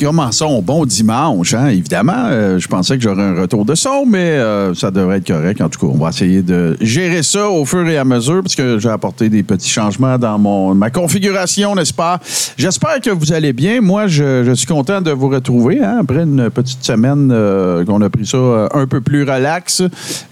Commençons 0.00 0.62
bon 0.62 0.84
dimanche. 0.84 1.54
Hein, 1.54 1.68
évidemment, 1.68 2.26
euh, 2.26 2.58
je 2.58 2.68
pensais 2.68 2.96
que 2.96 3.02
j'aurais 3.02 3.22
un 3.22 3.40
retour 3.40 3.64
de 3.64 3.74
son, 3.74 4.06
mais 4.06 4.18
euh, 4.18 4.74
ça 4.74 4.90
devrait 4.90 5.18
être 5.18 5.26
correct. 5.26 5.60
En 5.60 5.68
tout 5.68 5.80
cas, 5.80 5.92
on 5.92 5.98
va 5.98 6.10
essayer 6.10 6.42
de 6.42 6.76
gérer 6.80 7.22
ça 7.22 7.48
au 7.48 7.64
fur 7.64 7.86
et 7.88 7.98
à 7.98 8.04
mesure, 8.04 8.42
parce 8.42 8.54
que 8.54 8.78
j'ai 8.78 8.88
apporté 8.88 9.28
des 9.28 9.42
petits 9.42 9.68
changements 9.68 10.18
dans 10.18 10.38
mon, 10.38 10.74
ma 10.74 10.90
configuration, 10.90 11.74
n'est-ce 11.74 11.94
pas? 11.94 12.18
J'espère 12.56 13.00
que 13.00 13.10
vous 13.10 13.32
allez 13.32 13.52
bien. 13.52 13.80
Moi, 13.80 14.06
je, 14.06 14.44
je 14.44 14.52
suis 14.52 14.66
content 14.66 15.00
de 15.00 15.10
vous 15.10 15.28
retrouver 15.28 15.82
hein, 15.82 15.98
après 16.00 16.22
une 16.22 16.50
petite 16.50 16.84
semaine 16.84 17.30
euh, 17.32 17.84
qu'on 17.84 18.00
a 18.00 18.10
pris 18.10 18.26
ça 18.26 18.68
un 18.72 18.86
peu 18.86 19.00
plus 19.00 19.22
relax 19.22 19.82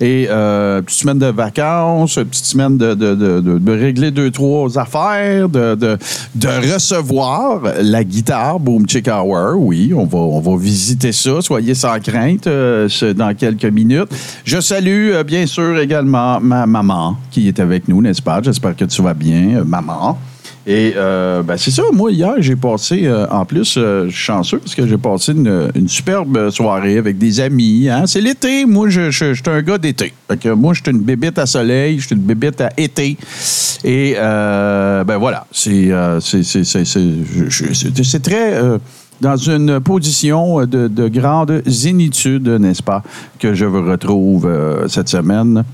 et 0.01 0.27
euh, 0.31 0.83
petite 0.83 1.01
semaine 1.01 1.19
de 1.19 1.27
vacances, 1.27 2.17
une 2.17 2.25
petite 2.25 2.45
semaine 2.45 2.77
de, 2.79 2.95
de, 2.95 3.15
de, 3.15 3.59
de- 3.59 3.73
régler 3.73 4.11
deux, 4.11 4.31
trois 4.31 4.79
affaires, 4.79 5.49
de, 5.49 5.75
de, 5.75 5.97
recevoir 6.75 7.61
la 7.83 8.05
guitare 8.05 8.59
Boom 8.59 8.89
Chick 8.89 9.09
Oui, 9.57 9.93
on 9.95 10.05
va, 10.05 10.19
on 10.19 10.41
va 10.41 10.57
visiter 10.57 11.13
ça. 11.13 11.41
Soyez 11.41 11.75
sans 11.75 11.99
crainte 12.01 12.47
euh, 12.47 12.89
dans 13.15 13.35
quelques 13.35 13.65
minutes. 13.65 14.09
Je 14.45 14.61
salue 14.61 15.11
euh, 15.13 15.25
bien 15.25 15.47
sûr 15.47 15.79
également 15.79 16.41
ma 16.41 16.67
maman 16.67 17.17
qui 17.31 17.49
est 17.49 17.61
avec 17.61 17.89
nous, 17.89 18.01
n'est-ce 18.01 18.23
pas? 18.23 18.41
J'espère 18.43 18.77
que 18.77 18.85
tu 18.85 19.03
vas 19.03 19.15
bien, 19.15 19.59
euh, 19.59 19.65
maman. 19.65 20.19
Et 20.69 20.95
ben, 20.97 21.57
c'est 21.57 21.71
ça, 21.71 21.85
moi, 21.93 22.11
hier, 22.11 22.33
j'ai 22.41 22.57
passé, 22.57 23.09
en 23.31 23.45
plus, 23.45 23.75
je 23.77 24.09
suis 24.09 24.17
chanceux 24.17 24.59
parce 24.59 24.75
que 24.75 24.85
j'ai 24.85 24.99
passé 24.99 25.31
une, 25.31 25.71
une 25.77 25.87
superbe 25.87 26.51
soirée 26.51 26.99
avec 26.99 27.19
des 27.19 27.39
amis. 27.39 27.89
Hein? 27.89 28.03
C'est 28.09 28.21
l'été, 28.21 28.67
moi, 28.67 28.89
je, 28.89 29.13
suis 29.13 29.41
un 29.47 29.63
gars 29.63 29.79
d'été. 29.79 30.13
Moi, 30.57 30.75
je 30.75 30.83
suis 30.83 30.91
une 30.91 31.03
bébite 31.03 31.39
à 31.39 31.47
soleil, 31.47 32.01
je 32.01 32.07
suis 32.07 32.17
une 32.17 32.23
bébite 32.23 32.61
à 32.63 32.71
été. 32.77 33.17
Et 33.85 34.15
ben 34.19 35.17
voilà, 35.19 35.47
c'est- 35.53 35.93
c'est 36.21 38.23
très... 38.25 38.61
dans 39.21 39.37
une 39.37 39.81
position 39.81 40.67
de, 40.67 40.89
de 40.89 41.09
grande 41.09 41.63
zénitude, 41.67 42.49
n'est-ce 42.49 42.83
pas, 42.83 43.03
que 43.39 43.55
je 43.55 43.65
vous 43.65 43.85
retrouve 43.85 44.47
euh, 44.47 44.89
cette 44.89 45.09
semaine. 45.09 45.65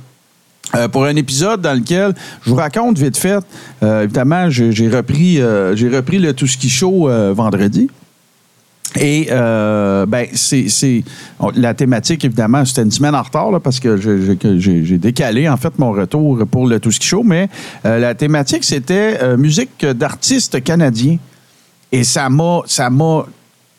Euh, 0.75 0.89
pour 0.89 1.05
un 1.05 1.17
épisode 1.17 1.61
dans 1.61 1.75
lequel 1.75 2.15
je 2.45 2.51
vous 2.51 2.57
raconte 2.57 2.99
vite 2.99 3.17
fait. 3.17 3.45
euh, 3.83 4.05
évidemment, 4.05 4.49
j'ai 4.49 4.89
repris, 4.89 5.43
repris 5.43 6.19
le 6.19 6.33
Tout 6.33 6.47
Ski 6.47 6.69
Show 6.69 7.09
vendredi. 7.35 7.89
Et 9.01 9.29
ben 9.31 10.27
c'est 10.35 11.03
la 11.57 11.73
thématique 11.73 12.27
évidemment 12.27 12.63
c'était 12.67 12.83
une 12.83 12.91
semaine 12.91 13.15
en 13.15 13.23
retard 13.23 13.51
là, 13.51 13.59
parce 13.59 13.81
que 13.81 13.97
j'ai 13.97 14.99
décalé 14.99 15.49
en 15.49 15.57
fait 15.57 15.79
mon 15.79 15.93
retour 15.93 16.47
pour 16.51 16.67
le 16.67 16.79
Tout 16.79 16.91
Ski 16.91 17.07
Show, 17.07 17.23
mais 17.23 17.49
la 17.85 18.15
thématique 18.15 18.65
c'était 18.65 19.35
musique 19.39 19.87
d'artistes 19.87 20.63
canadiens 20.63 21.17
et 21.93 22.05
ça 22.05 22.29
m'a 22.29 22.63
ça 22.67 22.91
m'a 22.91 23.27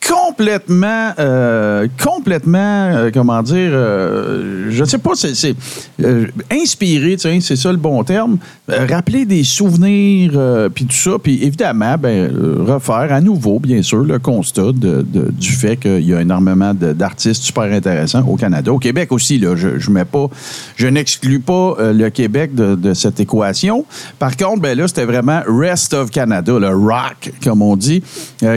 complètement 0.07 1.11
euh, 1.19 1.87
complètement 2.01 2.59
euh, 2.59 3.11
comment 3.13 3.41
dire 3.41 3.69
euh, 3.71 4.67
je 4.69 4.83
sais 4.83 4.97
pas 4.97 5.11
c'est 5.15 5.55
euh, 6.03 6.25
inspiré 6.51 7.11
tu 7.15 7.19
sais, 7.21 7.39
c'est 7.41 7.55
ça 7.55 7.71
le 7.71 7.77
bon 7.77 8.03
terme. 8.03 8.37
Euh, 8.69 8.85
rappeler 8.89 9.25
des 9.25 9.43
souvenirs 9.43 10.31
euh, 10.35 10.69
puis 10.69 10.85
tout 10.85 10.95
ça 10.95 11.11
puis 11.21 11.43
évidemment 11.43 11.95
ben 11.97 12.31
refaire 12.65 13.11
à 13.13 13.21
nouveau 13.21 13.59
bien 13.59 13.81
sûr 13.81 14.03
le 14.03 14.19
constat 14.19 14.71
de- 14.73 15.05
de- 15.07 15.31
du 15.31 15.49
fait 15.51 15.77
qu'il 15.77 16.01
y 16.05 16.13
a 16.13 16.21
énormément 16.21 16.73
d'artistes 16.73 17.43
super 17.43 17.63
intéressants 17.63 18.25
au 18.27 18.35
Canada. 18.35 18.71
Au 18.71 18.79
Québec 18.79 19.11
aussi 19.11 19.37
là 19.39 19.55
je, 19.55 19.79
je 19.79 19.89
mets 19.91 20.05
pas 20.05 20.27
je 20.75 20.87
n'exclus 20.87 21.39
pas 21.39 21.75
le 21.79 22.09
Québec 22.09 22.55
de, 22.55 22.75
de 22.75 22.93
cette 22.93 23.19
équation. 23.19 23.85
Par 24.19 24.35
contre 24.37 24.61
ben 24.61 24.77
là 24.77 24.87
c'était 24.87 25.05
vraiment 25.05 25.41
rest 25.47 25.93
of 25.93 26.09
Canada 26.11 26.57
le 26.59 26.69
rock 26.69 27.31
comme 27.43 27.61
on 27.61 27.75
dit 27.75 28.03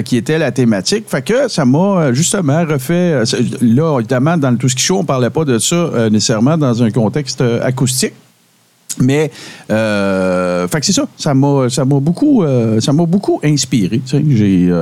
qui 0.05 0.17
était 0.17 0.39
la 0.39 0.51
thématique. 0.51 1.05
Fait 1.09 1.23
que 1.23 1.36
ça 1.49 1.65
m'a 1.65 1.79
euh, 1.79 2.13
justement 2.13 2.65
refait 2.65 3.13
euh, 3.13 3.25
là 3.61 3.99
évidemment 3.99 4.37
dans 4.37 4.51
le 4.51 4.57
tout 4.57 4.69
ski 4.69 4.83
show 4.83 4.99
on 4.99 5.05
parlait 5.05 5.31
pas 5.31 5.45
de 5.45 5.59
ça 5.59 5.77
euh, 5.77 6.11
nécessairement 6.11 6.57
dans 6.57 6.83
un 6.83 6.91
contexte 6.91 7.43
acoustique 7.63 8.15
mais, 8.99 9.31
fait 9.69 10.81
que 10.81 10.87
c'est 10.87 10.95
ça. 10.95 11.07
Ça 11.19 11.35
m'a, 11.35 11.69
ça 11.69 11.85
m'a 11.85 12.01
beaucoup, 12.01 12.43
ça 12.81 12.95
m'a 12.95 13.05
beaucoup 13.05 13.39
inspiré. 13.45 14.01
J'ai, 14.11 14.73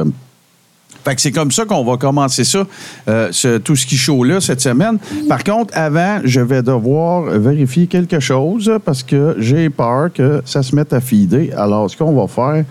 fait 1.04 1.16
que 1.16 1.20
c'est 1.20 1.32
comme 1.32 1.50
ça 1.50 1.64
qu'on 1.64 1.84
va 1.84 1.96
commencer 1.96 2.44
ça, 2.44 2.64
ce 3.08 3.58
tout 3.58 3.74
ski 3.74 3.96
show-là 3.96 4.40
cette 4.40 4.60
semaine. 4.60 4.98
Par 5.28 5.42
contre, 5.42 5.76
avant, 5.76 6.20
je 6.22 6.40
vais 6.40 6.62
devoir 6.62 7.22
vérifier 7.22 7.88
quelque 7.88 8.20
chose 8.20 8.70
parce 8.84 9.02
que 9.02 9.34
j'ai 9.40 9.68
peur 9.68 10.12
que 10.12 10.42
ça 10.44 10.62
se 10.62 10.76
mette 10.76 10.92
à 10.92 11.00
fider. 11.00 11.50
Alors, 11.56 11.90
ce 11.90 11.96
qu'on 11.96 12.14
va 12.14 12.28
faire, 12.28 12.64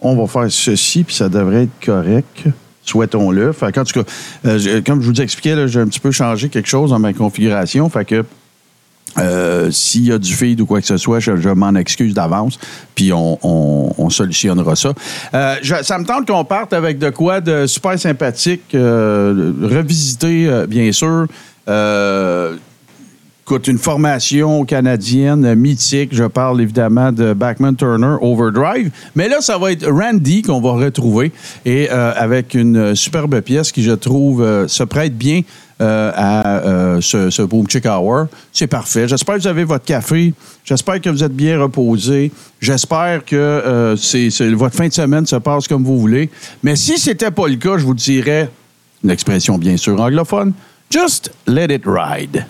on 0.00 0.16
va 0.16 0.26
faire 0.26 0.50
ceci, 0.50 1.04
puis 1.04 1.14
ça 1.14 1.28
devrait 1.28 1.64
être 1.64 1.84
correct. 1.84 2.48
Souhaitons-le. 2.86 3.52
Fait 3.52 3.72
que, 3.72 3.80
en 3.80 3.84
tout 3.84 4.02
cas, 4.02 4.08
euh, 4.46 4.80
comme 4.86 5.02
je 5.02 5.08
vous 5.10 5.20
expliquais, 5.20 5.68
j'ai 5.68 5.80
un 5.80 5.86
petit 5.88 6.00
peu 6.00 6.10
changé 6.12 6.48
quelque 6.48 6.68
chose 6.68 6.90
dans 6.90 6.98
ma 6.98 7.12
configuration. 7.12 7.88
Fait 7.90 8.04
que 8.04 8.24
euh, 9.18 9.70
S'il 9.70 10.04
y 10.06 10.12
a 10.12 10.18
du 10.18 10.32
feed 10.34 10.60
ou 10.60 10.66
quoi 10.66 10.80
que 10.80 10.86
ce 10.86 10.96
soit, 10.98 11.20
je, 11.20 11.48
m'en 11.48 11.74
excuse 11.74 12.12
d'avance, 12.14 12.58
puis 12.94 13.12
on, 13.12 13.38
on- 13.42 13.92
on 13.98 14.10
solutionnera 14.10 14.76
ça. 14.76 14.92
Euh, 15.34 15.54
ça 15.82 15.98
me 15.98 16.04
tente 16.04 16.26
qu'on 16.26 16.44
parte 16.44 16.72
avec 16.74 16.98
de 16.98 17.08
quoi 17.10 17.40
de 17.40 17.66
super 17.66 17.98
sympathique, 17.98 18.62
euh, 18.74 19.52
bien 20.68 20.92
sûr. 20.92 21.26
Écoute, 23.48 23.68
une 23.68 23.78
formation 23.78 24.64
canadienne 24.64 25.54
mythique. 25.54 26.08
Je 26.10 26.24
parle 26.24 26.60
évidemment 26.60 27.12
de 27.12 27.32
Backman 27.32 27.74
Turner 27.74 28.16
Overdrive. 28.20 28.90
Mais 29.14 29.28
là, 29.28 29.40
ça 29.40 29.56
va 29.56 29.70
être 29.70 29.88
Randy 29.88 30.42
qu'on 30.42 30.60
va 30.60 30.72
retrouver 30.72 31.30
et 31.64 31.88
euh, 31.92 32.12
avec 32.16 32.54
une 32.54 32.96
superbe 32.96 33.40
pièce 33.42 33.70
qui, 33.70 33.84
je 33.84 33.92
trouve, 33.92 34.42
euh, 34.42 34.66
se 34.66 34.82
prête 34.82 35.16
bien 35.16 35.42
euh, 35.80 36.10
à 36.16 37.00
ce, 37.00 37.42
Boom 37.42 37.70
Chick 37.70 37.86
Hour. 37.86 38.26
C'est 38.52 38.66
parfait. 38.66 39.06
J'espère 39.06 39.36
que 39.36 39.42
vous 39.42 39.46
avez 39.46 39.62
votre 39.62 39.84
café. 39.84 40.34
J'espère 40.64 41.00
que 41.00 41.10
vous 41.10 41.22
êtes 41.22 41.36
bien 41.36 41.62
reposé. 41.62 42.32
J'espère 42.60 43.24
que 43.24 43.94
votre 44.54 44.74
fin 44.74 44.88
de 44.88 44.92
semaine 44.92 45.24
se 45.24 45.36
passe 45.36 45.68
comme 45.68 45.84
vous 45.84 46.00
voulez. 46.00 46.30
Mais 46.64 46.74
si 46.74 46.98
c'était 46.98 47.30
pas 47.30 47.46
le 47.46 47.54
cas, 47.54 47.78
je 47.78 47.84
vous 47.84 47.94
dirais, 47.94 48.50
une 49.04 49.10
expression 49.10 49.56
bien 49.56 49.76
sûr 49.76 50.00
anglophone, 50.00 50.52
just 50.90 51.30
let 51.46 51.72
it 51.72 51.84
ride. 51.86 52.44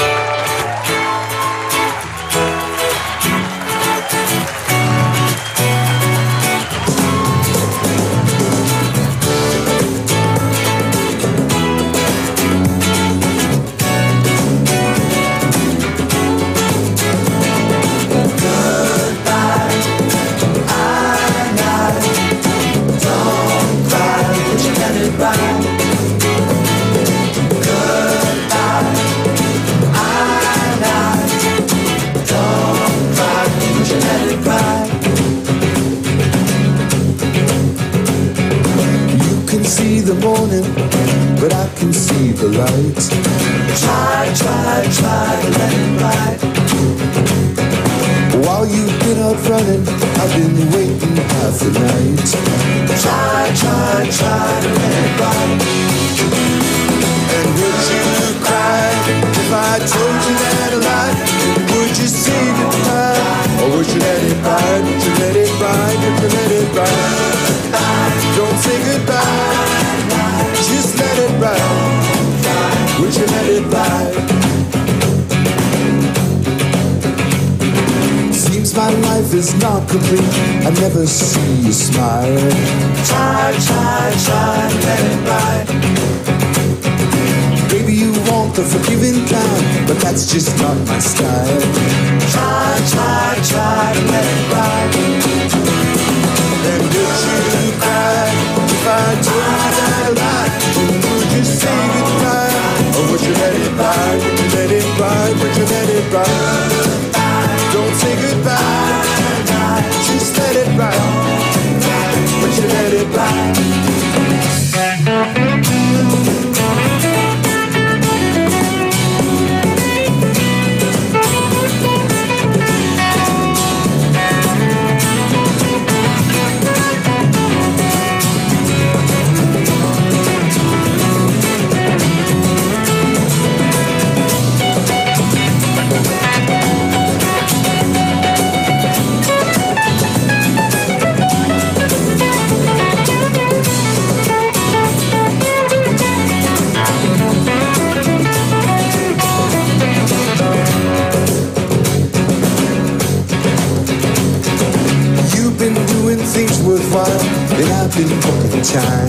I've 157.77 157.93
been 157.95 158.09
booking 158.09 158.63
time. 158.63 159.09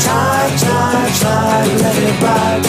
Try, 0.00 0.48
try, 0.56 1.04
try, 1.20 1.68
let 1.82 1.96
it 2.00 2.16
ride. 2.24 2.64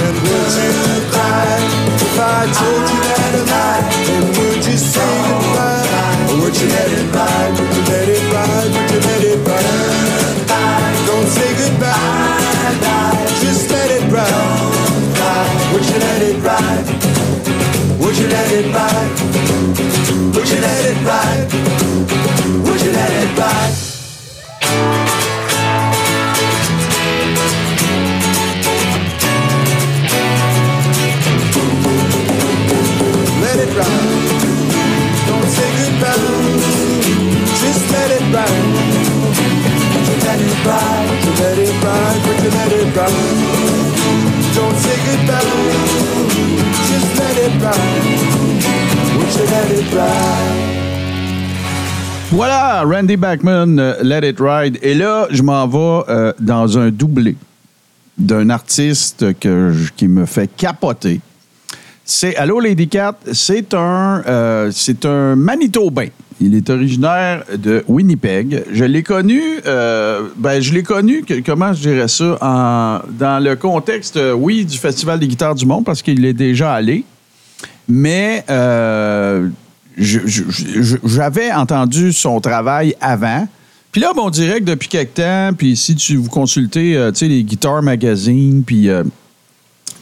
And 0.00 0.16
would 0.24 0.52
you 0.56 0.72
cry 1.12 1.60
if 2.00 2.16
I 2.18 2.48
told 2.56 2.88
you 2.88 3.00
that 3.04 3.34
I 3.34 3.44
lied? 3.52 3.84
And 4.16 4.26
would 4.32 4.64
you 4.64 4.76
say 4.80 5.12
goodbye? 5.28 6.32
Or 6.32 6.36
would 6.40 6.56
you 6.56 6.68
let 6.72 6.88
it 6.88 7.04
ride? 7.12 7.52
Would 7.60 7.72
you 7.76 7.84
let 7.84 8.08
it 8.08 8.24
ride? 8.32 8.70
Would 8.72 8.90
you 8.90 9.00
let 9.04 9.22
it 9.22 9.38
ride? 9.44 10.96
Don't 11.04 11.28
say 11.28 11.50
goodbye. 11.60 12.40
Just 13.44 13.70
let 13.70 13.90
it 13.92 14.08
ride. 14.10 14.72
Would 15.72 15.84
you 15.84 15.98
let 16.00 16.22
it 16.22 16.40
ride? 16.40 16.86
Would 18.00 18.16
you 18.16 18.26
let 18.26 18.50
it 18.52 18.72
ride? 18.72 19.12
Would 20.34 20.48
you 20.48 20.60
let 20.64 20.84
it 20.86 20.98
ride? 21.04 21.73
Voilà, 52.30 52.82
Randy 52.84 53.16
Backman, 53.16 53.78
euh, 53.78 53.94
Let 54.02 54.28
It 54.28 54.36
Ride. 54.40 54.78
Et 54.82 54.94
là, 54.94 55.26
je 55.30 55.42
m'en 55.42 55.66
vais 55.68 56.04
euh, 56.08 56.32
dans 56.40 56.78
un 56.78 56.90
doublé 56.90 57.36
d'un 58.18 58.50
artiste 58.50 59.38
que 59.38 59.72
je- 59.72 59.90
qui 59.96 60.08
me 60.08 60.26
fait 60.26 60.48
capoter. 60.56 61.20
C'est 62.06 62.36
Allô 62.36 62.60
Lady 62.60 62.86
Cat, 62.86 63.16
c'est 63.32 63.72
un, 63.72 64.22
euh, 64.26 64.70
un 65.04 65.36
Manitobain. 65.36 66.08
Il 66.38 66.54
est 66.54 66.68
originaire 66.68 67.44
de 67.56 67.82
Winnipeg. 67.88 68.62
Je 68.70 68.84
l'ai 68.84 69.02
connu, 69.02 69.40
euh, 69.64 70.28
ben, 70.36 70.60
je 70.60 70.74
l'ai 70.74 70.82
connu, 70.82 71.24
comment 71.46 71.72
je 71.72 71.80
dirais 71.80 72.08
ça, 72.08 73.00
dans 73.08 73.42
le 73.42 73.56
contexte, 73.56 74.18
euh, 74.18 74.34
oui, 74.34 74.66
du 74.66 74.76
Festival 74.76 75.18
des 75.18 75.28
guitares 75.28 75.54
du 75.54 75.64
monde, 75.64 75.86
parce 75.86 76.02
qu'il 76.02 76.26
est 76.26 76.34
déjà 76.34 76.74
allé. 76.74 77.04
Mais 77.88 78.44
j'avais 79.96 81.52
entendu 81.52 82.12
son 82.12 82.38
travail 82.38 82.94
avant. 83.00 83.48
Puis 83.92 84.02
là, 84.02 84.12
bon, 84.14 84.26
on 84.26 84.30
dirait 84.30 84.60
que 84.60 84.64
depuis 84.64 84.88
quelque 84.88 85.22
temps, 85.22 85.54
puis 85.56 85.74
si 85.74 85.94
tu 85.94 86.16
vous 86.16 86.28
consultez, 86.28 87.00
tu 87.14 87.18
sais, 87.18 87.28
les 87.28 87.44
Guitar 87.44 87.80
Magazine, 87.82 88.62
puis 88.62 88.90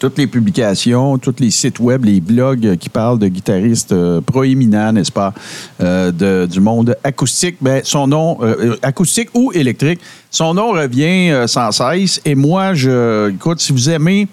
toutes 0.03 0.19
les 0.19 0.27
publications, 0.27 1.17
tous 1.17 1.37
les 1.39 1.53
sites 1.53 1.79
web, 1.79 2.05
les 2.05 2.21
blogs 2.21 2.77
qui 2.77 2.89
parlent 2.89 3.21
de 3.21 3.29
guitaristes 3.29 3.93
euh, 3.93 4.21
proéminents, 4.21 4.93
n'est-ce 4.93 5.13
pas, 5.13 5.33
euh, 5.81 6.45
du 6.49 6.61
monde 6.61 6.97
acoustique, 7.05 7.59
ben, 7.61 7.83
son 7.85 8.09
nom, 8.09 8.39
euh, 8.43 8.75
acoustique 8.83 9.29
ou 9.33 9.53
électrique, 9.53 10.01
son 10.29 10.55
nom 10.55 10.73
revient 10.73 11.45
sans 11.47 11.71
cesse. 11.71 12.21
Et 12.25 12.35
moi, 12.35 12.75
je, 12.75 13.31
écoute, 13.31 13.61
si 13.61 13.71
vous 13.71 13.91
aimez 13.91 14.27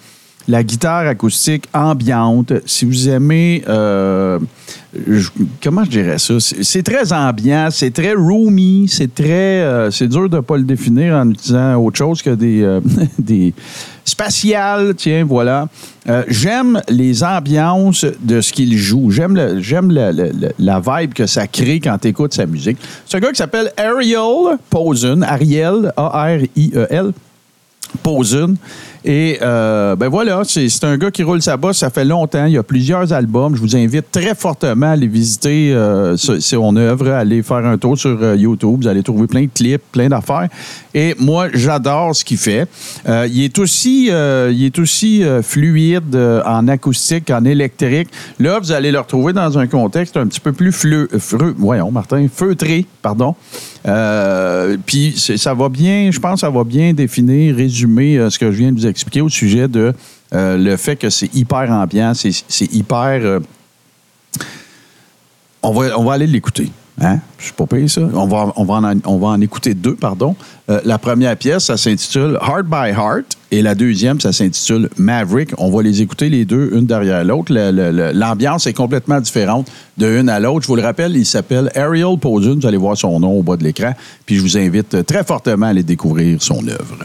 la 0.50 0.64
guitare 0.64 1.08
acoustique 1.08 1.66
ambiante, 1.74 2.54
si 2.66 2.84
vous 2.84 3.08
aimez, 3.08 3.64
euh, 3.70 4.40
comment 5.64 5.84
je 5.84 5.90
dirais 5.92 6.18
ça, 6.18 6.34
c'est 6.40 6.82
très 6.84 7.14
ambiant, 7.14 7.70
c'est 7.72 7.92
très 7.92 8.14
roomy, 8.14 8.88
c'est 8.90 9.14
très, 9.14 9.62
euh, 9.62 9.92
c'est 9.92 10.08
dur 10.08 10.28
de 10.28 10.38
ne 10.38 10.42
pas 10.42 10.58
le 10.58 10.64
définir 10.64 11.14
en 11.14 11.30
utilisant 11.30 11.76
autre 11.76 11.98
chose 11.98 12.24
que 12.24 12.32
des, 12.32 12.64
euh, 12.64 12.82
des 13.20 13.54
spatiales, 14.04 14.96
tiens, 14.98 15.24
voilà. 15.24 15.68
Euh, 16.10 16.24
j'aime 16.28 16.82
les 16.90 17.24
ambiances 17.24 18.06
de 18.20 18.42
ce 18.42 18.52
qu'il 18.52 18.76
joue. 18.76 19.12
J'aime 19.12 19.60
j'aime 19.62 19.92
le- 19.92 20.32
la 20.58 20.80
vibe 20.80 21.14
que 21.14 21.28
ça 21.28 21.46
crée 21.46 21.80
quand 21.80 21.96
tu 22.02 22.08
écoutes 22.08 22.34
sa 22.34 22.48
musique. 22.48 22.80
C'est 23.06 23.18
un 23.18 23.20
gars 23.20 23.30
qui 23.30 23.36
s'appelle 23.38 23.72
Ariel 23.78 24.58
Posen, 24.72 25.22
Ariel, 25.22 25.94
A-R-I-E-L. 25.96 27.12
Posen. 28.04 28.56
Et 29.06 29.40
euh, 29.42 29.96
ben 29.96 30.10
voilà, 30.10 30.42
c'est 30.46 30.84
un 30.84 30.98
gars 30.98 31.12
qui 31.12 31.24
roule 31.24 31.42
sa 31.42 31.58
bosse, 31.58 31.78
ça 31.78 31.90
fait 31.90 32.06
longtemps. 32.06 32.46
Il 32.46 32.54
y 32.54 32.58
a 32.58 32.64
plusieurs 32.64 33.14
albums. 33.14 33.56
Je 33.56 33.62
vous 33.62 33.76
invite 33.76 34.12
très 34.12 34.36
fortement 34.36 34.88
à 34.88 34.92
aller 34.92 35.08
visiter 35.08 35.74
euh, 35.74 36.18
son 36.18 36.76
œuvre, 36.76 37.10
à 37.10 37.20
aller 37.20 37.42
faire 37.42 37.66
un 37.66 37.78
tour 37.78 37.98
sur 37.98 38.18
euh, 38.22 38.36
YouTube. 38.36 38.82
Vous 38.82 38.88
allez 38.88 39.04
trouver 39.04 39.28
plein 39.28 39.44
de 39.44 39.50
clips, 39.54 39.82
plein 39.92 40.10
d'affaires. 40.10 40.50
Et 40.94 41.16
moi, 41.20 41.48
j'adore 41.54 42.16
ce 42.16 42.26
qu'il 42.26 42.38
fait. 42.38 42.68
Euh, 43.08 43.28
il 43.32 43.44
est 43.44 43.60
aussi, 43.60 44.10
euh, 44.10 44.52
il 44.54 44.66
est 44.66 44.80
aussi 44.80 45.24
euh, 45.24 45.42
fluide 45.42 46.16
en 46.46 46.68
acoustique, 46.68 47.30
en 47.30 47.46
électrique. 47.46 48.10
Là, 48.40 48.60
vous 48.60 48.72
allez 48.72 48.92
le 48.92 49.00
retrouver 49.00 49.34
dans 49.34 49.58
un 49.58 49.68
contexte 49.68 50.18
un 50.18 50.28
petit 50.28 50.40
peu 50.40 50.52
plus 50.52 50.72
fleu, 50.72 51.08
voyons, 51.58 51.92
Martin, 51.92 52.28
feutré, 52.34 52.86
pardon. 53.02 53.36
Euh, 53.90 54.78
Puis 54.86 55.14
ça 55.18 55.54
va 55.54 55.70
bien, 55.70 56.12
je 56.12 56.20
pense, 56.20 56.36
que 56.36 56.40
ça 56.42 56.50
va 56.50 56.64
bien 56.64 56.94
définir, 56.94 57.56
résumer 57.56 58.18
euh, 58.18 58.30
ce 58.30 58.38
que 58.38 58.52
je 58.52 58.58
viens 58.58 58.72
de 58.72 58.80
vous 58.80 58.88
expliquer 58.88 59.22
au 59.22 59.30
sujet 59.30 59.68
de 59.68 59.94
euh, 60.34 60.58
le 60.58 60.78
fait 60.78 60.96
que 60.96 61.10
c'est 61.10 61.34
hyper 61.34 61.72
ambiant, 61.72 62.14
c'est 62.14 62.74
hyper. 62.74 63.40
on 65.64 65.72
va, 65.72 66.00
on 66.00 66.04
va 66.04 66.14
aller 66.14 66.28
l'écouter. 66.28 66.72
Hein? 67.02 67.20
C'est 67.38 67.54
pas 67.54 67.66
pire, 67.66 67.90
ça. 67.90 68.02
On 68.14 68.28
va, 68.28 68.52
on, 68.56 68.66
va 68.66 68.76
en, 68.76 68.94
on 69.06 69.18
va 69.18 69.28
en 69.28 69.42
écouter 69.42 69.74
deux, 69.74 69.96
pardon. 69.96 70.36
Euh, 70.70 70.82
la 70.84 70.98
première 70.98 71.36
pièce, 71.38 71.66
ça 71.66 71.78
s'intitule 71.78 72.38
Heart 72.42 72.66
by 72.66 72.90
Heart. 72.90 73.38
Et 73.52 73.62
la 73.62 73.74
deuxième, 73.74 74.20
ça 74.20 74.34
s'intitule 74.34 74.90
Maverick. 74.98 75.52
On 75.58 75.72
va 75.72 75.82
les 75.82 76.02
écouter 76.02 76.30
les 76.30 76.46
deux, 76.46 76.72
une 76.74 76.86
derrière 76.86 77.24
l'autre. 77.24 77.54
L'ambiance 77.54 78.68
est 78.68 78.74
complètement 78.74 79.20
différente 79.20 79.72
de 79.98 80.20
une 80.20 80.30
à 80.30 80.40
l'autre. 80.40 80.64
Je 80.64 80.68
vous 80.68 80.76
le 80.76 80.84
rappelle, 80.84 81.16
il 81.16 81.26
s'appelle 81.26 81.72
Ariel 81.76 82.18
Podun. 82.20 82.60
Vous 82.60 82.68
allez 82.68 82.78
voir 82.78 82.98
son 82.98 83.20
nom 83.20 83.40
au 83.40 83.44
bas 83.44 83.58
de 83.58 83.64
l'écran. 83.64 83.94
Puis 84.26 84.36
je 84.36 84.42
vous 84.42 84.58
invite 84.58 85.06
très 85.06 85.24
fortement 85.24 85.68
à 85.68 85.70
aller 85.70 85.84
découvrir 85.84 86.42
son 86.42 86.62
œuvre. 86.68 86.98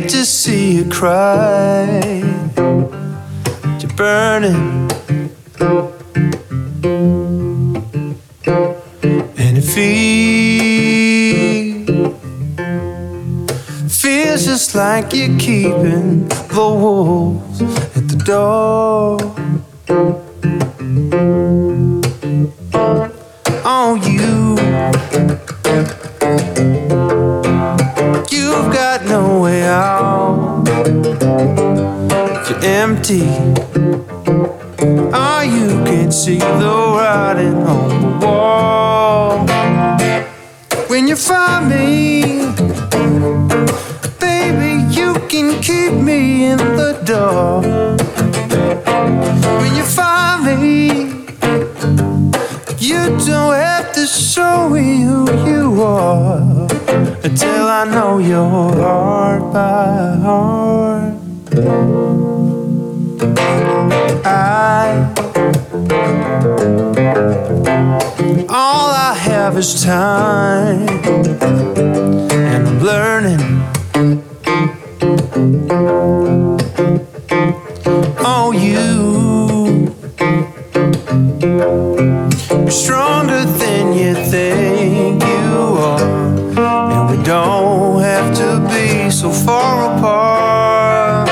Hate 0.00 0.10
to 0.10 0.24
see 0.24 0.76
you 0.76 0.84
cry. 0.88 2.22
You're 3.80 3.96
burning, 3.96 4.88
and 9.36 9.58
it 9.58 9.64
feels 9.74 9.98
feels 14.02 14.44
just 14.44 14.74
like 14.74 15.12
you're 15.14 15.38
keeping 15.38 16.28
the 16.28 16.44
wolves 16.56 17.62
at 17.96 18.08
the 18.08 18.16
door. 18.24 19.18
You've 28.30 28.72
got 28.72 29.04
no 29.06 29.40
way 29.40 29.62
out. 29.62 30.62
You're 32.46 32.64
empty. 32.64 33.26
Oh, 35.14 35.40
you 35.40 35.82
can 35.84 36.12
see 36.12 36.38
the 36.38 36.94
writing 36.94 37.62
on 37.62 37.88
the 38.20 38.26
wall. 38.26 39.46
When 40.88 41.08
you 41.08 41.16
find 41.16 41.68
me, 41.70 42.52
baby, 44.20 44.84
you 44.92 45.14
can 45.28 45.62
keep 45.62 45.92
me 45.94 46.44
in 46.50 46.58
the 46.58 47.00
dark. 47.04 47.64
When 49.60 49.74
you 49.74 49.84
find 49.84 50.44
me, 50.60 50.88
you 52.78 53.08
don't 53.24 53.54
have 53.54 53.77
to 53.98 54.06
show 54.06 54.68
me 54.68 55.00
who 55.00 55.24
you 55.44 55.82
are 55.82 56.68
until 57.24 57.66
I 57.66 57.84
know 57.84 58.18
your 58.18 58.48
heart 58.48 59.52
by 59.52 60.16
heart. 60.22 61.14
I 64.24 65.14
all 68.48 68.90
I 69.10 69.14
have 69.14 69.58
is 69.58 69.82
time, 69.82 70.88
and 72.30 72.68
I'm 72.68 72.80
learning. 72.80 73.42
Oh, 78.20 78.52
you. 78.52 79.08
You're 82.62 82.70
stronger 82.70 83.44
than 83.44 83.92
you 83.94 84.14
think 84.14 85.22
you 85.22 85.52
are. 85.90 86.02
And 86.92 87.10
we 87.10 87.24
don't 87.24 88.02
have 88.02 88.34
to 88.36 88.60
be 88.68 89.10
so 89.10 89.30
far 89.30 89.96
apart. 89.96 91.28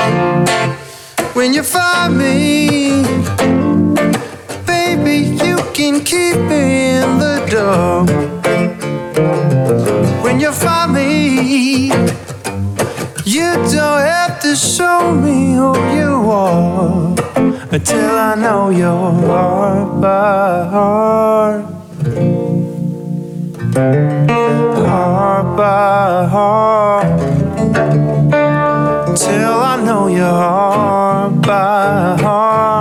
When 1.35 1.53
you 1.53 1.63
find 1.63 2.17
me, 2.17 3.03
baby, 4.65 5.17
you 5.45 5.57
can 5.73 6.03
keep 6.03 6.37
me 6.51 6.97
in 7.01 7.19
the 7.19 7.45
dark. 7.51 8.09
When 10.23 10.39
you 10.39 10.51
find 10.51 10.93
me, 10.93 11.91
you 13.25 13.51
don't 13.71 14.01
have 14.15 14.39
to 14.41 14.55
show 14.55 15.11
me 15.13 15.53
who 15.53 15.75
you 15.95 16.31
are 16.31 17.26
until 17.37 18.17
I 18.17 18.35
know 18.35 18.69
your 18.69 19.11
heart 19.11 20.01
by 20.01 20.65
heart. 20.73 21.65
Heart 24.87 25.57
by 25.57 26.27
heart. 26.33 27.19
Till 29.15 29.53
I 29.71 29.83
know 29.85 30.07
your 30.07 30.25
heart 30.25 31.41
by 31.41 32.17
heart. 32.21 32.76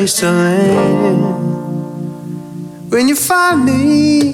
Place 0.00 0.20
to 0.20 0.30
land. 0.30 1.20
When 2.90 3.06
you 3.06 3.14
find 3.14 3.66
me, 3.66 4.32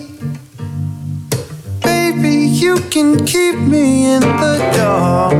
baby, 1.82 2.37
you 2.62 2.76
can 2.94 3.26
keep 3.26 3.56
me 3.58 4.14
in 4.14 4.20
the 4.20 4.58
dark. 4.76 5.35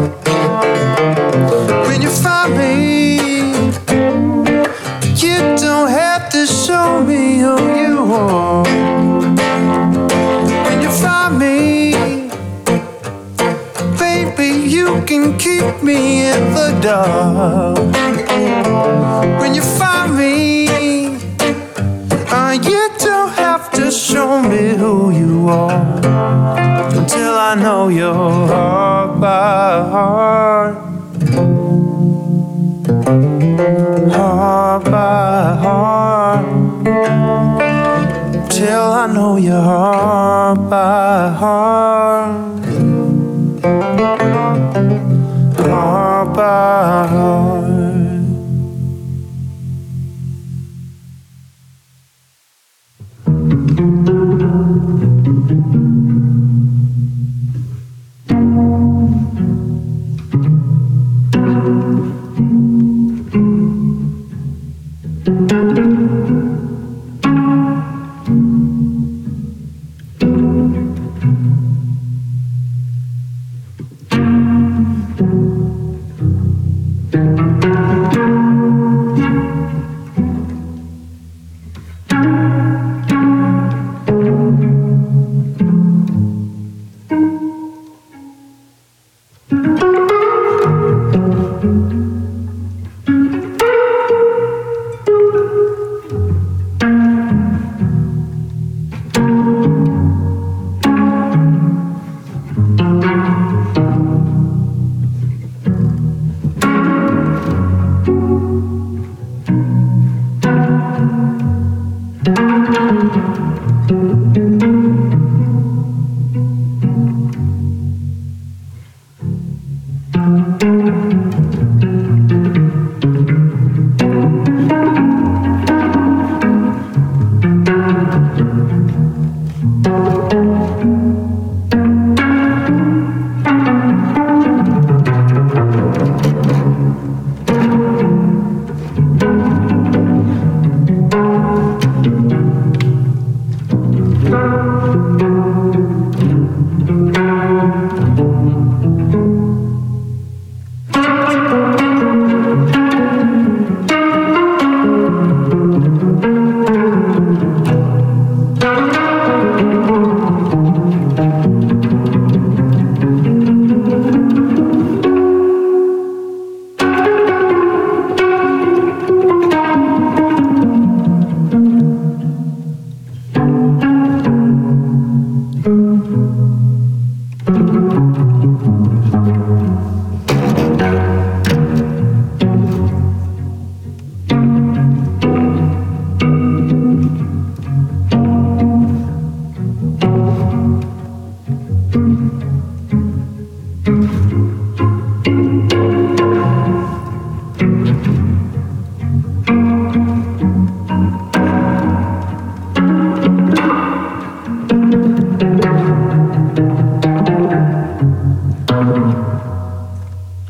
When 1.87 2.02
you 2.02 2.11
find 2.11 2.56
me, 2.59 3.18
you 5.23 5.38
don't 5.64 5.90
have 5.90 6.28
to 6.30 6.45
show 6.45 7.00
me 7.04 7.38
who 7.45 7.56
you 7.83 7.97
are. 8.12 8.64
When 10.66 10.78
you 10.83 10.90
find 10.90 11.38
me, 11.38 11.92
baby, 13.97 14.50
you 14.75 15.04
can 15.06 15.38
keep 15.38 15.85
me 15.85 16.26
in 16.33 16.40
the 16.52 16.68
dark. 16.83 17.86
Know 27.61 27.89
your 27.89 28.15
heart 28.15 29.21
by 29.21 29.89
heart. 29.91 30.77
Heart 34.13 34.85
by 34.85 35.57
heart. 35.63 36.47
Till 38.51 38.93
I 39.03 39.07
know 39.13 39.37
your 39.37 39.61
heart 39.61 40.71
by 40.71 41.29
heart. 41.31 41.65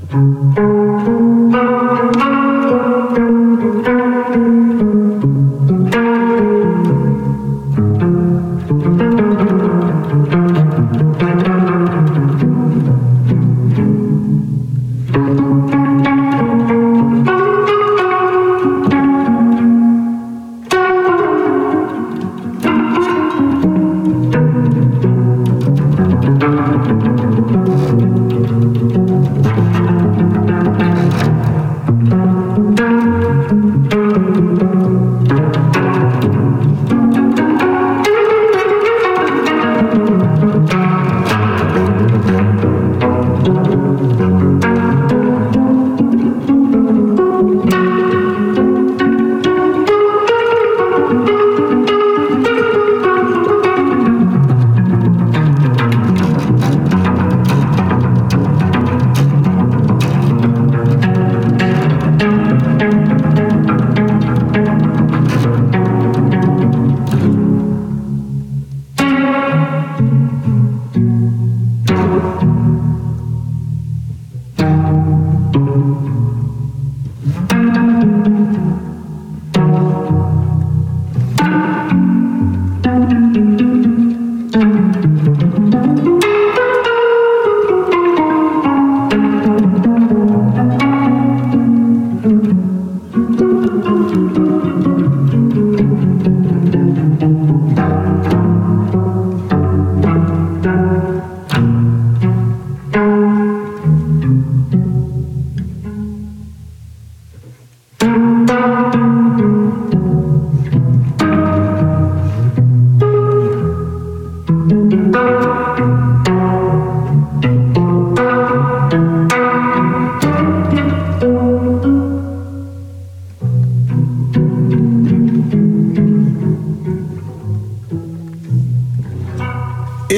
Thank 0.08 0.56
you. 2.20 2.65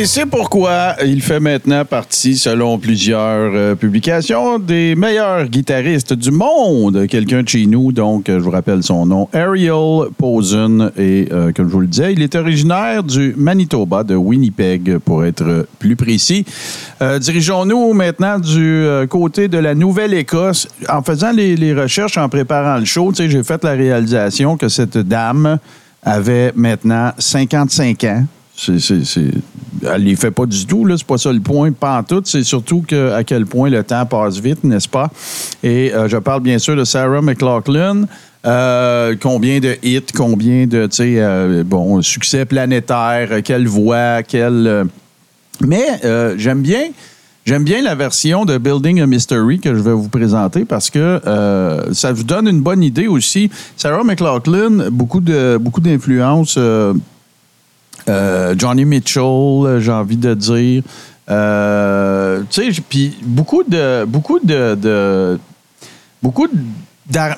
Et 0.01 0.07
c'est 0.07 0.27
pourquoi 0.27 0.95
il 1.05 1.21
fait 1.23 1.41
maintenant 1.41 1.85
partie, 1.85 2.37
selon 2.37 2.79
plusieurs 2.79 3.51
euh, 3.53 3.75
publications, 3.75 4.61
des 4.61 4.95
meilleurs 4.95 5.47
guitaristes 5.49 6.13
du 6.13 6.31
monde. 6.31 7.09
Quelqu'un 7.09 7.43
de 7.43 7.49
chez 7.49 7.67
nous, 7.67 7.91
donc 7.91 8.27
je 8.29 8.35
vous 8.39 8.53
rappelle 8.53 8.85
son 8.85 9.07
nom, 9.07 9.29
Ariel 9.33 10.07
Posen. 10.17 10.93
Et 10.97 11.27
euh, 11.33 11.51
comme 11.51 11.67
je 11.67 11.73
vous 11.73 11.81
le 11.81 11.89
disais, 11.89 12.13
il 12.13 12.23
est 12.23 12.37
originaire 12.37 13.03
du 13.03 13.35
Manitoba, 13.37 14.05
de 14.05 14.15
Winnipeg, 14.15 14.99
pour 14.99 15.25
être 15.25 15.67
plus 15.81 15.97
précis. 15.97 16.45
Euh, 17.03 17.19
Dirigeons-nous 17.19 17.93
maintenant 17.93 18.39
du 18.39 18.85
côté 19.11 19.49
de 19.49 19.59
la 19.59 19.75
Nouvelle-Écosse. 19.75 20.69
En 20.89 21.03
faisant 21.03 21.33
les, 21.33 21.75
recherches, 21.75 22.19
en 22.19 22.29
préparant 22.29 22.79
le 22.79 22.85
show, 22.85 23.13
j'ai 23.13 23.43
fait 23.43 23.65
la 23.65 23.73
réalisation 23.73 24.57
que 24.57 24.69
cette 24.69 24.99
dame 24.99 25.59
avait 26.05 26.53
maintenant 26.55 27.11
55 27.19 28.05
ans. 28.05 28.25
C'est- 28.55 28.79
Elle 29.93 30.05
les 30.05 30.17
fait 30.17 30.31
pas 30.31 30.47
du 30.47 30.67
tout, 30.67 30.85
là. 30.85 30.97
C'est 30.97 31.07
pas 31.07 31.19
ça 31.19 31.33
le 31.33 31.41
point, 31.41 31.73
pas 31.73 31.99
en 31.99 32.03
tout. 32.03 32.23
C'est 32.25 32.43
surtout 32.43 32.85
à 33.15 33.25
quel 33.25 33.47
point 33.47 33.71
le 33.71 33.83
temps 33.83 34.07
passe 34.07 34.39
vite, 34.39 34.65
n'est-ce 34.65 34.89
pas? 34.89 35.11
Et 35.63 35.93
euh, 35.95 36.09
je 36.09 36.17
parle 36.17 36.43
bien 36.43 36.59
sûr 36.59 36.77
de 36.77 36.85
Sarah 36.85 37.23
McLaughlin. 37.23 38.05
Euh, 38.47 39.17
combien 39.21 39.59
de 39.59 39.77
hits, 39.83 40.13
combien 40.15 40.67
de, 40.67 40.89
euh, 41.01 41.65
bon, 41.65 42.01
succès 42.03 42.45
planétaire, 42.45 43.43
quelle 43.43 43.67
voix, 43.67 44.23
quelle. 44.23 44.87
mais 45.61 45.87
j'aime 46.37 46.63
bien. 46.63 46.85
J'aime 47.45 47.65
bien 47.65 47.81
la 47.81 47.95
version 47.95 48.45
de 48.45 48.59
Building 48.59 49.01
a 49.01 49.07
Mystery 49.07 49.59
que 49.59 49.75
je 49.75 49.81
vais 49.81 49.95
vous 49.95 50.11
présenter 50.11 50.67
parce 50.67 50.91
que 50.91 51.19
ça 51.93 52.13
vous 52.13 52.23
donne 52.25 52.47
une 52.47 52.61
bonne 52.61 52.83
idée 52.83 53.07
aussi. 53.07 53.51
Sarah 53.75 54.05
McLaughlin, 54.05 54.91
beaucoup 54.91 55.21
de 55.21 55.57
beaucoup 55.59 55.81
d'influences. 55.81 56.59
euh, 56.59 56.93
euh, 58.09 58.55
Johnny 58.57 58.85
Mitchell, 58.85 59.23
euh, 59.23 59.81
j'ai 59.81 59.93
envie 59.93 60.17
de 60.17 60.35
dire. 60.35 60.83
Euh, 61.31 62.43
tu 62.51 62.73
sais, 62.73 62.83
puis 62.89 63.17
beaucoup 63.23 63.63
de 63.63 64.05
beaucoup 64.07 64.39
de, 64.41 65.39
beaucoup 66.23 66.47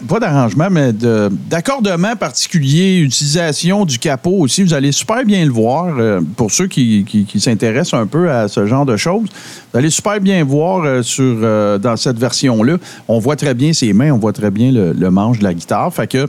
pas 0.09 0.19
d'arrangement, 0.19 0.69
mais 0.71 0.93
de- 0.93 1.29
d'accordement 1.49 2.17
particulier, 2.17 2.99
utilisation 2.99 3.85
du 3.85 3.99
capot 3.99 4.39
aussi. 4.41 4.63
Vous 4.65 4.75
allez 4.75 4.91
super 4.93 5.25
bien 5.25 5.45
le 5.45 5.53
voir. 5.53 5.95
pour 6.37 6.51
ceux 6.51 6.67
qui, 6.67 7.05
qui- 7.05 7.41
s'intéressent 7.41 7.95
un 8.01 8.07
peu 8.07 8.31
à 8.31 8.49
ce 8.49 8.67
genre 8.67 8.85
de 8.85 8.97
choses, 8.97 9.29
vous 9.73 9.79
allez 9.79 9.91
super 9.91 10.21
bien 10.21 10.43
voir 10.45 11.05
sur, 11.05 11.37
dans 11.79 11.97
cette 11.97 12.19
version-là. 12.19 12.79
On 13.07 13.19
voit 13.21 13.37
très 13.37 13.55
bien 13.55 13.73
ses 13.73 13.93
mains, 13.93 14.11
on 14.13 14.19
voit 14.19 14.33
très 14.33 14.51
bien 14.51 14.73
le, 14.73 14.93
le 14.93 15.11
manche 15.11 15.39
de 15.39 15.45
la 15.45 15.55
guitare. 15.55 15.93
Fait 15.95 16.07
que 16.09 16.27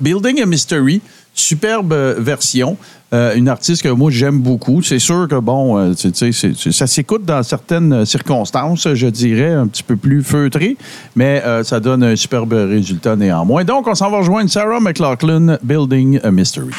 Building 0.00 0.40
a 0.42 0.46
Mystery, 0.46 1.00
superbe 1.40 1.92
euh, 1.92 2.14
version. 2.18 2.76
Euh, 3.14 3.34
une 3.36 3.48
artiste 3.48 3.82
que 3.82 3.88
moi 3.88 4.10
j'aime 4.10 4.38
beaucoup. 4.38 4.82
C'est 4.82 4.98
sûr 4.98 5.26
que 5.28 5.36
bon, 5.36 5.78
euh, 5.78 5.94
ça 5.94 6.86
s'écoute 6.86 7.24
dans 7.24 7.42
certaines 7.42 8.04
circonstances, 8.04 8.92
je 8.92 9.06
dirais, 9.06 9.52
un 9.52 9.66
petit 9.66 9.82
peu 9.82 9.96
plus 9.96 10.22
feutré, 10.22 10.76
mais 11.16 11.42
ça 11.64 11.80
donne 11.80 12.02
un 12.02 12.16
superbe 12.16 12.52
résultat 12.52 13.16
néanmoins. 13.16 13.64
Donc, 13.64 13.86
on 13.86 13.94
s'en 13.94 14.10
va 14.10 14.18
rejoindre 14.18 14.50
Sarah 14.50 14.80
McLaughlin, 14.80 15.56
Building 15.62 16.20
a 16.22 16.30
Mystery. 16.30 16.74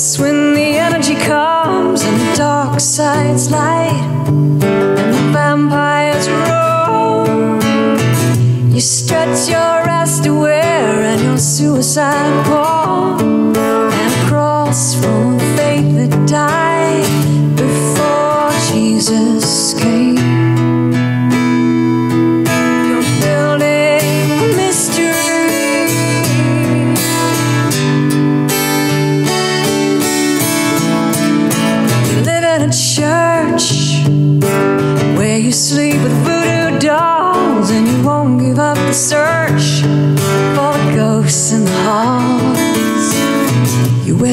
That's 0.00 0.18
when 0.18 0.54
the 0.54 0.78
energy 0.78 1.14
comes 1.14 2.02
and 2.04 2.18
the 2.18 2.34
dark 2.34 2.80
side's 2.80 3.50
light 3.50 3.92
and 4.28 4.62
the 4.62 5.30
vampires 5.30 6.26
roar. 6.40 7.26
You 8.74 8.80
stretch 8.80 9.50
your 9.50 9.60
ass 10.00 10.18
to 10.20 10.40
wear 10.40 11.02
and 11.02 11.20
your 11.20 11.36
suicide 11.36 12.46
paw 12.46 13.18
and 13.20 14.26
cross 14.26 14.94
from 14.94 15.38
faith 15.58 15.94
that 15.96 16.26
died 16.26 16.59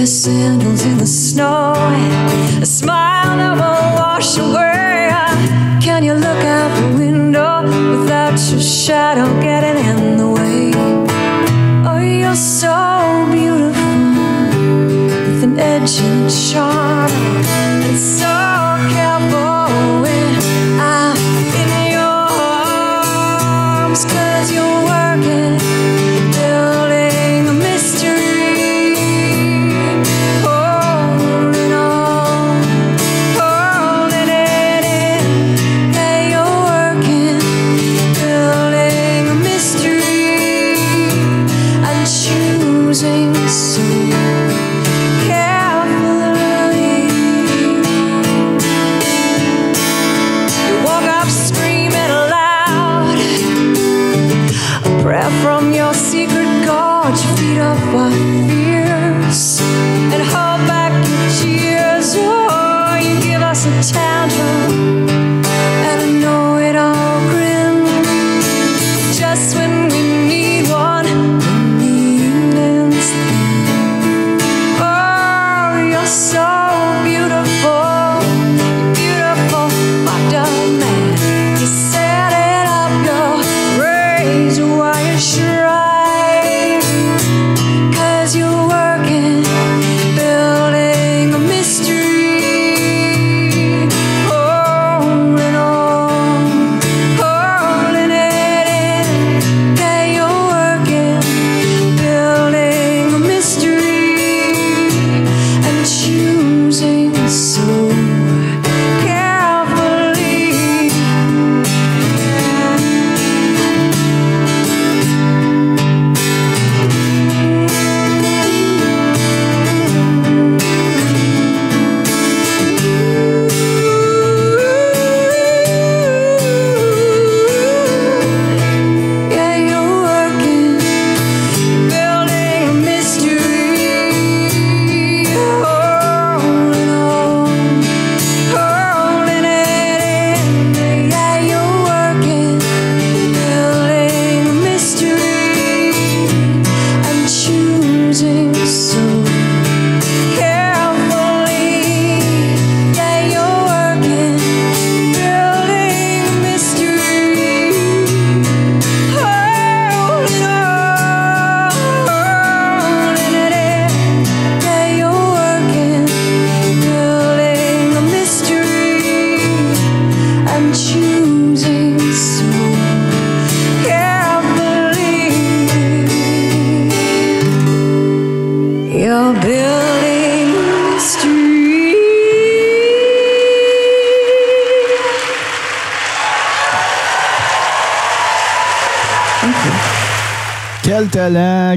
sandals 0.07 0.85
in 0.85 0.97
the 0.97 1.05
snow, 1.05 1.73
a 2.61 2.65
smile 2.65 3.37
that 3.37 3.57
won't 3.59 3.95
wash 3.99 4.37
away. 4.37 5.11
Can 5.81 6.03
you 6.03 6.13
look 6.13 6.43
out 6.45 6.71
the 6.79 6.97
window 6.97 7.63
without 7.99 8.39
your 8.49 8.61
shadow 8.61 9.27
getting 9.41 9.77
in 9.85 10.17
the 10.17 10.29
way? 10.29 10.71
Oh, 11.85 11.99
you're 11.99 12.35
so 12.35 13.27
beautiful 13.31 13.97
with 15.27 15.43
an 15.43 15.59
edge 15.59 15.99
and 15.99 16.31
charm, 16.31 16.76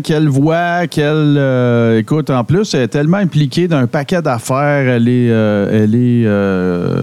quelle 0.01 0.29
voix, 0.29 0.87
quelle. 0.87 1.37
euh, 1.37 1.99
écoute, 1.99 2.31
en 2.31 2.45
plus, 2.45 2.75
elle 2.75 2.83
est 2.83 2.89
tellement 2.89 3.19
impliquée 3.19 3.69
dans 3.69 3.79
un 3.79 3.87
paquet 3.87 4.23
d'affaires. 4.23 4.89
Elle 4.89 5.09
est, 5.09 5.31
euh, 5.31 5.85
elle 5.85 5.95
est 5.95 6.25
euh, 6.27 7.03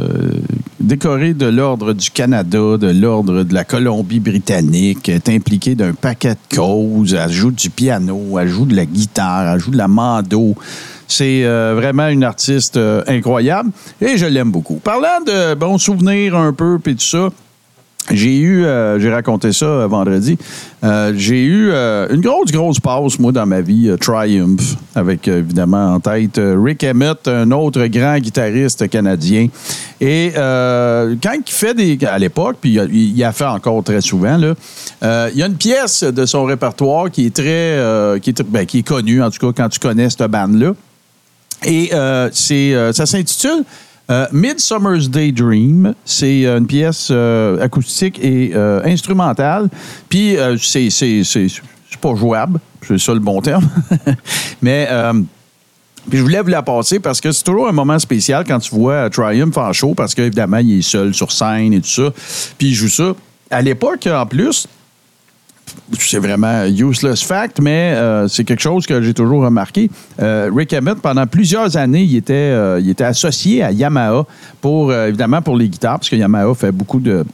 décoré 0.80 1.34
de 1.34 1.46
l'Ordre 1.46 1.94
du 1.94 2.12
Canada, 2.12 2.78
de 2.78 2.92
l'Ordre 2.92 3.44
de 3.44 3.54
la 3.54 3.64
Colombie-Britannique, 3.64 5.10
est 5.10 5.30
impliquée 5.30 5.76
d'un 5.76 5.94
paquet 5.94 6.34
de 6.34 6.56
causes. 6.56 7.14
Elle 7.14 7.32
joue 7.32 7.52
du 7.52 7.70
piano, 7.70 8.38
elle 8.40 8.50
joue 8.50 8.66
de 8.66 8.76
la 8.76 8.86
guitare, 8.86 9.54
elle 9.54 9.60
joue 9.60 9.72
de 9.72 9.78
la 9.78 9.88
mando. 9.88 10.56
C'est 11.08 11.44
vraiment 11.46 12.10
une 12.10 12.26
artiste 12.26 12.78
incroyable 13.08 13.72
et 14.02 14.18
je 14.18 14.26
l'aime 14.26 14.52
beaucoup. 14.52 14.76
Parlant 14.76 15.22
de 15.26 15.54
bons 15.54 15.78
souvenirs 15.78 16.36
un 16.36 16.52
peu, 16.52 16.80
puis 16.80 16.96
tout 16.96 17.06
ça, 17.06 17.30
j'ai 18.12 18.38
eu, 18.38 18.64
euh, 18.64 19.00
j'ai 19.00 19.12
raconté 19.12 19.52
ça 19.52 19.66
euh, 19.66 19.88
vendredi, 19.88 20.38
euh, 20.84 21.14
j'ai 21.16 21.44
eu 21.44 21.70
euh, 21.72 22.08
une 22.10 22.22
grosse, 22.22 22.52
grosse 22.52 22.80
passe, 22.80 23.20
moi, 23.20 23.32
dans 23.32 23.46
ma 23.46 23.62
vie, 23.62 23.90
euh, 23.90 23.98
Triumph, 23.98 24.76
avec 24.96 25.28
évidemment 25.28 25.94
en 25.96 26.00
tête 26.00 26.40
Rick 26.42 26.84
Emmett, 26.84 27.28
un 27.28 27.52
autre 27.52 27.86
grand 27.88 28.18
guitariste 28.18 28.90
canadien. 28.90 29.48
Et 30.00 30.32
quand 30.36 31.34
il 31.34 31.52
fait 31.52 31.74
des. 31.74 31.98
À 32.06 32.20
l'époque, 32.20 32.58
puis 32.62 32.80
il, 32.92 33.24
a- 33.24 33.32
fait 33.32 33.46
encore 33.46 33.84
très 33.84 34.02
souvent, 34.02 34.38
là, 34.38 34.54
il 35.34 35.38
y 35.40 35.44
a 35.44 35.48
une 35.48 35.58
pièce 35.58 36.04
de 36.04 36.26
son 36.26 36.44
répertoire 36.46 37.10
qui 37.10 37.26
est 37.26 37.36
très. 37.36 38.20
qui, 38.22 38.30
est, 38.30 38.44
ben, 38.44 38.66
qui 38.66 38.80
est 38.80 38.88
connue, 38.88 39.22
en 39.24 39.32
tout 39.32 39.40
cas, 39.52 39.64
quand 39.64 39.70
tu 39.70 39.80
connais 39.80 40.10
cette 40.10 40.30
bande-là. 40.30 40.74
Et 41.66 41.90
c'est, 42.32 42.94
ça 42.94 43.06
s'intitule 43.08 43.64
euh, 44.10 44.26
Midsummer's 44.32 45.10
Daydream. 45.10 45.94
C'est 46.06 46.46
euh, 46.46 46.60
une 46.60 46.68
pièce 46.68 47.10
euh, 47.12 47.62
acoustique 47.62 48.20
et 48.24 48.52
euh, 48.56 48.82
instrumentale. 48.86 49.70
Puis 50.10 50.38
c'est, 50.60 50.90
c'est, 50.90 51.24
c'est, 51.24 51.48
pas 52.00 52.16
jouable, 52.16 52.60
c'est 52.88 53.00
ça 53.00 53.14
le 53.14 53.20
bon 53.20 53.42
terme. 53.42 53.68
Mais. 54.62 54.88
puis 56.10 56.20
je 56.20 56.24
voulais 56.24 56.42
vous 56.42 56.50
la 56.50 56.62
passer 56.62 57.00
parce 57.00 57.20
que 57.20 57.32
c'est 57.32 57.44
toujours 57.44 57.68
un 57.68 57.72
moment 57.72 57.98
spécial 57.98 58.44
quand 58.46 58.60
tu 58.60 58.74
vois 58.74 59.10
Triumph 59.10 59.58
en 59.58 59.74
show 59.74 59.94
parce 59.96 60.14
qu'évidemment, 60.14 60.58
il 60.58 60.80
est 60.80 60.82
seul 60.84 61.14
sur 61.14 61.32
scène 61.32 61.74
et 61.74 61.82
tout 61.82 61.90
ça. 61.90 62.14
Puis 62.58 62.68
il 62.68 62.74
joue 62.74 62.90
ça. 62.90 63.14
À 63.50 63.62
l'époque, 63.62 64.08
en 64.08 64.26
plus, 64.26 64.68
c'est 66.00 66.20
vraiment 66.20 66.66
useless 66.66 67.24
fact, 67.24 67.60
mais 67.62 67.94
euh, 67.96 68.28
c'est 68.28 68.44
quelque 68.44 68.62
chose 68.62 68.86
que 68.86 69.02
j'ai 69.02 69.14
toujours 69.14 69.44
remarqué. 69.44 69.90
Euh, 70.22 70.50
Rick 70.54 70.74
Emmett, 70.74 71.00
pendant 71.00 71.26
plusieurs 71.26 71.78
années, 71.78 72.04
il 72.04 72.16
était, 72.16 72.34
euh, 72.34 72.80
il 72.80 72.90
était 72.90 73.04
associé 73.04 73.64
à 73.64 73.72
Yamaha 73.72 74.26
pour, 74.62 74.94
évidemment, 74.94 75.42
pour 75.42 75.56
les 75.56 75.70
guitares, 75.70 76.00
parce 76.00 76.10
que 76.10 76.16
Yamaha 76.16 76.54
fait 76.56 76.72
beaucoup 76.72 77.00
de 77.00 77.26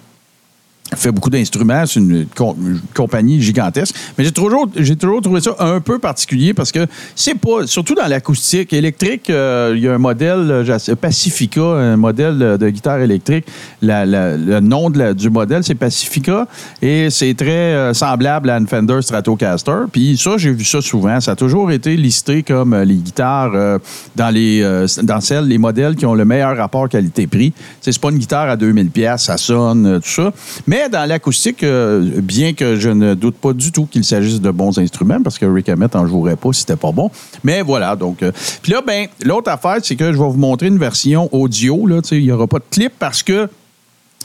fait 0.96 1.12
beaucoup 1.12 1.30
d'instruments, 1.30 1.86
c'est 1.86 2.00
une, 2.00 2.26
com- 2.36 2.56
une 2.60 2.80
compagnie 2.94 3.42
gigantesque. 3.42 3.96
Mais 4.18 4.24
j'ai 4.24 4.32
toujours, 4.32 4.68
j'ai 4.76 4.96
toujours 4.96 5.22
trouvé 5.22 5.42
ça 5.42 5.56
un 5.60 5.80
peu 5.80 6.00
particulier 6.00 6.54
parce 6.54 6.72
que 6.72 6.86
c'est 7.16 7.36
pas, 7.36 7.66
surtout 7.66 7.96
dans 7.96 8.08
l'acoustique 8.08 8.74
électrique, 8.74 9.30
euh, 9.30 9.74
il 9.76 9.84
y 9.84 9.88
a 9.88 9.94
un 9.94 9.98
modèle 9.98 10.50
euh, 10.50 10.96
Pacifica, 11.00 11.62
un 11.62 11.98
modèle 11.98 12.58
de, 12.60 12.70
guitare 12.70 13.00
électrique. 13.00 13.46
Le 13.82 14.60
nom 14.60 14.90
de 14.90 15.14
du 15.14 15.30
modèle, 15.30 15.64
c'est 15.64 15.76
Pacifica 15.76 16.48
et 16.82 17.10
c'est 17.10 17.34
très 17.34 17.74
euh, 17.74 17.94
semblable 17.94 18.50
à 18.50 18.58
une 18.58 18.68
Fender 18.68 19.02
Stratocaster. 19.02 19.86
Puis 19.92 20.18
ça, 20.18 20.38
j'ai 20.38 20.52
vu 20.52 20.64
ça 20.64 20.82
souvent. 20.82 21.20
Ça 21.20 21.32
a 21.32 21.36
toujours 21.36 21.72
été 21.72 21.96
listé 21.96 22.44
comme 22.44 22.76
les 22.76 22.96
guitares 22.96 23.80
dans 24.16 24.30
les 24.30 24.64
dans 25.04 25.22
celles, 25.22 25.46
les 25.46 25.58
modèles 25.58 25.96
qui 25.96 26.06
ont 26.06 26.14
le 26.14 26.26
meilleur 26.26 26.56
rapport 26.56 26.88
qualité-prix. 26.88 27.54
C'est 27.82 27.98
pas 28.00 28.10
une 28.12 28.18
guitare 28.18 28.50
à 28.50 28.56
2000 28.56 28.90
pièces, 28.90 29.24
ça 29.24 29.38
sonne, 29.38 30.00
tout 30.02 30.10
ça. 30.10 30.34
Mais 30.68 30.83
dans 30.90 31.08
l'acoustique, 31.08 31.64
euh, 31.64 32.02
bien 32.22 32.54
que 32.54 32.76
je 32.76 32.90
ne 32.90 33.14
doute 33.14 33.36
pas 33.36 33.54
du 33.54 33.72
tout 33.72 33.86
qu'il 33.86 34.04
s'agisse 34.04 34.40
de 34.42 34.52
bons 34.52 34.78
instruments, 34.78 35.22
parce 35.24 35.38
que 35.38 35.46
Rick 35.46 35.70
Emmett 35.70 35.96
en 35.96 36.08
jouerait 36.08 36.36
pas 36.36 36.52
si 36.54 36.62
c'était 36.62 36.76
pas 36.76 36.92
bon. 36.92 37.10
Mais 37.44 37.62
voilà, 37.62 37.96
donc. 37.96 38.24
euh, 38.24 38.32
Puis 38.62 38.72
là, 38.72 38.82
ben, 38.86 39.08
l'autre 39.24 39.50
affaire, 39.52 39.78
c'est 39.82 39.96
que 39.96 40.06
je 40.06 40.18
vais 40.18 40.24
vous 40.28 40.34
montrer 40.34 40.68
une 40.68 40.78
version 40.78 41.30
audio. 41.32 41.88
Il 42.12 42.24
n'y 42.24 42.32
aura 42.32 42.48
pas 42.48 42.60
de 42.60 42.66
clip 42.70 42.94
parce 43.00 43.24
que 43.24 43.50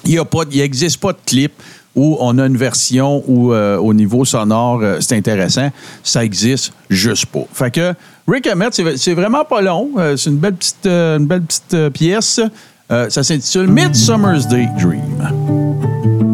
il 0.05 0.21
n'existe 0.55 1.01
pas 1.01 1.13
de 1.13 1.19
clip 1.27 1.53
où 1.97 2.17
on 2.21 2.39
a 2.39 2.47
une 2.47 2.57
version 2.57 3.25
où, 3.27 3.53
euh, 3.53 3.77
au 3.79 3.93
niveau 3.93 4.25
sonore, 4.25 4.81
c'est 5.01 5.17
intéressant. 5.17 5.71
Ça 6.05 6.25
existe 6.25 6.73
juste 6.89 7.27
pas. 7.27 7.45
Fait 7.53 7.73
que 7.73 7.95
Rick 8.29 8.47
Emmett, 8.47 8.73
c'est 8.97 9.15
vraiment 9.15 9.45
pas 9.45 9.61
long. 9.61 9.91
C'est 10.17 10.31
une 10.31 10.37
belle 10.37 10.55
petite, 10.55 10.87
une 10.87 11.27
belle 11.27 11.43
petite 11.43 11.89
pièce. 11.91 12.41
Ça 12.89 13.23
s'intitule 13.23 13.67
Midsummer's 13.67 14.47
Day 14.47 14.69
Dream. 14.79 16.28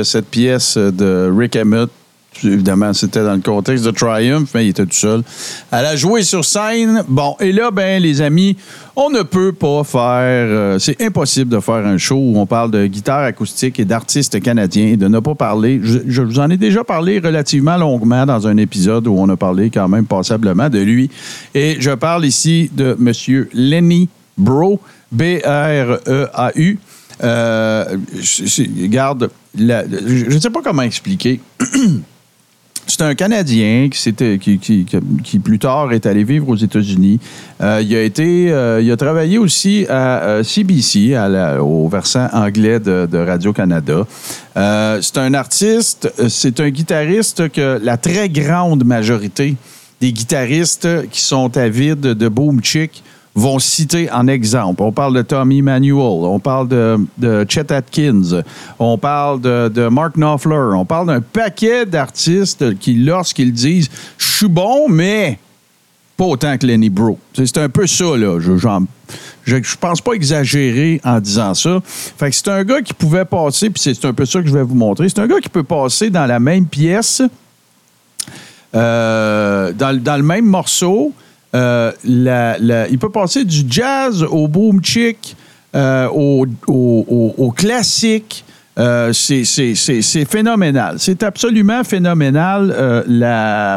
Euh, 0.00 0.04
cette 0.04 0.26
pièce 0.26 0.76
euh, 0.76 0.90
de 0.90 1.30
Rick 1.36 1.56
Emmett. 1.56 1.88
Évidemment, 2.44 2.92
c'était 2.94 3.24
dans 3.24 3.34
le 3.34 3.40
contexte 3.40 3.84
de 3.84 3.90
Triumph, 3.90 4.50
mais 4.54 4.64
il 4.66 4.68
était 4.70 4.86
tout 4.86 4.92
seul. 4.92 5.22
Elle 5.72 5.84
a 5.84 5.96
joué 5.96 6.22
sur 6.22 6.44
scène. 6.44 7.02
Bon, 7.08 7.34
et 7.40 7.50
là, 7.50 7.70
ben, 7.72 8.00
les 8.00 8.22
amis, 8.22 8.56
on 8.94 9.10
ne 9.10 9.22
peut 9.22 9.52
pas 9.52 9.82
faire. 9.82 10.00
euh, 10.02 10.78
c'est 10.78 11.02
impossible 11.02 11.50
de 11.50 11.58
faire 11.60 11.84
un 11.86 11.98
show 11.98 12.14
où 12.16 12.38
on 12.38 12.46
parle 12.46 12.70
de 12.70 12.86
guitare 12.86 13.24
acoustique 13.24 13.80
et 13.80 13.84
d'artistes 13.84 14.40
canadiens 14.40 14.86
et 14.86 14.96
de 14.96 15.08
ne 15.08 15.18
pas 15.18 15.34
parler. 15.34 15.80
Je, 15.82 15.98
je 16.06 16.22
vous 16.22 16.38
en 16.38 16.48
ai 16.50 16.56
déjà 16.56 16.84
parlé 16.84 17.18
relativement 17.18 17.76
longuement 17.76 18.24
dans 18.24 18.46
un 18.46 18.56
épisode 18.56 19.08
où 19.08 19.16
on 19.18 19.28
a 19.28 19.36
parlé 19.36 19.68
quand 19.68 19.88
même 19.88 20.06
passablement 20.06 20.70
de 20.70 20.78
lui. 20.78 21.10
Et 21.54 21.76
je 21.80 21.90
parle 21.90 22.24
ici 22.24 22.70
de 22.72 22.96
M. 22.98 23.46
Lenny 23.52 24.08
Bro, 24.38 24.80
B-R-E-A-U. 25.12 26.78
Euh, 27.22 27.96
je- 28.20 30.34
ne 30.34 30.40
sais 30.40 30.50
pas 30.50 30.62
comment 30.62 30.82
expliquer. 30.82 31.40
C'est 32.86 33.02
un 33.02 33.14
Canadien 33.14 33.88
qui, 33.88 34.58
qui, 34.58 34.86
qui- 35.22 35.38
plus 35.38 35.58
tard 35.60 35.92
est 35.92 36.06
allé 36.06 36.24
vivre 36.24 36.48
aux 36.48 36.56
États-Unis. 36.56 37.20
Euh, 37.60 37.80
il 37.84 37.94
a 37.94 38.02
été, 38.02 38.50
euh, 38.50 38.80
il 38.82 38.90
a 38.90 38.96
travaillé 38.96 39.38
aussi 39.38 39.86
à 39.88 40.40
CBC, 40.42 41.16
au 41.60 41.88
versant 41.88 42.26
anglais 42.32 42.80
de, 42.80 43.16
Radio-Canada. 43.16 44.06
Euh, 44.56 44.98
c'est 45.02 45.18
un 45.18 45.34
artiste, 45.34 46.12
c'est 46.28 46.58
un 46.58 46.70
guitariste 46.70 47.50
que 47.50 47.78
la 47.80 47.96
très 47.96 48.28
grande 48.28 48.84
majorité 48.84 49.54
des 50.00 50.12
guitaristes 50.12 50.88
qui 51.10 51.20
sont 51.20 51.56
avides 51.56 52.00
de 52.00 52.28
boom 52.28 52.60
chick 52.62 53.04
vont 53.40 53.58
citer 53.58 54.10
en 54.10 54.26
exemple. 54.28 54.82
On 54.82 54.92
parle 54.92 55.14
de 55.16 55.22
Tommy 55.22 55.62
Manuel, 55.62 55.96
on 55.98 56.38
parle 56.38 56.68
de, 56.68 57.46
Chet 57.48 57.72
Atkins, 57.72 58.42
on 58.78 58.98
parle 58.98 59.40
de, 59.40 59.88
Mark 59.88 60.16
Knopfler, 60.16 60.74
on 60.74 60.84
parle 60.84 61.06
d'un 61.06 61.20
paquet 61.20 61.86
d'artistes 61.86 62.78
qui, 62.78 62.94
lorsqu'ils 62.94 63.52
disent 63.52 63.88
«je 64.18 64.36
suis 64.36 64.48
bon, 64.48 64.88
mais 64.88 65.38
pas 66.16 66.26
autant 66.26 66.58
que 66.58 66.66
Lenny 66.66 66.90
Bro. 66.90 67.18
C'est 67.32 67.56
un 67.56 67.70
peu 67.70 67.86
ça, 67.86 68.14
là. 68.16 68.38
Je, 68.40 68.58
j'en- 68.58 68.84
je, 69.44 69.56
je 69.62 69.76
pense 69.76 70.02
pas 70.02 70.12
exagérer 70.12 71.00
en 71.02 71.18
disant 71.18 71.54
ça. 71.54 71.80
Fait 71.84 72.28
que 72.28 72.36
c'est 72.36 72.48
un 72.48 72.62
gars 72.62 72.82
qui 72.82 72.92
pouvait 72.92 73.24
passer, 73.24 73.70
puis 73.70 73.80
c'est 73.82 74.04
un 74.04 74.12
peu 74.12 74.26
ça 74.26 74.42
que 74.42 74.46
je 74.48 74.52
vais 74.52 74.62
vous 74.62 74.74
montrer. 74.74 75.08
C'est 75.08 75.20
un 75.20 75.26
gars 75.26 75.40
qui 75.40 75.48
peut 75.48 75.62
passer 75.62 76.10
dans 76.10 76.26
la 76.26 76.38
même 76.38 76.66
pièce, 76.66 77.22
euh, 78.74 79.72
dans 79.72 80.16
le 80.16 80.22
même 80.22 80.44
morceau. 80.44 81.14
Euh, 81.54 81.92
la- 82.04 82.88
il 82.88 82.98
peut 82.98 83.10
passer 83.10 83.44
du 83.44 83.62
jazz 83.68 84.22
au 84.22 84.46
boom 84.48 84.82
chick, 84.82 85.36
euh, 85.74 86.08
au, 86.08 86.46
classique. 87.56 88.44
Euh, 88.78 89.12
c'est- 89.12 89.44
phénoménal. 90.24 90.96
C'est 90.98 91.22
absolument 91.22 91.82
phénoménal. 91.84 93.02
la, 93.06 93.76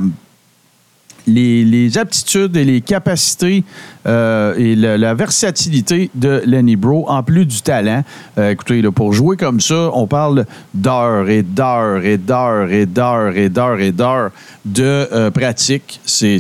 les, 1.27 1.97
aptitudes 1.97 2.55
et 2.57 2.63
les 2.63 2.81
capacités 2.81 3.63
euh, 4.05 4.55
et 4.57 4.75
la, 4.75 5.13
versatilité 5.13 6.09
de 6.15 6.41
Lenny 6.45 6.75
Bro, 6.75 7.05
en 7.09 7.23
plus 7.23 7.45
du 7.45 7.61
talent. 7.61 8.03
Euh, 8.37 8.51
écoutez, 8.51 8.81
pour 8.91 9.13
jouer 9.13 9.37
comme 9.37 9.61
ça, 9.61 9.89
on 9.93 10.07
parle 10.07 10.45
d'heures 10.73 11.29
et 11.29 11.43
d'heures 11.43 12.03
et 12.03 12.17
d'heures 12.17 12.71
et 12.71 12.85
d'heures 12.85 13.37
et 13.37 13.49
d'heures 13.49 13.79
et 13.79 13.91
d'heures 13.91 14.31
de 14.65 14.83
euh, 14.83 15.31
pratique. 15.31 15.99
C'est 16.05 16.37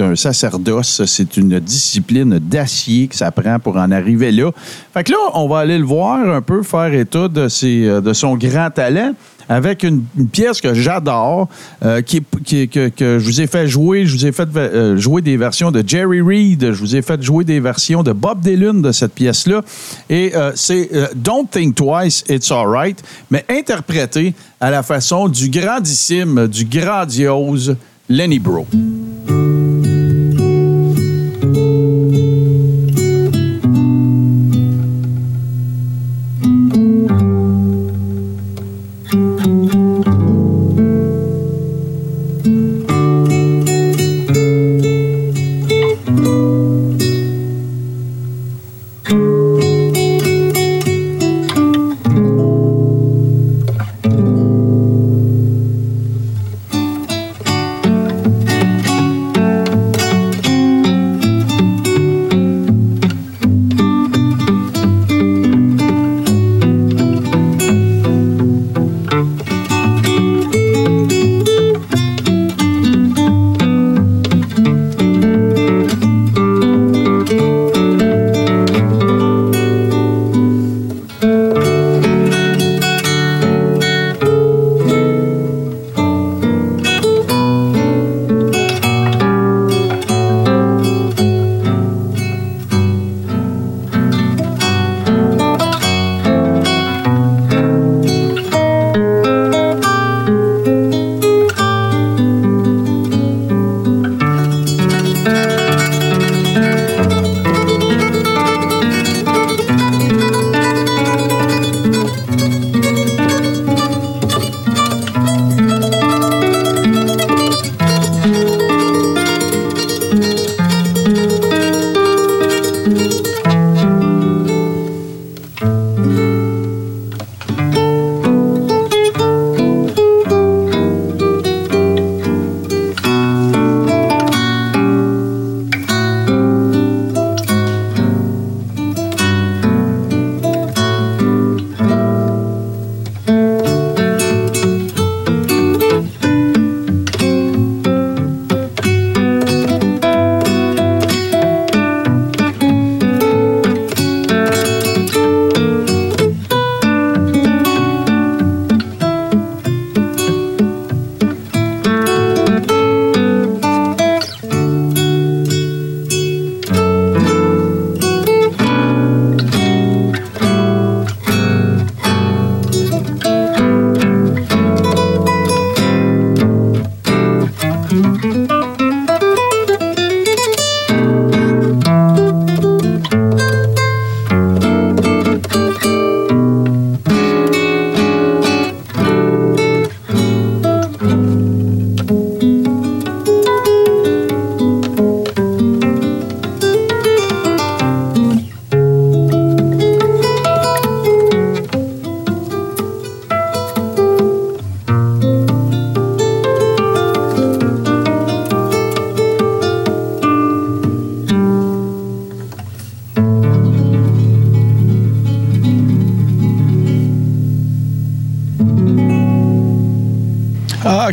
un 0.00 0.16
sacerdoce, 0.16 1.04
c'est 1.06 1.36
une 1.36 1.58
discipline 1.58 2.38
d'acier 2.38 3.08
que 3.08 3.16
ça 3.16 3.30
prend 3.30 3.58
pour 3.58 3.76
en 3.76 3.90
arriver 3.90 4.32
là. 4.32 4.50
Fait 4.94 5.04
que 5.04 5.12
là, 5.12 5.18
on 5.34 5.48
va 5.48 5.60
aller 5.60 5.78
le 5.78 5.84
voir 5.84 6.28
un 6.28 6.42
peu, 6.42 6.62
faire 6.62 6.92
état 6.92 7.28
de 7.28 7.48
son 7.48 8.36
grand 8.36 8.70
talent 8.70 9.14
avec 9.48 9.82
une, 9.82 10.04
pièce 10.32 10.60
que 10.60 10.74
j'adore, 10.74 11.48
euh, 11.84 12.02
qui, 12.02 12.22
que, 12.68 12.90
je 12.98 13.24
vous 13.24 13.40
ai 13.40 13.46
fait 13.46 13.66
jouer. 13.66 14.06
Je 14.06 14.16
vous 14.16 14.26
ai 14.26 14.32
fait 14.32 14.48
euh, 14.56 14.96
jouer 14.96 15.22
des 15.22 15.36
versions 15.36 15.70
de 15.70 15.82
Jerry 15.86 16.20
Reed. 16.20 16.72
Je 16.72 16.78
vous 16.78 16.96
ai 16.96 17.02
fait 17.02 17.22
jouer 17.22 17.44
des 17.44 17.60
versions 17.60 18.02
de 18.02 18.12
Bob 18.12 18.40
Dylan 18.40 18.82
de 18.82 18.92
cette 18.92 19.14
pièce-là. 19.14 19.62
Et 20.08 20.32
euh, 20.34 20.52
c'est 20.54 20.90
Don't 21.14 21.46
Think 21.50 21.74
Twice, 21.74 22.24
It's 22.28 22.50
Alright, 22.50 23.02
mais 23.30 23.44
interprété 23.48 24.34
à 24.60 24.70
la 24.70 24.82
façon 24.82 25.28
du 25.28 25.48
grandissime, 25.48 26.46
du 26.48 26.64
grandiose 26.64 27.76
Lenny 28.08 28.38
Bro. 28.38 28.66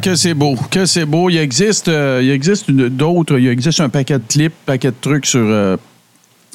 Que 0.02 0.16
c'est 0.16 0.34
beau, 0.34 0.56
que 0.72 0.86
c'est 0.86 1.06
beau. 1.06 1.30
Il 1.30 1.38
existe, 1.38 1.90
euh, 1.90 2.22
il 2.24 2.30
existe 2.30 2.72
d'autres, 2.72 3.38
il 3.38 3.48
existe 3.48 3.82
un 3.82 3.90
paquet 3.90 4.18
de 4.18 4.24
clips, 4.28 4.54
paquet 4.66 4.92
de 4.92 4.96
trucs 5.00 5.26
sur, 5.26 5.42
euh, 5.44 5.76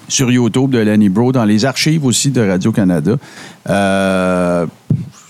sur 0.09 0.31
YouTube 0.31 0.71
de 0.71 0.79
Lenny 0.79 1.09
Bro, 1.11 1.33
dans 1.33 1.45
les 1.45 1.65
archives 1.65 2.07
aussi 2.07 2.31
de 2.31 2.41
Radio-Canada. 2.41 3.17
Euh, 3.69 4.67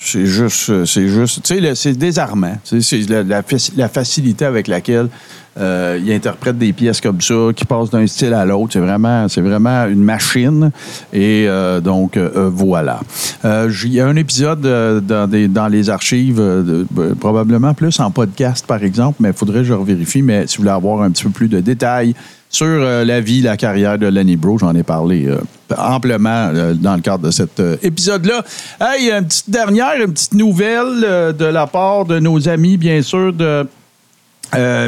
c'est 0.04 0.26
juste, 0.26 0.84
c'est 0.84 1.08
juste, 1.08 1.42
tu 1.42 1.60
sais, 1.60 1.74
c'est 1.74 1.92
désarmant. 1.92 2.56
C'est 2.64 3.08
la, 3.08 3.22
la 3.22 3.42
la 3.76 3.88
facilité 3.88 4.44
avec 4.44 4.68
laquelle 4.68 5.08
Euh, 5.56 6.00
il 6.04 6.10
interprète 6.12 6.58
des 6.58 6.72
pièces 6.72 7.00
comme 7.00 7.20
ça, 7.20 7.50
qui 7.54 7.64
passent 7.64 7.88
d'un 7.88 8.04
style 8.08 8.34
à 8.34 8.44
l'autre. 8.44 8.72
C'est 8.72 8.80
vraiment, 8.80 9.28
c'est 9.28 9.40
vraiment 9.40 9.86
une 9.86 10.02
machine. 10.02 10.72
Et 11.12 11.46
euh, 11.46 11.80
donc, 11.80 12.16
euh, 12.16 12.50
voilà. 12.52 12.98
Euh, 13.44 13.70
Il 13.84 13.92
y 13.94 14.00
a 14.00 14.06
un 14.08 14.16
épisode 14.16 14.66
euh, 14.66 14.98
dans, 15.00 15.30
des- 15.30 15.46
dans 15.46 15.68
les 15.68 15.90
archives, 15.90 16.40
euh, 16.40 16.84
euh, 16.98 17.14
probablement 17.14 17.72
plus 17.72 18.00
en 18.00 18.10
podcast, 18.10 18.66
par 18.66 18.82
exemple, 18.82 19.18
mais 19.20 19.28
il 19.28 19.34
faudrait 19.34 19.60
que 19.60 19.68
je 19.68 19.74
revérifie. 19.74 20.22
Mais 20.22 20.48
si 20.48 20.56
vous 20.56 20.64
voulez 20.64 20.74
avoir 20.74 21.02
un 21.02 21.12
petit 21.12 21.22
peu 21.22 21.30
plus 21.30 21.46
de 21.48 21.60
détails 21.60 22.16
sur 22.54 22.66
euh, 22.66 23.04
la 23.04 23.20
vie, 23.20 23.40
la 23.40 23.56
carrière 23.56 23.98
de 23.98 24.06
Lenny 24.06 24.36
Bro, 24.36 24.58
j'en 24.58 24.72
ai 24.76 24.84
parlé 24.84 25.26
euh, 25.26 25.38
amplement 25.76 26.50
euh, 26.54 26.74
dans 26.74 26.94
le 26.94 27.00
cadre 27.00 27.24
de 27.26 27.30
cet 27.32 27.60
épisode-là. 27.82 28.44
Hey, 28.80 29.10
une 29.10 29.26
petite 29.26 29.50
dernière, 29.50 29.94
une 30.00 30.12
petite 30.12 30.34
nouvelle 30.34 31.34
de 31.36 31.44
la 31.46 31.66
part 31.66 32.04
de 32.04 32.20
nos 32.20 32.48
amis, 32.48 32.76
bien 32.76 33.02
sûr, 33.02 33.32
de 33.32 33.66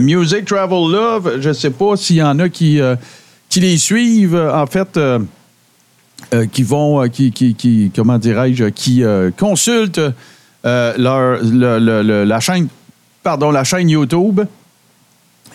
Music 0.01 0.45
Travel 0.45 0.93
Love. 0.93 1.39
Je 1.41 1.49
ne 1.49 1.55
sais 1.55 1.71
pas 1.71 1.97
s'il 1.97 2.17
y 2.17 2.23
en 2.23 2.39
a 2.39 2.49
qui, 2.49 2.81
qui 3.49 3.59
les 3.61 3.79
suivent. 3.79 4.37
En 4.55 4.67
fait, 4.67 4.97
qui 6.53 6.63
vont, 6.63 7.09
qui, 7.09 7.91
comment 7.97 8.19
dirais-je, 8.19 8.67
qui 8.67 9.03
consultent 9.37 10.01
leur, 10.63 11.43
le- 11.43 11.79
le- 11.81 12.03
le- 12.03 12.25
la 12.25 12.39
chaîne, 12.39 12.69
pardon, 13.25 13.51
la 13.51 13.65
chaîne 13.65 13.89
YouTube. 13.91 14.41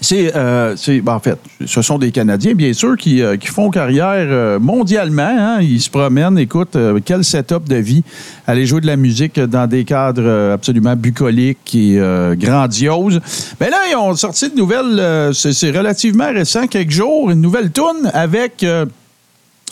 C'est, 0.04 0.36
euh, 0.36 0.76
ben, 1.04 1.14
en 1.14 1.20
fait, 1.20 1.38
ce 1.64 1.84
sont 1.84 2.00
des 2.00 2.12
Canadiens, 2.12 2.56
bien 2.56 2.74
sûr, 2.74 2.98
qui, 2.98 3.22
euh, 3.22 3.38
qui 3.38 3.48
font 3.48 3.70
carrière 3.70 4.26
euh, 4.30 4.60
mondialement. 4.60 5.22
hein. 5.22 5.60
Ils 5.62 5.80
se 5.80 5.92
promènent, 5.92 6.40
écoute, 6.40 6.76
euh, 6.76 7.00
quel 7.06 7.24
setup 7.24 7.70
de 7.70 7.76
vie. 7.76 8.04
Aller 8.48 8.66
jouer 8.66 8.82
de 8.82 8.88
la 8.88 8.98
musique 8.98 9.40
dans 9.40 9.68
des 9.68 9.84
cadres 9.86 10.24
euh, 10.26 10.56
absolument 10.56 10.96
bucoliques 10.96 11.76
et 11.76 12.00
euh, 12.00 12.34
grandioses. 12.36 13.22
Mais 13.60 13.70
là, 13.70 13.78
ils 13.92 13.96
ont 13.96 14.16
sorti 14.16 14.50
de 14.50 14.56
nouvelles, 14.56 15.34
c'est, 15.36 15.70
relativement 15.70 16.34
récent, 16.34 16.66
quelques 16.66 16.90
jours, 16.90 17.30
une 17.30 17.42
nouvelle 17.42 17.70
tourne 17.72 18.10
avec... 18.14 18.66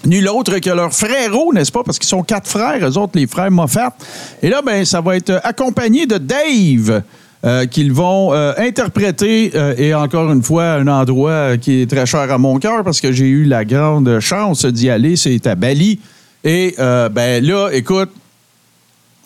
Nul 0.06 0.30
autre 0.30 0.60
que 0.60 0.70
leurs 0.70 0.94
frérot, 0.94 1.52
n'est-ce 1.54 1.74
pas? 1.74 1.84
Parce 1.84 2.00
qu'ils 2.00 2.08
sont 2.08 2.24
quatre 2.24 2.48
frères, 2.48 2.88
eux 2.88 2.98
autres, 2.98 3.12
les 3.16 3.28
frères 3.28 3.52
Moffat. 3.52 3.94
Et 4.42 4.48
là, 4.50 4.62
ben, 4.66 4.86
ça 4.86 5.02
va 5.02 5.18
être 5.18 5.42
accompagné 5.44 6.06
de 6.06 6.18
Dave. 6.18 7.04
Euh, 7.46 7.66
qu'ils 7.68 7.94
vont 7.94 8.34
euh, 8.34 8.52
interpréter, 8.58 9.52
euh, 9.56 9.74
et 9.78 9.94
encore 9.94 10.30
une 10.30 10.44
fois, 10.44 10.74
un 10.74 10.88
endroit 10.88 11.56
qui 11.56 11.82
est 11.82 11.90
très 11.90 12.06
cher 12.06 12.30
à 12.30 12.38
mon 12.38 12.60
cœur 12.60 12.84
parce 12.84 13.00
que 13.00 13.14
j'ai 13.14 13.28
eu 13.28 13.46
la 13.46 13.64
grande 13.64 14.20
chance 14.20 14.66
d'y 14.66 14.90
aller, 14.90 15.16
c'est 15.16 15.48
à 15.48 15.56
Bali. 15.56 16.02
Et 16.44 16.76
ben 16.78 17.44
là, 17.46 17.70
écoute, 17.72 18.10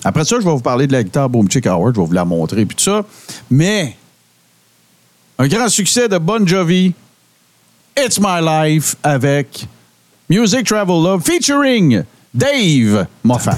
après 0.04 0.26
ça, 0.26 0.36
je 0.40 0.46
vais 0.46 0.52
vous 0.52 0.60
parler 0.60 0.86
de 0.86 0.92
la 0.92 1.04
guitare 1.04 1.28
Boom 1.28 1.50
Chick 1.50 1.66
Howard, 1.66 1.96
je 1.96 2.02
vais 2.02 2.08
vous 2.08 2.14
la 2.14 2.26
montrer, 2.26 2.66
puis 2.66 2.76
tout 2.76 2.84
ça. 2.84 3.04
Mais, 3.50 3.96
un 5.40 5.48
grand 5.48 5.70
succès 5.70 6.08
de 6.08 6.18
Bon 6.20 6.46
Jovi, 6.46 6.94
It's 7.98 8.20
My 8.20 8.42
Life, 8.42 8.96
avec 9.02 9.68
Music 10.30 10.66
Travel 10.66 11.04
Love 11.04 11.24
featuring 11.24 12.04
Dave 12.34 13.08
Moffat. 13.24 13.58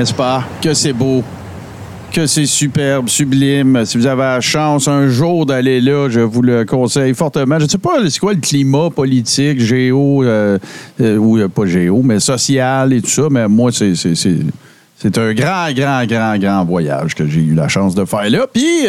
n'est-ce 0.00 0.14
pas? 0.14 0.44
Que 0.62 0.72
c'est 0.72 0.94
beau. 0.94 1.22
Que 2.10 2.26
c'est 2.26 2.46
superbe, 2.46 3.10
sublime. 3.10 3.84
Si 3.84 3.98
vous 3.98 4.06
avez 4.06 4.22
la 4.22 4.40
chance 4.40 4.88
un 4.88 5.08
jour 5.08 5.44
d'aller 5.44 5.78
là, 5.82 6.08
je 6.08 6.20
vous 6.20 6.40
le 6.40 6.64
conseille 6.64 7.12
fortement. 7.12 7.58
Je 7.58 7.64
ne 7.64 7.68
sais 7.68 7.76
pas 7.76 7.98
c'est 8.08 8.18
quoi 8.18 8.32
le 8.32 8.40
climat 8.40 8.88
politique, 8.88 9.60
géo, 9.60 10.24
euh, 10.24 10.58
euh, 11.02 11.18
ou 11.18 11.36
euh, 11.36 11.48
pas 11.48 11.66
géo, 11.66 12.00
mais 12.02 12.18
social 12.18 12.94
et 12.94 13.02
tout 13.02 13.10
ça, 13.10 13.24
mais 13.30 13.46
moi, 13.46 13.70
c'est. 13.72 13.94
c'est- 13.94 14.16
un 15.16 15.32
grand, 15.34 15.72
grand, 15.72 16.04
grand, 16.06 16.38
grand 16.38 16.64
voyage 16.64 17.14
que 17.14 17.26
j'ai 17.26 17.40
eu 17.40 17.54
la 17.54 17.68
chance 17.68 17.94
de 17.94 18.04
faire 18.06 18.28
là. 18.28 18.46
Puis, 18.52 18.86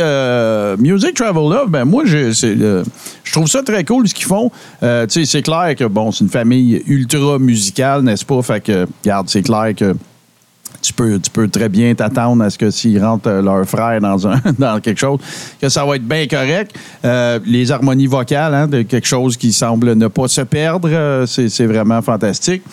Music 0.81 1.13
Travel 1.13 1.43
Love, 1.49 1.69
ben 1.69 1.85
moi, 1.85 2.03
je, 2.05 2.31
je 3.23 3.31
trouve 3.31 3.47
ça 3.47 3.63
très 3.63 3.83
cool 3.85 4.07
ce 4.09 4.13
qu'ils 4.13 4.25
font. 4.25 4.49
Tu 4.81 4.87
sais, 5.07 5.23
c'est 5.25 5.41
clair 5.41 5.73
que, 5.77 5.85
bon, 5.85 6.11
c'est 6.11 6.25
une 6.25 6.29
famille 6.29 6.83
ultra 6.87 7.37
musicale, 7.39 8.01
n'est-ce 8.01 8.25
pas? 8.25 8.41
Fait 8.41 8.61
que, 8.61 8.85
regarde, 9.03 9.29
c'est 9.29 9.41
clair 9.41 9.73
que 9.75 9.95
tu 10.91 10.95
peux, 10.95 11.19
tu 11.19 11.29
peux 11.31 11.47
très 11.47 11.69
bien 11.69 11.93
t'attendre 11.95 12.43
à 12.43 12.49
ce 12.49 12.57
que 12.57 12.69
s'ils 12.69 13.03
rentrent 13.03 13.29
euh, 13.29 13.41
leur 13.41 13.65
frère 13.65 13.99
dans, 14.01 14.27
un, 14.27 14.35
dans 14.59 14.79
quelque 14.81 14.99
chose, 14.99 15.19
que 15.61 15.69
ça 15.69 15.85
va 15.85 15.95
être 15.95 16.07
bien 16.07 16.27
correct. 16.27 16.75
Euh, 17.05 17.39
les 17.45 17.71
harmonies 17.71 18.07
vocales, 18.07 18.53
hein, 18.53 18.67
de 18.67 18.81
quelque 18.81 19.07
chose 19.07 19.37
qui 19.37 19.53
semble 19.53 19.93
ne 19.95 20.07
pas 20.07 20.27
se 20.27 20.41
perdre, 20.41 20.89
euh, 20.91 21.25
c'est 21.25 21.65
vraiment 21.65 22.01
fantastique. 22.01 22.63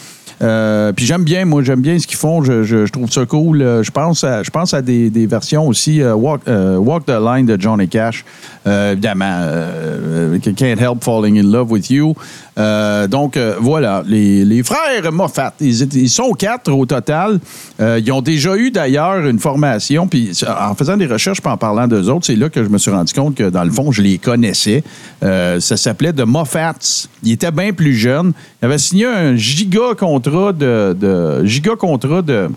Puis 0.40 1.04
j'aime 1.04 1.24
bien, 1.24 1.44
moi, 1.44 1.62
j'aime 1.64 1.80
bien 1.80 1.98
ce 1.98 2.06
qu'ils 2.06 2.16
font. 2.16 2.44
Je, 2.44 2.62
je- 2.62 2.86
trouve 2.92 3.10
ça 3.10 3.26
cool. 3.26 3.58
Je 3.58 3.90
pense 3.90 4.22
à, 4.22 4.44
je 4.44 4.50
pense 4.50 4.72
à 4.72 4.80
des, 4.82 5.10
des 5.10 5.26
versions 5.26 5.66
aussi. 5.66 6.00
Walk, 6.00 6.42
Walk 6.46 7.06
the 7.06 7.18
Line 7.20 7.44
de 7.44 7.60
Johnny 7.60 7.88
Cash. 7.88 8.24
Euh, 8.68 8.92
évidemment, 8.92 9.24
euh, 9.24 10.34
euh, 10.34 10.52
Can't 10.54 10.78
Help 10.78 11.02
Falling 11.02 11.38
in 11.38 11.50
Love 11.50 11.72
with 11.72 11.90
You. 11.90 12.14
Euh, 12.58 13.06
donc, 13.06 13.38
voilà, 13.60 14.02
les, 14.06 14.44
les 14.44 14.62
frères 14.62 15.10
Moffat, 15.12 15.54
ils, 15.60 15.82
ils 15.96 16.10
sont 16.10 16.32
quatre 16.32 16.70
au 16.72 16.84
total. 16.84 17.38
Ils 17.80 18.12
ont 18.12 18.20
déjà 18.20 18.56
eu 18.56 18.70
d'ailleurs 18.70 19.24
une 19.26 19.38
formation. 19.38 20.08
Puis 20.08 20.32
en 20.46 20.74
faisant 20.74 20.96
des 20.96 21.06
recherches, 21.06 21.40
puis 21.40 21.50
en 21.50 21.56
parlant 21.56 21.86
d'eux 21.86 22.08
autres, 22.08 22.26
c'est 22.26 22.36
là 22.36 22.48
que 22.48 22.62
je 22.62 22.68
me 22.68 22.78
suis 22.78 22.90
rendu 22.90 23.12
compte 23.12 23.36
que 23.36 23.48
dans 23.48 23.64
le 23.64 23.70
fond, 23.70 23.92
je 23.92 24.02
les 24.02 24.18
connaissais. 24.18 24.82
Ça 25.22 25.76
s'appelait 25.76 26.12
The 26.12 26.26
Moffats. 26.26 27.06
Ils 27.22 27.32
étaient 27.32 27.52
bien 27.52 27.72
plus 27.72 27.94
jeunes. 27.94 28.32
Ils 28.60 28.66
avaient 28.66 28.78
signé 28.78 29.06
un 29.06 29.36
giga 29.36 29.94
contrat 29.96 30.52
de, 30.52 30.96
de 30.98 31.44
giga 31.44 31.76
contrat 31.76 32.22
de 32.22 32.48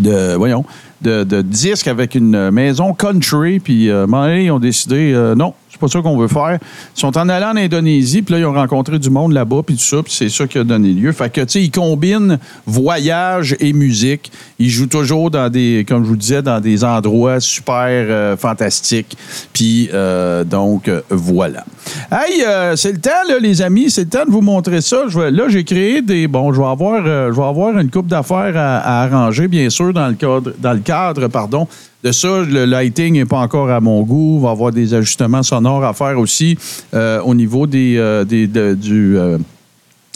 de 0.00 0.34
voyons 0.34 0.64
de, 1.02 1.24
de 1.24 1.42
disques 1.42 1.88
avec 1.88 2.14
une 2.14 2.50
maison 2.50 2.92
country 2.94 3.60
puis 3.60 3.90
euh, 3.90 4.06
ils 4.38 4.50
ont 4.50 4.58
décidé 4.58 5.12
euh, 5.14 5.34
non 5.34 5.54
pas 5.80 5.88
ça 5.88 6.00
qu'on 6.00 6.16
veut 6.16 6.28
faire. 6.28 6.58
Ils 6.96 7.00
sont 7.00 7.16
en 7.16 7.28
allant 7.28 7.50
en 7.52 7.56
Indonésie 7.56 8.22
puis 8.22 8.34
là 8.34 8.40
ils 8.40 8.46
ont 8.46 8.52
rencontré 8.52 8.98
du 8.98 9.10
monde 9.10 9.32
là-bas 9.32 9.62
puis 9.66 9.76
tout 9.76 9.82
ça 9.82 10.02
puis 10.02 10.12
c'est 10.12 10.28
ça 10.28 10.46
qui 10.46 10.58
a 10.58 10.64
donné 10.64 10.92
lieu. 10.92 11.12
Fait 11.12 11.30
que 11.30 11.40
tu 11.40 11.48
sais 11.48 11.62
ils 11.62 11.70
combinent 11.70 12.38
voyage 12.66 13.56
et 13.60 13.72
musique. 13.72 14.30
Ils 14.58 14.70
jouent 14.70 14.86
toujours 14.86 15.30
dans 15.30 15.50
des 15.50 15.84
comme 15.88 16.04
je 16.04 16.08
vous 16.08 16.16
disais 16.16 16.42
dans 16.42 16.60
des 16.60 16.84
endroits 16.84 17.40
super 17.40 17.80
euh, 17.86 18.36
fantastiques. 18.36 19.16
Puis 19.52 19.88
euh, 19.92 20.44
donc 20.44 20.90
voilà. 21.08 21.64
Hey 22.12 22.44
euh, 22.46 22.76
c'est 22.76 22.92
le 22.92 23.00
temps 23.00 23.10
là 23.28 23.38
les 23.40 23.62
amis 23.62 23.90
c'est 23.90 24.04
le 24.04 24.10
temps 24.10 24.26
de 24.26 24.30
vous 24.30 24.42
montrer 24.42 24.80
ça. 24.80 25.04
Là 25.14 25.48
j'ai 25.48 25.64
créé 25.64 26.02
des 26.02 26.28
bon 26.28 26.52
je 26.52 26.60
vais 26.60 26.66
avoir 26.66 27.04
je 27.04 27.36
vais 27.36 27.46
avoir 27.46 27.78
une 27.78 27.90
coupe 27.90 28.06
d'affaires 28.06 28.56
à, 28.56 28.78
à 28.78 29.02
arranger 29.04 29.48
bien 29.48 29.70
sûr 29.70 29.92
dans 29.92 30.08
le 30.08 30.14
cadre 30.14 30.52
dans 30.58 30.72
le 30.72 30.80
cadre 30.80 31.28
pardon 31.28 31.66
de 32.02 32.12
ça 32.12 32.42
le 32.42 32.64
lighting 32.64 33.14
n'est 33.14 33.24
pas 33.26 33.38
encore 33.40 33.70
à 33.70 33.80
mon 33.80 34.02
goût 34.02 34.36
il 34.38 34.42
va 34.42 34.48
y 34.48 34.52
avoir 34.52 34.72
des 34.72 34.94
ajustements 34.94 35.42
sonores 35.42 35.84
à 35.84 35.92
faire 35.92 36.18
aussi 36.18 36.56
euh, 36.94 37.20
au 37.22 37.34
niveau 37.34 37.66
des, 37.66 37.96
euh, 37.98 38.24
des 38.24 38.46
de- 38.46 38.74
du 38.74 39.18
euh, 39.18 39.38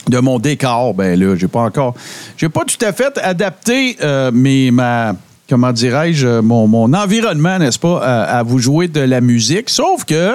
de 0.08 0.18
mon 0.18 0.38
décor, 0.38 0.92
ben 0.92 1.18
là, 1.18 1.34
j'ai 1.34 1.48
pas 1.48 1.62
encore, 1.62 1.94
j'ai 2.36 2.50
pas 2.50 2.64
tout 2.66 2.84
à 2.84 2.92
fait 2.92 3.16
adapté 3.22 3.96
mes, 4.34 4.70
ma, 4.70 5.16
comment 5.48 5.72
dirais-je, 5.72 6.40
mon, 6.40 6.66
mon 6.66 6.92
environnement, 6.92 7.58
n'est-ce 7.58 7.78
pas, 7.78 8.00
à, 8.02 8.38
à 8.38 8.42
vous 8.42 8.58
jouer 8.58 8.86
de 8.86 9.00
la 9.00 9.22
musique. 9.22 9.70
Sauf 9.70 10.04
que, 10.04 10.32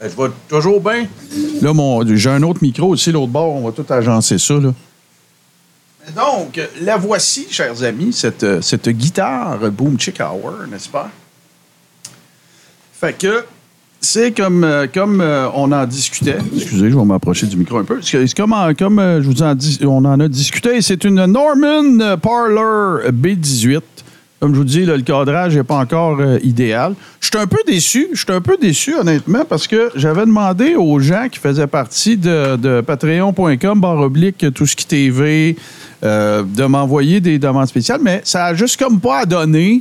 ben, 0.00 0.10
je 0.10 0.20
vais 0.20 0.30
toujours 0.48 0.80
bien. 0.80 1.06
Là, 1.60 1.72
mon, 1.72 2.04
j'ai 2.16 2.30
un 2.30 2.42
autre 2.42 2.58
micro 2.62 2.88
aussi, 2.88 3.12
l'autre 3.12 3.30
bord, 3.30 3.54
on 3.54 3.60
va 3.60 3.70
tout 3.70 3.86
agencer 3.92 4.38
ça, 4.38 4.54
là. 4.54 4.72
Donc, 6.16 6.60
la 6.80 6.96
voici, 6.96 7.46
chers 7.50 7.82
amis, 7.84 8.12
cette, 8.12 8.60
cette 8.60 8.88
guitare 8.88 9.58
Boom 9.70 9.98
Chick 9.98 10.20
Hour, 10.20 10.66
n'est-ce 10.68 10.88
pas? 10.88 11.10
Fait 12.92 13.16
que 13.16 13.44
c'est 14.04 14.32
comme, 14.32 14.64
euh, 14.64 14.88
comme 14.92 15.20
euh, 15.20 15.48
on 15.54 15.70
en 15.70 15.86
discutait. 15.86 16.36
Excusez, 16.54 16.90
je 16.90 16.98
vais 16.98 17.04
m'approcher 17.04 17.46
du 17.46 17.56
micro 17.56 17.78
un 17.78 17.84
peu. 17.84 18.02
C'est 18.02 18.34
comme, 18.34 18.54
comme 18.76 18.98
euh, 18.98 19.22
je 19.22 19.28
vous 19.28 19.42
en 19.44 19.54
dis, 19.54 19.78
on 19.82 20.04
en 20.04 20.18
a 20.18 20.26
discuté. 20.26 20.82
C'est 20.82 21.04
une 21.04 21.24
Norman 21.26 22.16
Parlor 22.20 23.02
B18. 23.12 23.80
Comme 24.42 24.54
je 24.54 24.58
vous 24.58 24.64
dis, 24.64 24.84
le 24.84 25.00
cadrage 25.02 25.56
n'est 25.56 25.62
pas 25.62 25.76
encore 25.76 26.18
euh, 26.18 26.36
idéal. 26.42 26.94
Je 27.20 27.28
suis 27.28 27.38
un 27.38 27.46
peu 27.46 27.60
déçu. 27.64 28.08
Je 28.12 28.18
suis 28.18 28.32
un 28.32 28.40
peu 28.40 28.56
déçu, 28.60 28.92
honnêtement, 28.92 29.44
parce 29.48 29.68
que 29.68 29.92
j'avais 29.94 30.26
demandé 30.26 30.74
aux 30.74 30.98
gens 30.98 31.28
qui 31.30 31.38
faisaient 31.38 31.68
partie 31.68 32.16
de, 32.16 32.80
patreon.com, 32.80 33.80
barre 33.80 34.00
oblique, 34.00 34.44
tout 34.52 34.66
ce 34.66 34.74
qui 34.74 34.84
TV, 34.84 35.54
euh, 36.02 36.42
de 36.42 36.64
m'envoyer 36.64 37.20
des 37.20 37.38
demandes 37.38 37.68
spéciales, 37.68 38.00
mais 38.02 38.20
ça 38.24 38.46
a 38.46 38.54
juste 38.54 38.80
comme 38.80 38.98
pas 38.98 39.20
à 39.20 39.26
donner. 39.26 39.80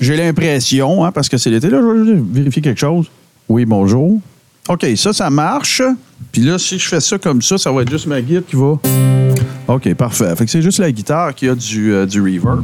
J'ai 0.00 0.16
l'impression, 0.16 1.04
hein, 1.04 1.10
parce 1.10 1.28
que 1.28 1.36
c'est 1.36 1.50
l'été, 1.50 1.68
là, 1.68 1.80
je 1.80 2.12
vais 2.12 2.22
vérifier 2.34 2.62
quelque 2.62 2.78
chose. 2.78 3.10
Oui, 3.48 3.64
bonjour. 3.64 4.20
OK, 4.68 4.86
ça, 4.94 5.12
ça 5.12 5.30
marche. 5.30 5.82
Puis 6.30 6.42
là, 6.42 6.60
si 6.60 6.78
je 6.78 6.86
fais 6.86 7.00
ça 7.00 7.18
comme 7.18 7.42
ça, 7.42 7.58
ça 7.58 7.72
va 7.72 7.82
être 7.82 7.90
juste 7.90 8.06
ma 8.06 8.22
guide 8.22 8.44
qui 8.48 8.54
va. 8.54 8.78
OK, 9.66 9.94
parfait. 9.94 10.36
Fait 10.36 10.44
que 10.44 10.50
c'est 10.52 10.62
juste 10.62 10.78
la 10.78 10.92
guitare 10.92 11.34
qui 11.34 11.48
a 11.48 11.56
du, 11.56 11.92
euh, 11.92 12.06
du 12.06 12.20
reverb. 12.20 12.62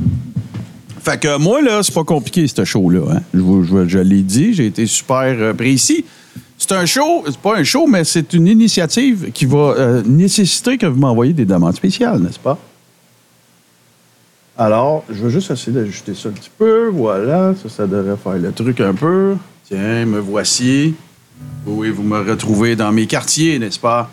Fait 1.04 1.20
que 1.20 1.36
moi, 1.36 1.60
là, 1.60 1.82
c'est 1.82 1.92
pas 1.94 2.02
compliqué, 2.04 2.46
ce 2.48 2.64
show-là. 2.64 3.00
hein. 3.16 3.20
Je, 3.34 3.40
je, 3.40 3.88
je 3.88 3.98
l'ai 3.98 4.22
dit, 4.22 4.54
j'ai 4.54 4.66
été 4.66 4.86
super 4.86 5.18
euh, 5.38 5.52
précis. 5.52 6.04
C'est 6.56 6.72
un 6.72 6.86
show, 6.86 7.22
c'est 7.26 7.36
pas 7.36 7.58
un 7.58 7.62
show, 7.64 7.86
mais 7.86 8.04
c'est 8.04 8.32
une 8.32 8.46
initiative 8.46 9.30
qui 9.34 9.44
va 9.44 9.74
euh, 9.76 10.02
nécessiter 10.06 10.78
que 10.78 10.86
vous 10.86 10.98
m'envoyiez 10.98 11.34
des 11.34 11.44
demandes 11.44 11.76
spéciales, 11.76 12.20
n'est-ce 12.20 12.38
pas? 12.38 12.58
Alors, 14.56 15.04
je 15.10 15.24
vais 15.24 15.30
juste 15.30 15.50
essayer 15.50 15.72
d'ajuster 15.72 16.14
ça 16.14 16.30
un 16.30 16.32
petit 16.32 16.50
peu. 16.56 16.88
Voilà, 16.88 17.54
ça, 17.60 17.68
ça 17.68 17.86
devrait 17.86 18.16
faire 18.16 18.36
le 18.38 18.52
truc 18.52 18.80
un 18.80 18.94
peu. 18.94 19.34
Tiens, 19.68 20.06
me 20.06 20.20
voici. 20.20 20.94
Oui, 21.66 21.90
vous 21.90 22.02
me 22.04 22.20
retrouvez 22.20 22.76
dans 22.76 22.92
mes 22.92 23.06
quartiers, 23.06 23.58
n'est-ce 23.58 23.80
pas? 23.80 24.10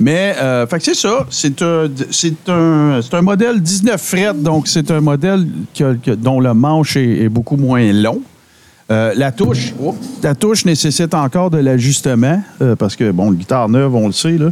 Mais, 0.00 0.34
euh, 0.40 0.66
fait 0.66 0.78
que 0.78 0.84
c'est 0.84 0.94
ça. 0.94 1.26
C'est 1.30 1.62
un, 1.62 1.88
c'est 2.10 2.48
un, 2.48 3.00
c'est 3.02 3.14
un 3.14 3.22
modèle 3.22 3.60
19 3.60 4.00
frettes, 4.00 4.42
donc 4.42 4.68
c'est 4.68 4.90
un 4.90 5.00
modèle 5.00 5.46
dont 6.18 6.40
le 6.40 6.54
manche 6.54 6.96
est, 6.96 7.28
beaucoup 7.28 7.56
moins 7.56 7.92
long. 7.92 8.20
Euh, 8.90 9.14
la 9.16 9.32
touche, 9.32 9.72
la 10.22 10.34
touche 10.34 10.64
nécessite 10.66 11.14
encore 11.14 11.48
de 11.50 11.56
l'ajustement 11.58 12.42
euh, 12.60 12.76
parce 12.76 12.96
que 12.96 13.10
bon, 13.12 13.30
le 13.30 13.36
guitare 13.36 13.68
neuve, 13.68 13.94
on 13.94 14.06
le 14.08 14.12
sait 14.12 14.36
là. 14.36 14.50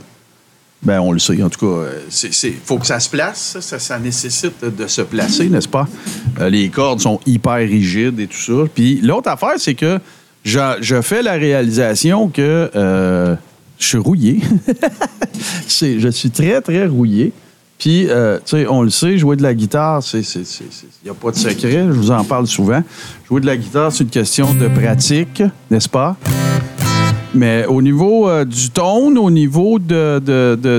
Ben, 0.82 1.00
on 1.00 1.12
le 1.12 1.18
sait. 1.18 1.40
En 1.42 1.48
tout 1.50 1.60
cas, 1.60 1.82
euh, 1.82 2.00
c'est, 2.08 2.32
c'est- 2.32 2.54
faut 2.64 2.78
que 2.78 2.86
ça 2.86 2.98
se 2.98 3.10
place. 3.10 3.58
Ça, 3.60 3.78
ça 3.78 3.98
nécessite 3.98 4.64
de 4.64 4.86
se 4.86 5.02
placer, 5.02 5.48
n'est-ce 5.48 5.68
pas? 5.68 5.86
Les 6.48 6.70
cordes 6.70 7.00
sont 7.00 7.20
hyper 7.26 7.56
rigides 7.58 8.18
et 8.18 8.26
tout 8.26 8.38
ça. 8.38 8.64
Puis 8.74 9.00
l'autre 9.02 9.28
affaire, 9.28 9.54
c'est 9.58 9.74
que 9.74 9.98
je, 10.44 10.58
je 10.80 11.00
fais 11.02 11.22
la 11.22 11.32
réalisation 11.34 12.28
que 12.28 12.70
je 13.82 13.88
suis 13.88 13.98
rouillé. 13.98 14.40
Je 15.68 16.08
suis 16.10 16.30
très, 16.30 16.60
très 16.60 16.86
rouillé. 16.86 17.32
Puis, 17.78 18.06
euh, 18.08 18.38
tu 18.44 18.56
sais, 18.56 18.66
on 18.68 18.82
le 18.82 18.90
sait, 18.90 19.18
jouer 19.18 19.34
de 19.34 19.42
la 19.42 19.54
guitare, 19.54 20.02
il 20.14 20.22
n'y 21.02 21.10
a 21.10 21.14
pas 21.14 21.32
de 21.32 21.36
secret. 21.36 21.86
Je 21.88 21.92
vous 21.92 22.12
en 22.12 22.22
parle 22.22 22.46
souvent. 22.46 22.80
Jouer 23.26 23.40
de 23.40 23.46
la 23.46 23.56
guitare, 23.56 23.90
c'est 23.90 24.04
une 24.04 24.10
question 24.10 24.54
de 24.54 24.68
pratique, 24.68 25.42
n'est-ce 25.68 25.88
pas? 25.88 26.16
Mais 27.34 27.66
au 27.66 27.82
niveau 27.82 28.28
euh, 28.28 28.44
du 28.44 28.70
tone, 28.70 29.18
au 29.18 29.30
niveau 29.30 29.80
de, 29.80 30.20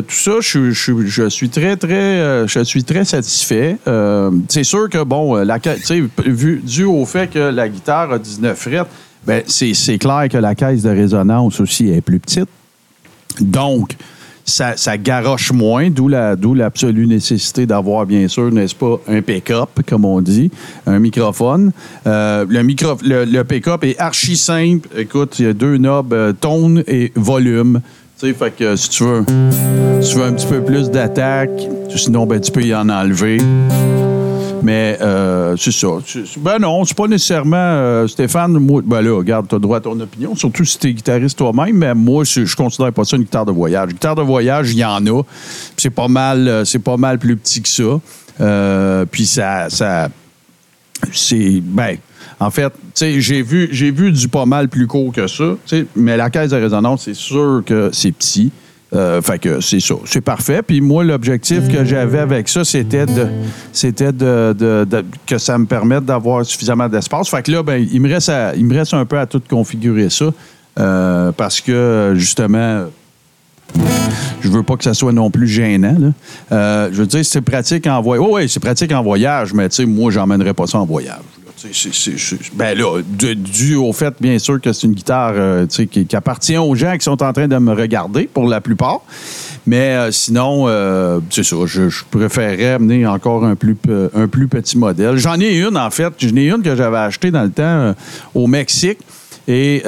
tout 0.01 0.16
ça, 0.16 0.34
je, 0.39 1.28
suis 1.28 1.49
très, 1.49 1.76
très, 1.76 1.93
euh, 1.93 2.47
je 2.47 2.64
suis 2.64 2.86
très 2.86 3.04
satisfait. 3.04 3.78
C'est 4.47 4.64
sûr 4.64 4.88
que, 4.88 5.04
bon, 5.04 5.36
la, 5.36 5.60
vu, 6.26 6.62
dû 6.64 6.86
au 6.86 7.06
fait 7.06 7.30
que 7.30 7.39
la 7.39 7.68
guitare 7.68 8.14
a 8.14 8.20
19 8.20 8.58
frettes, 8.58 8.88
ben, 9.28 9.43
c'est 9.47 9.97
clair 9.97 10.28
que 10.32 10.38
la 10.38 10.56
caisse 10.56 10.84
de 10.84 10.89
résonance 10.89 11.60
aussi 11.60 11.89
est 11.89 12.01
plus 12.01 12.20
petite. 12.20 12.47
Donc, 13.40 13.96
ça, 14.46 14.98
garoche 14.98 15.52
moins, 15.52 15.90
d'où 15.90 16.08
la, 16.08 16.36
d'où 16.36 16.54
l'absolue 16.54 17.08
nécessité 17.08 17.66
d'avoir, 17.66 18.06
bien 18.06 18.28
sûr, 18.28 18.52
n'est-ce 18.52 18.76
pas, 18.76 19.00
un 19.08 19.22
pick-up, 19.22 19.70
comme 19.88 20.06
on 20.06 20.22
dit, 20.22 20.52
un 20.86 21.00
microphone. 21.00 21.72
Euh, 22.08 22.46
le, 22.50 23.44
pick-up 23.44 23.84
est 23.84 23.98
archi 24.00 24.36
simple. 24.36 24.90
Écoute, 24.98 25.40
il 25.40 25.46
y 25.46 25.50
a 25.50 25.54
deux 25.54 25.78
knobs, 25.78 26.14
euh, 26.14 26.34
tone 26.34 26.84
et 26.88 27.12
volume. 27.16 27.82
Tu 28.20 28.28
sais, 28.28 28.34
fait 28.34 28.56
que 28.56 28.76
si 28.76 28.90
tu 28.90 29.04
veux, 29.04 29.26
tu 29.26 30.18
veux 30.18 30.24
un 30.24 30.34
petit 30.34 30.48
peu 30.48 30.62
plus 30.62 30.90
d'attaque, 30.90 31.68
sinon, 31.96 32.26
ben, 32.26 32.40
tu 32.40 32.52
peux 32.52 32.64
y 32.64 32.76
en 32.76 32.90
enlever. 32.90 33.38
Mais 34.64 34.97
euh, 35.01 35.55
c'est 35.57 35.74
ça. 35.74 35.88
Ben 36.38 36.57
non, 36.57 36.86
c'est 36.86 36.95
pas 36.95 37.07
nécessairement 37.07 37.57
euh, 37.57 38.07
Stéphane. 38.07 38.53
Moi, 38.53 38.82
ben 38.86 39.01
là, 39.01 39.18
regarde, 39.18 39.47
t'as 39.49 39.59
droit 39.59 39.78
à 39.78 39.82
ton 39.82 39.99
opinion, 39.99 40.36
surtout 40.36 40.64
si 40.64 40.80
t'es 40.80 40.93
guitariste 40.93 41.38
toi-même. 41.38 41.76
Mais 41.76 41.93
moi, 41.93 42.24
je, 42.24 42.55
considère 42.55 42.93
pas 42.93 43.03
ça 43.03 43.18
une 43.18 43.24
guitare 43.24 43.45
de 43.45 43.51
voyage. 43.51 43.89
Guitare 43.89 44.16
de 44.16 44.22
voyage, 44.22 44.72
il 44.72 44.78
y 44.78 44.86
en 44.86 45.05
a. 45.05 45.22
C'est 45.76 45.89
pas 45.89 46.07
mal, 46.07 46.47
euh, 46.47 46.66
c'est 46.66 46.80
pas 46.80 46.95
mal 46.95 47.20
plus 47.20 47.36
petit 47.36 47.61
que 47.61 47.70
ça. 47.70 49.05
Puis 49.11 49.26
ça, 49.26 49.70
ça 49.70 50.09
c'est 51.11 51.61
ben 51.61 51.97
en 52.39 52.49
fait, 52.49 52.74
j'ai 52.95 53.41
vu 53.41 53.70
j'ai 53.72 53.91
vu 53.91 54.11
du 54.11 54.30
pas 54.30 54.45
mal 54.45 54.70
plus 54.70 54.88
court 54.88 55.11
que 55.11 55.28
ça, 55.28 55.55
mais 55.95 56.16
la 56.18 56.30
caisse 56.30 56.51
de 56.51 56.57
résonance, 56.57 57.03
c'est 57.03 57.14
sûr 57.14 57.64
que 57.66 57.89
c'est 57.91 58.11
petit. 58.11 58.51
Euh, 58.96 59.22
fait 59.22 59.39
que 59.39 59.60
c'est 59.60 59.80
ça, 59.80 59.96
c'est 60.06 60.22
parfait. 60.22 60.62
Puis 60.62 60.80
moi, 60.80 61.04
l'objectif 61.04 61.68
que 61.68 61.84
j'avais 61.84 62.20
avec 62.20 62.48
ça, 62.48 62.64
c'était 62.64 63.06
de, 63.06 63.28
c'était 63.72 64.12
que 65.26 65.38
ça 65.38 65.58
me 65.58 65.66
permette 65.66 66.06
d'avoir 66.06 66.46
suffisamment 66.46 66.88
d'espace. 66.88 67.30
Fait 67.30 67.41
que 67.41 67.52
là, 67.52 67.64
ben, 67.64 67.86
il 67.91 68.02
me 68.02 68.10
reste, 68.10 68.32
il 68.56 68.66
me 68.66 68.76
reste 68.76 68.94
un 68.94 69.06
peu 69.06 69.18
à 69.18 69.26
tout 69.26 69.41
configurer 69.50 70.10
ça 70.10 70.26
euh, 70.80 71.32
parce 71.32 71.60
que 71.60 72.14
justement, 72.16 72.86
je 74.41 74.50
veux 74.50 74.64
pas 74.64 74.76
que 74.76 74.84
ça 74.84 74.94
soit 74.94 75.12
non 75.12 75.32
plus 75.32 75.48
gênant. 75.48 76.14
Euh, 76.52 76.89
je 76.91 76.98
veux 76.98 77.08
dire, 77.08 77.26
c'est 77.26 77.41
pratique 77.41 77.88
en 77.88 78.02
voyage. 78.02 78.26
Oui, 78.28 78.41
oui, 78.44 78.50
c'est 78.50 78.60
pratique 78.60 78.91
en 78.91 79.02
voyage, 79.02 79.54
mais 79.54 79.70
tu 79.70 79.78
sais, 79.78 79.86
moi, 79.86 80.12
j'emmènerais 80.12 80.54
pas 80.54 80.68
ça 80.68 80.80
en 80.80 80.86
voyage. 80.86 81.22
Ben 82.53 82.78
là, 82.78 83.01
dû 83.36 83.76
au 83.76 83.93
fait, 83.93 84.14
bien 84.20 84.38
sûr, 84.39 84.59
que 84.59 84.74
c'est 84.74 84.88
une 84.88 84.93
guitare 84.93 85.34
euh, 85.36 85.66
qui, 85.68 86.07
appartient 86.16 86.57
aux 86.57 86.76
gens 86.76 86.93
qui 86.97 87.03
sont 87.03 87.22
en 87.24 87.34
train 87.34 87.47
de 87.47 87.57
me 87.57 87.74
regarder, 87.74 88.30
pour 88.32 88.47
la 88.47 88.61
plupart. 88.61 89.01
Mais 89.66 89.95
euh, 89.95 90.11
sinon, 90.11 90.66
euh, 90.68 91.20
c'est 91.30 91.43
ça, 91.43 91.55
je, 91.66 91.89
je 91.89 92.03
préférerais 92.09 92.74
amener 92.74 93.07
encore 93.07 93.45
un 93.45 93.55
plus, 93.55 93.76
petit 93.76 94.78
modèle. 94.78 95.18
J'en 95.18 95.39
ai 95.39 95.57
une, 95.57 95.78
en 95.78 95.89
fait. 95.89 96.14
J'en 96.18 96.36
ai 96.36 96.49
une 96.49 96.61
que 96.61 96.76
j'avais 96.76 96.97
achetée 96.97 97.32
dans 97.32 97.43
le 97.43 97.51
temps 97.51 97.95
au 98.34 98.47
Mexique. 98.47 98.99
Et 99.47 99.84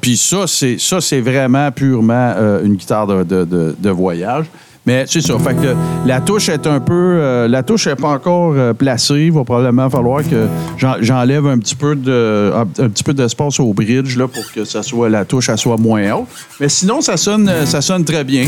puis 0.00 0.16
ça, 0.16 0.46
c'est 0.46 0.78
ça, 0.78 1.00
c'est 1.00 1.20
vraiment 1.20 1.70
purement 1.72 2.34
une 2.62 2.74
guitare 2.74 3.06
de 3.06 3.90
voyage. 3.90 4.46
Mais 4.86 5.04
c'est 5.06 5.20
ça. 5.20 5.38
Fait 5.38 5.54
que 5.54 5.74
la 6.06 6.20
touche 6.20 6.48
est 6.48 6.66
un 6.66 6.80
peu. 6.80 6.94
euh, 6.94 7.48
la 7.48 7.62
touche 7.62 7.86
n'est 7.86 7.96
pas 7.96 8.08
encore 8.08 8.54
euh, 8.56 8.72
placée. 8.72 9.26
Il 9.26 9.32
va 9.32 9.44
probablement 9.44 9.90
falloir 9.90 10.22
que 10.22 10.46
j'en- 10.78 10.96
j'enlève 11.00 11.46
un 11.46 11.58
petit 11.58 11.74
peu 11.76 11.94
de 11.94 12.52
un 12.54 12.64
petit 12.88 13.04
peu 13.04 13.12
d'espace 13.12 13.60
au 13.60 13.72
bridge 13.74 14.16
là, 14.16 14.26
pour 14.26 14.50
que 14.52 14.64
ça 14.64 14.82
soit 14.82 15.08
la 15.10 15.24
touche 15.26 15.48
elle 15.50 15.58
soit 15.58 15.76
moins 15.76 16.10
haute. 16.12 16.26
Mais 16.60 16.68
sinon, 16.70 17.00
ça 17.02 17.16
sonne, 17.18 17.48
euh, 17.48 17.66
ça 17.66 17.80
sonne 17.82 18.04
très 18.04 18.24
bien. 18.24 18.46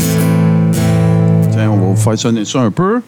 Tiens, 1.51 1.69
on 1.69 1.77
va 1.77 1.85
vous 1.87 1.95
faire 1.95 2.17
sonner 2.17 2.45
ça 2.45 2.61
un 2.61 2.71
peu. 2.71 3.01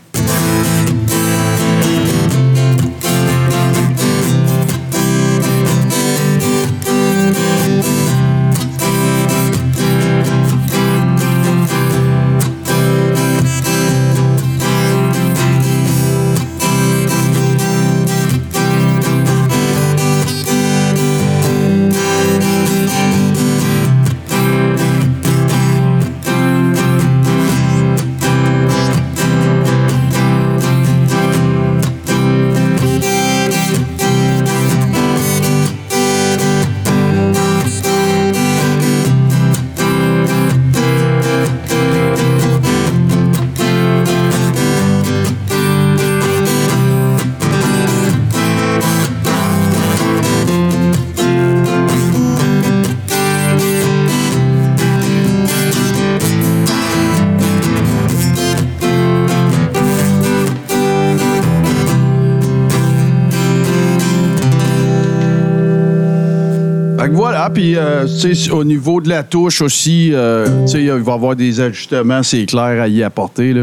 Puis 67.56 67.76
euh, 67.78 68.06
au 68.52 68.66
niveau 68.66 69.00
de 69.00 69.08
la 69.08 69.24
touche 69.24 69.62
aussi, 69.62 70.12
euh, 70.14 70.66
il 70.74 70.92
va 70.92 71.12
y 71.12 71.14
avoir 71.14 71.36
des 71.38 71.62
ajustements, 71.62 72.22
c'est 72.22 72.46
clair 72.46 72.82
à 72.82 72.88
y 72.90 73.02
apporter. 73.02 73.54
Là. 73.54 73.62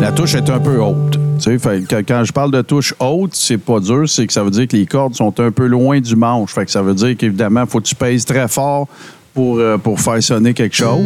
La 0.00 0.12
touche 0.12 0.36
est 0.36 0.48
un 0.48 0.60
peu 0.60 0.80
haute. 0.80 1.18
Quand 2.06 2.24
je 2.24 2.32
parle 2.32 2.52
de 2.52 2.62
touche 2.62 2.94
haute, 3.00 3.34
c'est 3.34 3.58
pas 3.58 3.80
dur, 3.80 4.08
c'est 4.08 4.26
que 4.26 4.32
ça 4.32 4.44
veut 4.44 4.50
dire 4.50 4.68
que 4.68 4.76
les 4.76 4.86
cordes 4.86 5.14
sont 5.14 5.40
un 5.40 5.50
peu 5.50 5.66
loin 5.66 6.00
du 6.00 6.14
manche. 6.14 6.54
Fait 6.54 6.64
que 6.64 6.70
ça 6.70 6.82
veut 6.82 6.94
dire 6.94 7.16
qu'évidemment, 7.16 7.62
il 7.64 7.68
faut 7.68 7.80
que 7.80 7.86
tu 7.86 7.96
pèses 7.96 8.24
très 8.24 8.46
fort 8.46 8.86
pour, 9.34 9.58
euh, 9.58 9.76
pour 9.76 10.00
faire 10.00 10.22
sonner 10.22 10.54
quelque 10.54 10.76
chose. 10.76 11.02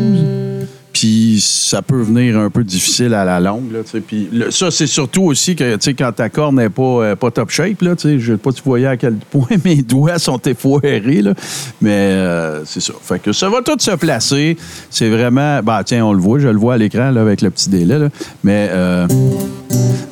Puis 0.93 1.39
ça 1.41 1.81
peut 1.83 2.03
venir 2.03 2.39
un 2.39 2.51
peu 2.51 2.65
difficile 2.65 3.15
à 3.15 3.25
la 3.25 3.41
longue. 3.41 3.73
Là. 3.73 3.81
Puis 4.07 4.29
ça, 4.51 4.71
c'est 4.71 4.87
surtout 4.87 5.23
aussi 5.25 5.57
que 5.57 5.77
quand 5.93 6.13
ta 6.13 6.29
corde 6.29 6.57
n'est 6.57 6.69
pas, 6.69 6.83
euh, 6.83 7.17
pas 7.17 7.31
top 7.31 7.51
shape, 7.51 7.79
je 7.81 8.15
ne 8.15 8.21
sais 8.21 8.37
pas 8.37 8.51
si 8.51 8.57
tu 8.59 8.63
voyais 8.65 8.87
à 8.87 8.97
quel 8.97 9.15
point 9.15 9.47
mes 9.65 9.83
doigts 9.83 10.19
sont 10.19 10.41
effoirés, 10.43 11.01
là, 11.23 11.35
mais 11.81 11.91
euh, 11.91 12.65
c'est 12.65 12.81
ça. 12.81 12.93
Fait 13.03 13.21
que 13.21 13.33
ça 13.33 13.49
va 13.49 13.63
tout 13.63 13.77
se 13.79 13.93
placer. 13.93 14.57
C'est 14.91 15.09
vraiment. 15.09 15.63
Bah, 15.63 15.83
tiens, 15.85 16.05
on 16.05 16.13
le 16.13 16.21
voit, 16.21 16.39
je 16.39 16.49
le 16.49 16.59
vois 16.59 16.75
à 16.75 16.79
l'écran 16.79 17.11
là, 17.11 17.21
avec 17.21 17.41
le 17.43 17.51
petit 17.51 17.71
délai. 17.71 17.99
Là. 17.99 18.09
Mais 18.45 18.69
euh, 18.71 19.07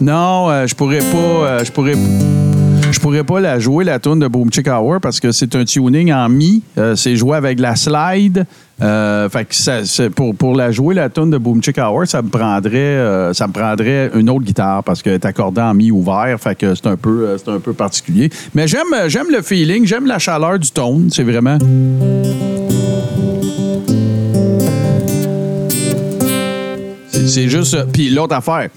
non, 0.00 0.50
euh, 0.50 0.66
je 0.66 0.74
pourrais 0.74 0.98
pas. 1.00 1.16
euh, 1.16 1.64
je 1.64 1.72
pourrais. 1.72 1.94
Je 2.92 2.98
pourrais 2.98 3.24
pas 3.24 3.40
la 3.40 3.58
jouer, 3.58 3.84
la 3.84 3.98
tune 3.98 4.18
de 4.18 4.26
Boom 4.26 4.52
Chick 4.52 4.66
Hour, 4.66 5.00
parce 5.00 5.20
que 5.20 5.30
c'est 5.32 5.54
un 5.54 5.64
tuning 5.64 6.12
en 6.12 6.28
mi. 6.28 6.62
Euh, 6.76 6.96
c'est 6.96 7.14
joué 7.16 7.36
avec 7.36 7.60
la 7.60 7.76
slide. 7.76 8.44
Euh, 8.82 9.28
fait 9.28 9.44
que 9.44 9.54
ça, 9.54 9.80
pour, 10.14 10.34
pour 10.34 10.56
la 10.56 10.72
jouer, 10.72 10.94
la 10.94 11.08
tune 11.08 11.30
de 11.30 11.38
Boom 11.38 11.62
Chick 11.62 11.78
Hour, 11.78 12.06
ça 12.06 12.20
me 12.22 12.28
prendrait 12.28 12.76
euh, 12.78 13.32
ça 13.32 13.46
me 13.46 13.52
prendrait 13.52 14.10
une 14.14 14.28
autre 14.28 14.44
guitare 14.44 14.82
parce 14.82 15.02
qu'elle 15.02 15.14
est 15.14 15.24
accordée 15.24 15.60
en 15.60 15.74
mi 15.74 15.90
ouvert. 15.90 16.36
Fait 16.40 16.56
que 16.56 16.74
c'est 16.74 16.86
un 16.86 16.96
peu 16.96 17.36
c'est 17.38 17.50
un 17.50 17.60
peu 17.60 17.72
particulier. 17.72 18.30
Mais 18.54 18.66
j'aime 18.66 18.92
j'aime 19.06 19.30
le 19.30 19.42
feeling, 19.42 19.86
j'aime 19.86 20.06
la 20.06 20.18
chaleur 20.18 20.58
du 20.58 20.70
tone. 20.70 21.08
C'est 21.10 21.24
vraiment. 21.24 21.58
C'est- 27.12 27.48
juste. 27.48 27.76
Puis 27.92 28.10
l'autre 28.10 28.34
affaire, 28.34 28.68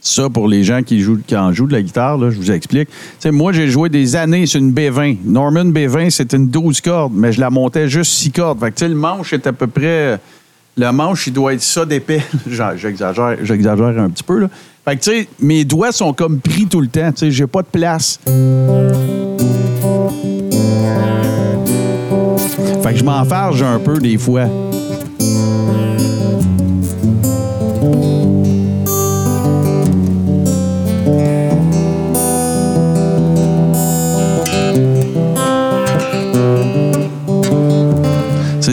ça 0.00 0.28
pour 0.28 0.48
les 0.48 0.64
gens 0.64 0.82
qui, 0.82 1.00
jouent, 1.00 1.20
qui 1.26 1.36
en 1.36 1.52
jouent 1.52 1.66
de 1.66 1.72
la 1.72 1.82
guitare, 1.82 2.18
là, 2.18 2.30
je 2.30 2.36
vous 2.36 2.50
explique. 2.50 2.88
Moi, 3.26 3.52
j'ai 3.52 3.68
joué 3.68 3.88
des 3.88 4.16
années 4.16 4.46
sur 4.46 4.60
une 4.60 4.72
B20. 4.72 5.18
Norman 5.24 5.66
B20, 5.66 6.10
c'est 6.10 6.32
une 6.32 6.48
12 6.48 6.80
cordes, 6.80 7.12
mais 7.14 7.32
je 7.32 7.40
la 7.40 7.50
montais 7.50 7.88
juste 7.88 8.12
6 8.12 8.32
cordes. 8.32 8.60
Fait 8.60 8.72
que, 8.72 8.84
le 8.84 8.94
manche 8.94 9.32
est 9.32 9.46
à 9.46 9.52
peu 9.52 9.66
près. 9.66 10.18
Le 10.76 10.92
manche, 10.92 11.26
il 11.26 11.32
doit 11.32 11.54
être 11.54 11.62
ça 11.62 11.84
d'épais. 11.84 12.22
J'exagère, 12.46 13.24
un 13.26 14.10
petit 14.10 14.24
peu. 14.24 14.48
Fait 14.84 14.96
que, 14.96 15.26
mes 15.40 15.64
doigts 15.64 15.92
sont 15.92 16.12
comme 16.12 16.40
pris 16.40 16.66
tout 16.66 16.80
le 16.80 16.88
temps. 16.88 17.12
Tu 17.12 17.18
sais, 17.18 17.30
j'ai 17.30 17.46
pas 17.46 17.62
de 17.62 17.68
place. 17.68 18.18
Fait 22.82 22.92
que 22.92 22.98
je 22.98 23.04
m'enfarge 23.04 23.62
un 23.62 23.78
peu 23.78 23.98
des 23.98 24.16
fois. 24.16 24.48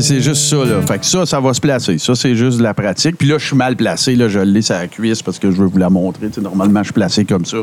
C'est- 0.02 0.22
juste 0.22 0.44
ça, 0.50 0.58
là. 0.58 0.82
Fait 0.86 1.00
que 1.00 1.06
ça, 1.06 1.26
ça 1.26 1.40
va 1.40 1.54
se 1.54 1.62
placer. 1.62 1.98
Ça, 1.98 2.16
c'est 2.16 2.36
juste 2.36 2.58
de 2.58 2.64
la 2.64 2.74
pratique. 2.74 3.18
Puis 3.18 3.28
là, 3.28 3.38
je 3.38 3.46
suis 3.48 3.56
mal 3.56 3.76
placé. 3.76 4.16
Là, 4.16 4.28
je 4.28 4.40
l'ai 4.40 4.62
sur 4.62 4.76
la 4.76 4.88
cuisse 4.88 5.22
parce 5.22 5.40
que 5.40 5.52
je 5.52 5.58
veux 5.58 5.68
vous 5.68 5.78
la 5.78 5.90
montrer. 5.90 6.30
Normalement, 6.42 6.80
je 6.82 6.86
suis 6.88 6.94
placé 6.94 7.26
comme 7.26 7.46
ça. 7.46 7.58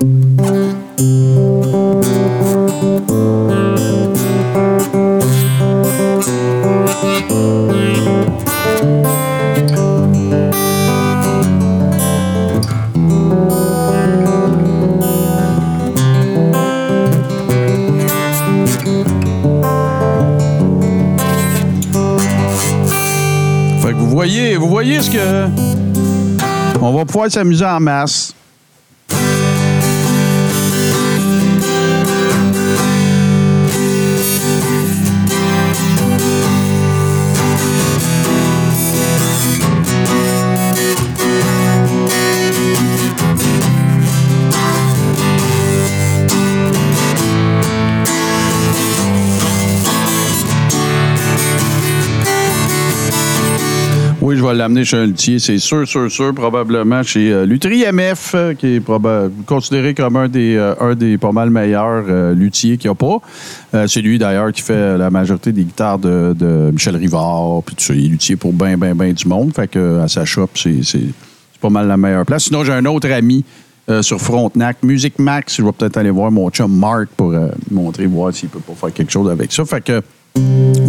Voyez, 24.84 25.02
ce 25.02 25.10
que. 25.10 26.78
On 26.80 26.92
va 26.92 27.04
pouvoir 27.04 27.30
s'amuser 27.30 27.64
en 27.64 27.80
masse. 27.80 28.34
Va 54.40 54.54
l'amener 54.54 54.84
chez 54.84 54.96
un 54.96 55.06
luthier, 55.06 55.38
c'est 55.38 55.58
sûr, 55.58 55.86
sûr, 55.86 56.10
sûr, 56.10 56.34
probablement 56.34 57.02
chez 57.02 57.32
euh, 57.32 57.46
MF, 57.46 58.32
euh, 58.34 58.54
qui 58.54 58.76
est 58.76 58.82
considéré 59.46 59.94
comme 59.94 60.16
un 60.16 60.28
des, 60.28 60.56
euh, 60.56 60.74
un 60.80 60.94
des 60.94 61.18
pas 61.18 61.32
mal 61.32 61.50
meilleurs 61.50 62.04
euh, 62.08 62.34
luthiers 62.34 62.76
qu'il 62.76 62.90
n'y 62.90 62.92
a 62.92 62.94
pas. 62.94 63.86
C'est 63.86 64.02
lui, 64.02 64.18
d'ailleurs, 64.18 64.52
qui 64.52 64.62
fait 64.62 64.96
la 64.96 65.10
majorité 65.10 65.50
des 65.50 65.64
guitares 65.64 65.98
de, 65.98 66.70
Michel 66.72 66.96
Rivard, 66.96 67.62
puis 67.64 67.74
tout 67.74 67.82
ça. 67.82 67.94
Il 67.94 68.06
est 68.06 68.08
luthier 68.08 68.36
pour 68.36 68.52
ben, 68.52 68.76
ben, 68.76 68.94
ben 68.94 69.12
du 69.12 69.26
monde. 69.26 69.52
Fait 69.54 69.68
que 69.68 70.00
à 70.00 70.08
sa 70.08 70.24
shop, 70.24 70.50
c'est 70.54 71.00
pas 71.60 71.70
mal 71.70 71.88
la 71.88 71.96
meilleure 71.96 72.24
place. 72.24 72.44
Sinon, 72.44 72.62
j'ai 72.62 72.72
un 72.72 72.84
autre 72.84 73.10
ami 73.10 73.44
sur 74.00 74.20
Frontenac, 74.20 74.82
Music 74.84 75.18
Max. 75.18 75.56
Je 75.56 75.62
vais 75.64 75.72
peut-être 75.72 75.96
aller 75.96 76.10
voir 76.10 76.30
mon 76.30 76.48
chum 76.50 76.72
Mark 76.72 77.08
pour 77.16 77.34
montrer, 77.70 78.06
voir 78.06 78.32
s'il 78.32 78.48
peut 78.48 78.60
pas 78.60 78.74
faire 78.74 78.92
quelque 78.92 79.10
chose 79.10 79.28
avec 79.28 79.52
ça. 79.52 79.64
Fait 79.64 79.82
que 79.82 80.00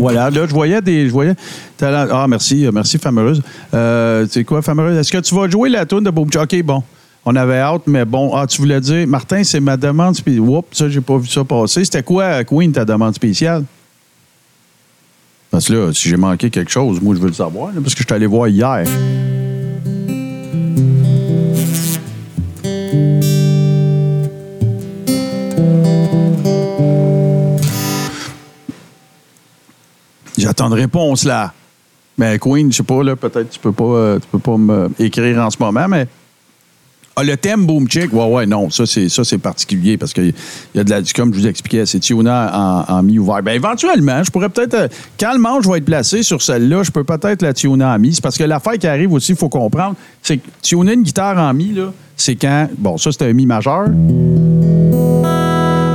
voilà, 0.06 0.30
là, 0.30 0.46
je 0.48 0.54
voyais 0.54 0.82
des. 0.82 1.08
Je 1.08 1.12
voyais. 1.12 1.34
Ah, 1.82 2.26
merci, 2.28 2.66
euh, 2.66 2.72
merci, 2.72 3.00
Fameuse. 3.00 3.42
Euh, 3.74 4.28
c'est 4.30 4.44
quoi, 4.44 4.62
Fameuse? 4.62 4.98
Est-ce 4.98 5.12
que 5.12 5.18
tu 5.18 5.34
vas 5.34 5.50
jouer 5.50 5.70
la 5.70 5.86
tune 5.86 6.02
de 6.02 6.12
Boom 6.12 6.30
OK, 6.36 6.64
bon. 6.64 6.84
On 7.26 7.36
avait 7.36 7.58
hâte, 7.58 7.84
mais 7.88 8.06
bon. 8.06 8.36
Ah, 8.36 8.46
tu 8.46 8.62
voulais 8.62 8.80
dire, 8.80 9.08
Martin, 9.08 9.44
c'est 9.44 9.60
ma 9.60 9.78
demande 9.78 10.16
spéciale. 10.16 10.48
Oups, 10.48 10.78
ça, 10.78 10.90
j'ai 10.90 11.02
pas 11.02 11.18
vu 11.18 11.28
ça 11.28 11.44
passer. 11.44 11.84
C'était 11.84 12.04
quoi, 12.04 12.44
Queen, 12.44 12.72
ta 12.72 12.86
demande 12.86 13.16
spéciale? 13.16 13.64
Parce 15.50 15.68
que 15.68 15.74
là, 15.74 15.94
si 15.94 16.08
j'ai 16.08 16.18
manqué 16.18 16.52
quelque 16.52 16.72
chose, 16.72 17.02
moi, 17.02 17.16
je 17.16 17.22
veux 17.22 17.30
le 17.30 17.34
savoir, 17.34 17.72
parce 17.72 17.96
que 17.96 18.02
je 18.02 18.06
suis 18.06 18.14
allé 18.14 18.28
voir 18.28 18.48
hier. 18.48 18.86
J'attends 30.46 30.68
une 30.68 30.74
réponse 30.74 31.24
là. 31.24 31.52
Mais 32.20 32.38
Queen, 32.38 32.72
je 32.72 32.78
sais 32.78 32.84
pas, 32.84 33.04
là, 33.04 33.16
peut-être 33.16 33.50
tu 33.50 33.60
peux 33.60 33.72
pas, 33.72 33.84
euh, 33.84 34.20
tu 34.20 34.28
peux 34.32 34.40
pas 34.40 34.58
me 34.58 34.90
écrire 35.00 35.40
en 35.40 35.50
ce 35.50 35.58
moment, 35.60 35.88
mais. 35.88 36.08
Ah, 37.18 37.24
le 37.24 37.36
thème 37.36 37.66
Boom 37.66 37.90
Chick, 37.90 38.14
ouais, 38.14 38.26
ouais, 38.26 38.46
non, 38.46 38.70
ça 38.70 38.86
c'est 38.86 39.08
ça 39.08 39.24
c'est 39.24 39.38
particulier 39.38 39.98
parce 39.98 40.14
qu'il 40.14 40.34
y 40.76 40.80
a 40.80 40.84
de 40.84 40.90
la 40.90 41.02
comme 41.16 41.34
je 41.34 41.40
vous 41.40 41.48
expliquais, 41.48 41.86
c'est 41.86 42.00
Tiona 42.00 42.86
en, 42.90 43.02
mi-ouvert. 43.02 43.42
Ben 43.42 43.54
éventuellement, 43.54 44.22
je 44.22 44.30
pourrais 44.30 44.50
peut-être 44.50 44.74
euh, 44.74 44.88
quand 45.18 45.32
le 45.32 45.40
manche 45.40 45.66
va 45.66 45.78
être 45.78 45.86
placé 45.86 46.24
sur 46.24 46.42
celle-là, 46.42 46.84
je 46.84 46.92
peux 46.92 47.06
peut-être 47.06 47.42
la 47.42 47.54
Tiona 47.54 47.96
en 47.96 48.00
mi. 48.00 48.14
C'est 48.14 48.22
parce 48.22 48.38
que 48.38 48.44
l'affaire 48.44 48.78
qui 48.78 48.86
arrive 48.86 49.14
aussi, 49.14 49.32
il 49.32 49.38
faut 49.38 49.50
comprendre, 49.50 49.96
c'est 50.22 50.38
que 50.38 50.48
Tiona 50.62 50.94
une 50.94 51.04
guitare 51.04 51.38
en 51.38 51.54
mi 51.54 51.72
là, 51.72 51.94
c'est 52.18 52.36
quand 52.36 52.68
bon, 52.78 52.98
ça 52.98 53.12
c'est 53.14 53.24
un 53.24 53.34
mi 53.34 53.46
majeur. 53.46 53.88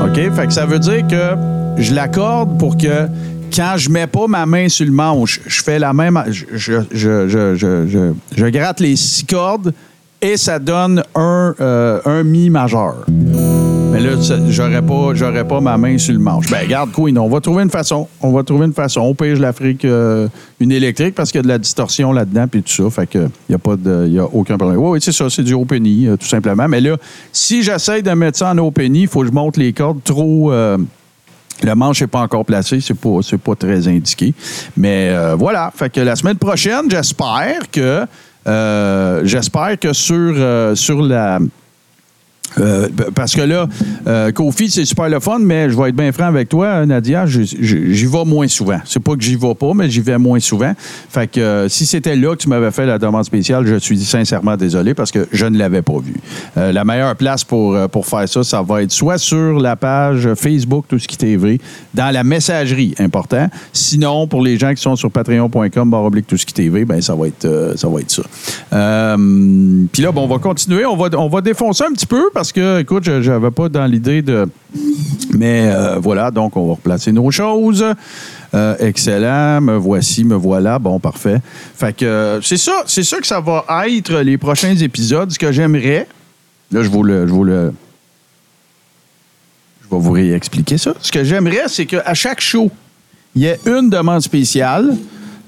OK? 0.02 0.14
Fait 0.14 0.46
que 0.46 0.52
ça 0.52 0.64
veut 0.64 0.78
dire 0.78 1.06
que 1.06 1.36
je 1.76 1.94
l'accorde 1.94 2.58
pour 2.58 2.78
que 2.78 3.06
quand 3.54 3.74
je 3.76 3.90
mets 3.90 4.06
pas 4.06 4.26
ma 4.26 4.46
main 4.46 4.68
sur 4.68 4.86
le 4.86 4.92
manche, 4.92 5.40
je 5.46 5.62
fais 5.62 5.78
la 5.78 5.92
même. 5.92 6.22
Je, 6.28 8.50
gratte 8.50 8.80
les 8.80 8.96
six 8.96 9.24
cordes 9.24 9.72
et 10.22 10.36
ça 10.36 10.58
donne 10.58 11.02
un, 11.14 11.54
euh, 11.60 12.00
un 12.04 12.22
mi 12.22 12.50
majeur. 12.50 13.06
Mais 13.92 14.00
là, 14.00 14.10
j'aurais 14.48 14.82
pas, 14.82 15.14
j'aurais 15.14 15.46
pas 15.46 15.60
ma 15.60 15.76
main 15.76 15.98
sur 15.98 16.12
le 16.12 16.20
manche. 16.20 16.48
Ben, 16.48 16.60
regarde, 16.62 16.90
Queen, 16.92 17.18
on 17.18 17.28
va 17.28 17.40
trouver 17.40 17.64
une 17.64 17.70
façon. 17.70 18.06
On 18.20 18.30
va 18.30 18.44
trouver 18.44 18.66
une 18.66 18.72
façon. 18.72 19.00
Au 19.00 19.14
pire, 19.14 19.34
je 19.34 19.42
la 19.42 19.52
ferai 19.52 19.74
que 19.74 20.28
une 20.60 20.70
électrique 20.70 21.14
parce 21.14 21.32
qu'il 21.32 21.38
y 21.38 21.40
a 21.40 21.42
de 21.42 21.48
la 21.48 21.58
distorsion 21.58 22.12
là-dedans 22.12 22.46
puis 22.46 22.62
tout 22.62 22.84
ça. 22.84 22.90
Fait 22.90 23.08
que 23.08 23.28
y 23.48 23.54
a 23.54 23.58
pas 23.58 23.74
y 24.06 24.18
a 24.18 24.26
aucun 24.26 24.56
problème. 24.56 24.78
Oui, 24.78 24.90
oui, 24.90 24.98
c'est 25.02 25.12
ça, 25.12 25.28
c'est 25.28 25.42
du 25.42 25.54
OpenI, 25.54 26.06
euh, 26.06 26.16
tout 26.16 26.26
simplement. 26.26 26.68
Mais 26.68 26.80
là, 26.80 26.96
si 27.32 27.62
j'essaye 27.62 28.02
de 28.02 28.12
mettre 28.12 28.38
ça 28.38 28.52
en 28.52 28.58
OpenI, 28.58 29.02
il 29.02 29.08
faut 29.08 29.22
que 29.22 29.26
je 29.26 29.32
monte 29.32 29.56
les 29.56 29.72
cordes 29.72 30.02
trop. 30.04 30.52
Le 31.62 31.74
manche 31.74 32.00
n'est 32.00 32.06
pas 32.06 32.20
encore 32.20 32.44
placé, 32.44 32.80
c'est 32.80 32.94
pas, 32.94 33.18
c'est 33.22 33.38
pas 33.38 33.54
très 33.54 33.86
indiqué. 33.88 34.34
Mais 34.76 35.10
euh, 35.10 35.34
voilà. 35.34 35.72
Fait 35.74 35.90
que 35.90 36.00
la 36.00 36.16
semaine 36.16 36.36
prochaine, 36.36 36.90
j'espère 36.90 37.70
que 37.70 38.06
euh, 38.46 39.20
j'espère 39.24 39.78
que 39.78 39.92
sur, 39.92 40.14
euh, 40.16 40.74
sur 40.74 41.02
la. 41.02 41.38
Euh, 42.58 42.88
parce 43.14 43.34
que 43.34 43.42
là, 43.42 43.68
euh, 44.06 44.32
Kofi, 44.32 44.70
c'est 44.70 44.84
super 44.84 45.08
le 45.08 45.20
fun, 45.20 45.38
mais 45.40 45.70
je 45.70 45.76
vais 45.76 45.90
être 45.90 45.96
bien 45.96 46.10
franc 46.12 46.24
avec 46.26 46.48
toi, 46.48 46.84
Nadia, 46.86 47.26
j'y- 47.26 47.46
vais 48.06 48.24
moins 48.24 48.48
souvent. 48.48 48.78
C'est 48.84 49.00
pas 49.02 49.14
que 49.14 49.22
j'y 49.22 49.36
vais 49.36 49.54
pas, 49.54 49.72
mais 49.74 49.88
j'y 49.88 50.00
vais 50.00 50.18
moins 50.18 50.40
souvent. 50.40 50.72
Fait 51.08 51.26
que 51.28 51.40
euh, 51.40 51.68
si 51.68 51.86
c'était 51.86 52.16
là 52.16 52.34
que 52.34 52.42
tu 52.42 52.48
m'avais 52.48 52.70
fait 52.70 52.86
la 52.86 52.98
demande 52.98 53.24
spéciale, 53.24 53.66
je 53.66 53.76
suis 53.76 53.98
sincèrement 54.00 54.56
désolé 54.56 54.94
parce 54.94 55.10
que 55.10 55.28
je 55.32 55.46
ne 55.46 55.58
l'avais 55.58 55.82
pas 55.82 55.98
vu. 56.02 56.14
La 56.56 56.84
meilleure 56.84 57.14
place 57.16 57.44
pour, 57.44 57.76
pour 57.88 58.06
faire 58.06 58.28
ça, 58.28 58.42
ça 58.42 58.62
va 58.62 58.82
être 58.82 58.90
soit 58.92 59.18
sur 59.18 59.58
la 59.60 59.76
page 59.76 60.28
Facebook 60.34 60.86
Tout 60.88 60.98
ce 60.98 61.06
qui 61.06 61.16
TV, 61.16 61.60
dans 61.94 62.10
la 62.12 62.24
messagerie, 62.24 62.94
important. 62.98 63.48
Sinon, 63.72 64.26
pour 64.26 64.42
les 64.42 64.56
gens 64.58 64.74
qui 64.74 64.80
sont 64.82 64.96
sur 64.96 65.10
patreon.com, 65.10 65.90
oblique 66.06 66.26
Tout 66.26 66.36
ce 66.36 66.46
qui 66.46 66.54
ben 66.84 67.00
ça 67.00 67.14
va 67.14 67.26
être, 67.28 67.74
ça. 67.76 67.88
Va 67.88 68.00
être 68.00 68.10
ça. 68.10 68.22
Puis 69.92 70.02
là, 70.02 70.12
bon, 70.12 70.24
on 70.24 70.28
va 70.28 70.38
continuer. 70.38 70.84
On 70.86 70.96
va, 70.96 71.08
on 71.18 71.28
va 71.28 71.40
défoncer 71.40 71.84
un 71.84 71.92
petit 71.92 72.06
peu 72.06 72.30
parce 72.32 72.39
que, 72.48 72.80
écoute, 72.80 73.04
je 73.04 73.30
n'avais 73.30 73.50
pas 73.50 73.68
dans 73.68 73.86
l'idée 73.86 74.22
de. 74.22 74.48
Mais 75.32 75.70
euh, 75.72 75.98
voilà, 75.98 76.30
donc 76.30 76.56
on 76.56 76.66
va 76.66 76.72
replacer 76.72 77.12
nos 77.12 77.30
choses. 77.30 77.84
Euh, 78.54 78.76
excellent. 78.80 79.60
Me 79.60 79.76
voici, 79.76 80.24
me 80.24 80.34
voilà. 80.34 80.78
Bon, 80.78 80.98
parfait. 80.98 81.40
Fait 81.76 81.94
que 81.94 82.04
euh, 82.04 82.42
c'est 82.42 82.56
ça, 82.56 82.82
c'est 82.86 83.04
ça 83.04 83.18
que 83.18 83.26
ça 83.26 83.40
va 83.40 83.64
être 83.88 84.20
les 84.20 84.38
prochains 84.38 84.74
épisodes. 84.76 85.30
Ce 85.30 85.38
que 85.38 85.52
j'aimerais, 85.52 86.06
là, 86.72 86.82
je 86.82 86.88
vous 86.88 87.02
le, 87.02 87.26
je 87.26 87.32
vous 87.32 87.44
le, 87.44 87.72
je 89.82 89.94
vais 89.94 90.02
vous 90.02 90.12
réexpliquer 90.12 90.78
ça. 90.78 90.94
Ce 91.00 91.12
que 91.12 91.22
j'aimerais, 91.22 91.64
c'est 91.68 91.86
qu'à 91.86 92.14
chaque 92.14 92.40
show, 92.40 92.70
il 93.34 93.42
y 93.42 93.46
ait 93.46 93.60
une 93.66 93.90
demande 93.90 94.22
spéciale 94.22 94.96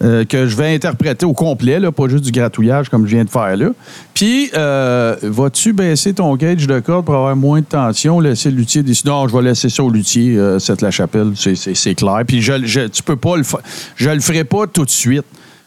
euh, 0.03 0.25
que 0.25 0.47
je 0.47 0.57
vais 0.57 0.75
interpréter 0.75 1.25
au 1.25 1.33
complet, 1.33 1.79
là, 1.81 1.93
pas 1.93 2.09
juste 2.09 2.25
du 2.25 2.33
gratouillage 2.33 2.89
comme 2.89 3.07
je 3.07 3.15
viens 3.15 3.25
de 3.25 3.31
faire 3.31 3.57
là. 3.57 3.71
Puis, 4.15 4.51
euh, 4.55 5.17
vas-tu 5.23 5.73
baisser 5.73 6.13
ton 6.15 6.35
gauge 6.37 6.67
de 6.67 6.81
corde 6.81 7.05
pour 7.05 7.15
avoir 7.15 7.37
moins 7.37 7.61
de 7.61 7.67
tension, 7.67 8.21
laisser 8.21 8.51
le 8.51 8.57
luthier 8.57 8.83
décider? 8.83 9.11
Non, 9.11 9.29
je 9.29 9.37
vais 9.37 9.43
laisser 9.43 9.69
ça 9.69 9.83
au 9.83 9.91
luthier, 9.91 10.37
euh, 10.37 10.59
cette 10.59 10.83
la 10.83 10.91
chapelle, 10.91 11.33
c'est, 11.37 11.95
clair. 11.95 12.21
Puis, 12.27 12.43
je, 12.43 12.65
je- 12.65 12.89
tu 12.89 13.03
peux 13.03 13.17
pas 13.17 13.37
le 13.37 13.43
fa- 13.45 13.61
je 13.97 14.11
le 14.11 14.21
ferai 14.21 14.45
pas 14.45 14.67
tout 14.67 14.85
de 14.85 14.91
suite. 14.91 15.25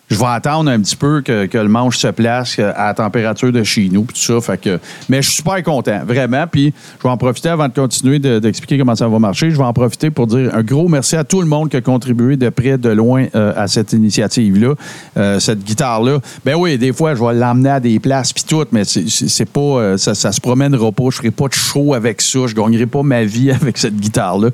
Je 0.08 0.20
vais 0.20 0.26
attendre 0.28 0.70
un 0.70 0.80
petit 0.80 0.96
peu 0.96 1.22
que, 1.22 1.50
le 1.58 1.68
manche 1.68 1.98
se 1.98 2.08
place 2.10 2.58
euh, 2.60 2.72
à 2.76 2.88
la 2.88 2.94
température 2.94 3.52
de 3.52 3.64
chez 3.64 3.90
nous, 3.92 4.04
puis 4.04 4.16
tout 4.16 4.34
ça. 4.34 4.40
Fait 4.40 4.62
que, 4.62 4.80
mais 5.10 5.24
je 5.24 5.28
suis 5.30 5.38
super 5.38 5.64
content, 5.64 6.02
vraiment. 6.06 6.46
Puis 6.46 6.74
je 7.00 7.04
vais 7.04 7.10
en 7.10 7.18
profiter 7.18 7.50
avant 7.50 7.68
de 7.68 7.74
continuer 7.74 8.20
de- 8.20 8.38
d'expliquer 8.38 8.78
comment 8.78 8.96
ça 8.96 9.08
va 9.08 9.18
marcher. 9.18 9.50
Je 9.50 9.58
vais 9.58 9.64
en 9.64 9.74
profiter 9.74 10.12
pour 10.12 10.28
dire 10.28 10.52
un 10.54 10.62
gros 10.62 10.88
merci 10.88 11.16
à 11.16 11.24
tout 11.24 11.42
le 11.42 11.48
monde 11.48 11.70
qui 11.70 11.78
a 11.78 11.82
contribué 11.82 12.38
de 12.38 12.50
près, 12.50 12.78
de 12.78 12.90
loin 12.90 13.26
euh, 13.34 13.52
à 13.58 13.68
cette 13.68 13.94
initiative-là, 13.94 14.76
euh, 15.18 15.40
cette 15.40 15.64
guitare-là. 15.64 16.20
Ben 16.46 16.54
oui, 16.56 16.78
des 16.78 16.94
fois, 16.94 17.16
je 17.16 17.24
vais 17.24 17.34
l'emmener 17.34 17.70
à 17.72 17.80
des 17.80 18.00
places 18.00 18.32
puis 18.32 18.44
tout, 18.48 18.64
mais 18.72 18.84
c'est- 18.84 19.46
pas, 19.52 19.98
ça, 19.98 20.14
se 20.14 20.40
promènera 20.42 20.92
pas. 20.92 21.06
Je 21.10 21.18
ferai 21.18 21.32
pas 21.32 21.48
de 21.48 21.54
show 21.54 21.96
avec 21.96 22.22
ça. 22.22 22.40
Je 22.46 22.54
gagnerai 22.54 22.86
pas 22.86 23.02
ma 23.02 23.24
vie 23.24 23.50
avec 23.62 23.78
cette 23.80 23.96
guitare-là. 23.96 24.50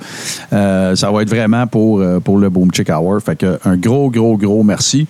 Ça 0.96 1.12
va 1.12 1.22
être 1.24 1.30
vraiment 1.30 1.68
pour, 1.68 2.02
pour 2.24 2.38
le 2.38 2.50
Boom 2.50 2.70
Chick 2.74 2.90
Hour. 2.90 3.20
Fait 3.22 3.36
que 3.36 3.60
un 3.66 3.76
gros, 3.76 4.10
gros, 4.10 4.38
gros 4.38 4.64
merci. 4.64 5.08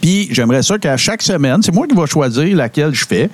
Puis 0.00 0.28
j'aimerais 0.30 0.62
ça 0.62 0.78
qu'à 0.78 0.96
chaque 0.96 1.22
semaine, 1.22 1.62
c'est 1.62 1.72
moi 1.72 1.86
qui 1.86 1.94
vais 1.94 2.06
choisir 2.06 2.56
laquelle 2.56 2.94
je 2.94 3.06
fais, 3.06 3.30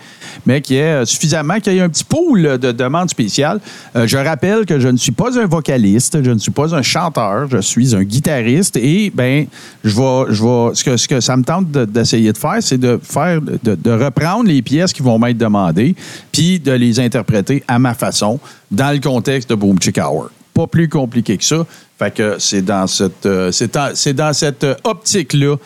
mais 0.46 0.60
qu'il 0.60 0.76
y 0.76 0.78
ait 0.78 1.02
euh, 1.02 1.04
suffisamment, 1.04 1.58
qu'il 1.58 1.72
y 1.74 1.78
ait 1.78 1.80
un 1.80 1.88
petit 1.88 2.04
pool 2.04 2.58
de 2.58 2.72
demandes 2.72 3.10
spéciales. 3.10 3.60
Euh, 3.96 4.06
je 4.06 4.16
rappelle 4.16 4.64
que 4.64 4.78
je 4.78 4.88
ne 4.88 4.96
suis 4.96 5.12
pas 5.12 5.38
un 5.38 5.46
vocaliste, 5.46 6.22
je 6.22 6.30
ne 6.30 6.38
suis 6.38 6.52
pas 6.52 6.74
un 6.74 6.82
chanteur, 6.82 7.48
je 7.50 7.58
suis 7.58 7.94
un 7.94 8.02
guitariste 8.04 8.76
et 8.76 9.10
ben 9.12 9.46
je 9.82 9.96
vais, 9.96 10.32
je 10.32 10.70
ce 10.74 10.84
que, 10.84 10.96
ce 10.96 11.08
que 11.08 11.20
ça 11.20 11.36
me 11.36 11.42
tente 11.42 11.70
de- 11.70 11.84
d'essayer 11.84 12.32
de, 12.32 12.38
faire, 12.38 12.58
c'est 12.60 12.78
de 12.78 13.00
faire, 13.02 13.40
de, 13.40 13.74
de 13.74 13.90
reprendre 13.90 14.44
les 14.48 14.62
pièces 14.62 14.92
qui 14.92 15.02
vont 15.02 15.18
m'être 15.18 15.38
demandées, 15.38 15.94
puis 16.30 16.60
de 16.60 16.72
les 16.72 17.00
interpréter 17.00 17.64
à 17.66 17.78
ma 17.78 17.94
façon 17.94 18.38
dans 18.70 18.92
le 18.92 19.00
contexte 19.00 19.50
de 19.50 19.54
Boom 19.54 19.80
Chick 19.80 19.98
Hour 19.98 20.30
pas 20.54 20.68
plus 20.68 20.88
compliqué 20.88 21.36
que 21.36 21.44
ça. 21.44 21.66
Fait 21.98 22.14
que 22.14 22.36
c'est 22.38 22.62
dans 22.62 22.86
cette, 22.86 23.26
euh, 23.26 23.50
c'est 23.50 24.12
dans 24.14 24.32
cette 24.32 24.62
euh, 24.62 24.74
optique-là 24.84 25.56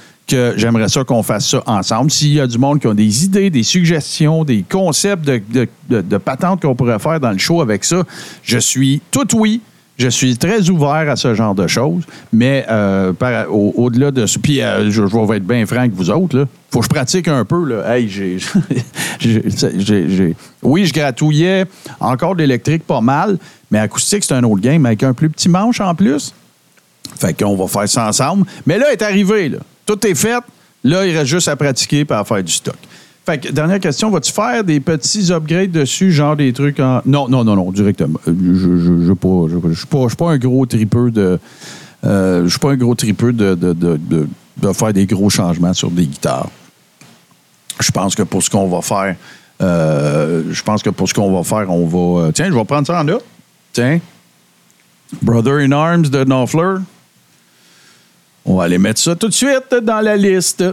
j'aimerais 0.56 0.88
ça 0.88 1.04
qu'on 1.04 1.22
fasse 1.22 1.48
ça 1.48 1.62
ensemble. 1.66 2.10
S'il 2.10 2.34
y 2.34 2.40
a 2.40 2.46
du 2.46 2.58
monde 2.58 2.80
qui 2.80 2.86
ont 2.86 2.94
des 2.94 3.24
idées, 3.24 3.50
des 3.50 3.62
suggestions, 3.62 4.44
des 4.44 4.64
concepts 4.68 5.24
de, 5.24 5.40
de, 5.52 5.68
de- 5.88 6.00
de 6.02 6.16
patentes 6.18 6.62
qu'on 6.62 6.74
pourrait 6.74 6.98
faire 6.98 7.20
dans 7.20 7.30
le 7.32 7.38
show 7.38 7.60
avec 7.60 7.84
ça, 7.84 8.02
je 8.42 8.58
suis 8.58 9.00
tout 9.10 9.26
oui. 9.36 9.60
Je 10.00 10.08
suis 10.08 10.36
très 10.36 10.70
ouvert 10.70 11.10
à 11.10 11.16
ce 11.16 11.34
genre 11.34 11.56
de 11.56 11.66
choses, 11.66 12.04
mais 12.32 12.64
euh, 12.70 13.12
au- 13.50 13.72
au-delà 13.76 14.12
de 14.12 14.26
ça, 14.26 14.38
puis 14.40 14.62
euh, 14.62 14.92
je, 14.92 15.02
vais 15.02 15.36
être 15.38 15.44
bien 15.46 15.66
franc 15.66 15.78
avec 15.80 15.92
vous 15.92 16.08
autres, 16.10 16.38
là. 16.38 16.44
faut 16.70 16.78
que 16.78 16.84
je 16.84 16.88
pratique 16.88 17.26
un 17.26 17.44
peu. 17.44 17.64
Là. 17.64 17.96
Hey, 17.96 18.08
j'ai- 19.18 20.36
oui, 20.62 20.86
je 20.86 20.92
gratouillais 20.92 21.64
encore 21.98 22.34
de 22.36 22.42
l'électrique 22.42 22.84
pas 22.86 23.00
mal, 23.00 23.38
mais 23.72 23.78
acoustique, 23.80 24.22
c'est 24.24 24.34
un 24.34 24.44
autre 24.44 24.60
game 24.62 24.86
avec 24.86 25.02
un 25.02 25.12
plus 25.12 25.30
petit 25.30 25.48
manche 25.48 25.80
en 25.80 25.94
plus. 25.96 26.32
Fait 27.20 27.34
qu'on 27.34 27.56
va 27.56 27.66
faire 27.66 27.88
ça 27.88 28.08
ensemble. 28.08 28.46
Mais 28.66 28.78
là, 28.78 28.92
est 28.92 29.02
arrivé. 29.02 29.52
Tout 29.86 30.06
est 30.06 30.14
fait. 30.14 30.42
Là, 30.84 31.06
il 31.06 31.16
reste 31.16 31.26
juste 31.30 31.48
à 31.48 31.56
pratiquer 31.56 32.06
et 32.08 32.12
à 32.12 32.24
faire 32.24 32.42
du 32.42 32.52
stock. 32.52 32.76
Fait 33.26 33.38
que, 33.38 33.48
dernière 33.50 33.80
question, 33.80 34.10
vas-tu 34.10 34.32
faire 34.32 34.64
des 34.64 34.80
petits 34.80 35.30
upgrades 35.32 35.70
dessus, 35.70 36.12
genre 36.12 36.36
des 36.36 36.52
trucs 36.52 36.80
en. 36.80 37.02
Non, 37.04 37.28
non, 37.28 37.44
non, 37.44 37.56
non, 37.56 37.70
directement. 37.72 38.18
Euh, 38.26 38.32
Je 38.54 38.78
je 38.78 39.74
suis 39.74 40.16
pas, 40.16 40.30
un 40.30 40.38
gros 40.38 40.64
tripeux 40.66 41.10
de. 41.10 41.38
euh, 42.04 42.44
je 42.44 42.48
suis 42.48 42.58
pas 42.58 42.70
un 42.70 42.76
gros 42.76 42.94
tripeux 42.94 43.32
de 43.32 44.72
faire 44.72 44.92
des 44.92 45.06
gros 45.06 45.28
changements 45.28 45.74
sur 45.74 45.90
des 45.90 46.06
guitares. 46.06 46.48
je 47.80 47.90
pense 47.90 48.14
que 48.14 48.22
pour 48.22 48.42
ce 48.42 48.48
qu'on 48.50 48.68
va 48.68 48.80
faire, 48.80 49.16
euh, 49.60 50.44
je 50.50 50.62
pense 50.62 50.82
que 50.82 50.90
pour 50.90 51.08
ce 51.08 51.14
qu'on 51.14 51.32
va 51.32 51.42
faire, 51.42 51.70
on 51.70 51.86
va. 51.86 52.26
euh, 52.26 52.32
tiens, 52.32 52.46
je 52.48 52.54
vais 52.54 52.64
prendre 52.64 52.86
ça 52.86 53.00
en 53.00 53.04
là. 53.04 53.18
Tiens. 53.72 54.00
Brother 55.22 55.58
in 55.58 55.72
Arms 55.72 56.02
de 56.08 56.24
Knopfler. 56.24 56.76
On 58.50 58.56
va 58.56 58.64
aller 58.64 58.78
mettre 58.78 58.98
ça 58.98 59.14
tout 59.14 59.28
de 59.28 59.34
suite 59.34 59.74
dans 59.82 60.00
la 60.00 60.16
liste. 60.16 60.64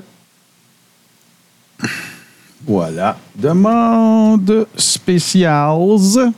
Voilà. 2.66 3.18
Demande 3.36 4.66
spéciales. 4.78 6.32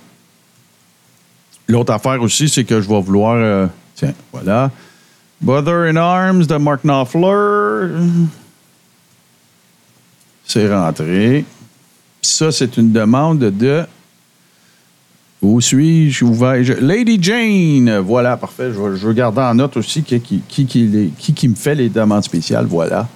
L'autre 1.68 1.94
affaire 1.94 2.20
aussi, 2.24 2.50
c'est 2.50 2.64
que 2.64 2.82
je 2.82 2.90
vais 2.90 3.02
vouloir. 3.02 3.36
euh, 3.36 3.68
tiens, 3.94 4.16
voilà. 4.34 4.72
Brother 5.40 5.92
in 5.92 5.98
Arms 5.98 6.48
de 6.48 6.56
Mark 6.56 6.84
Knopfler. 6.84 7.94
C'est 10.44 10.74
rentré. 10.74 11.46
Ça, 12.20 12.52
c'est 12.52 12.78
une 12.78 12.92
demande 12.92 13.38
de. 13.38 13.86
Où 15.42 15.62
suis-je? 15.62 16.74
Lady 16.82 17.20
Jane. 17.22 18.00
Voilà, 18.00 18.38
parfait. 18.38 18.72
Je 18.72 18.96
je 18.96 19.08
vais 19.08 19.14
garder 19.14 19.42
en 19.42 19.54
note 19.54 19.78
aussi 19.78 20.04
qui, 20.04 21.48
me 21.48 21.56
fait 21.56 21.76
les 21.76 21.90
demandes 21.90 22.24
spéciales. 22.24 22.66
Voilà. 22.66 23.08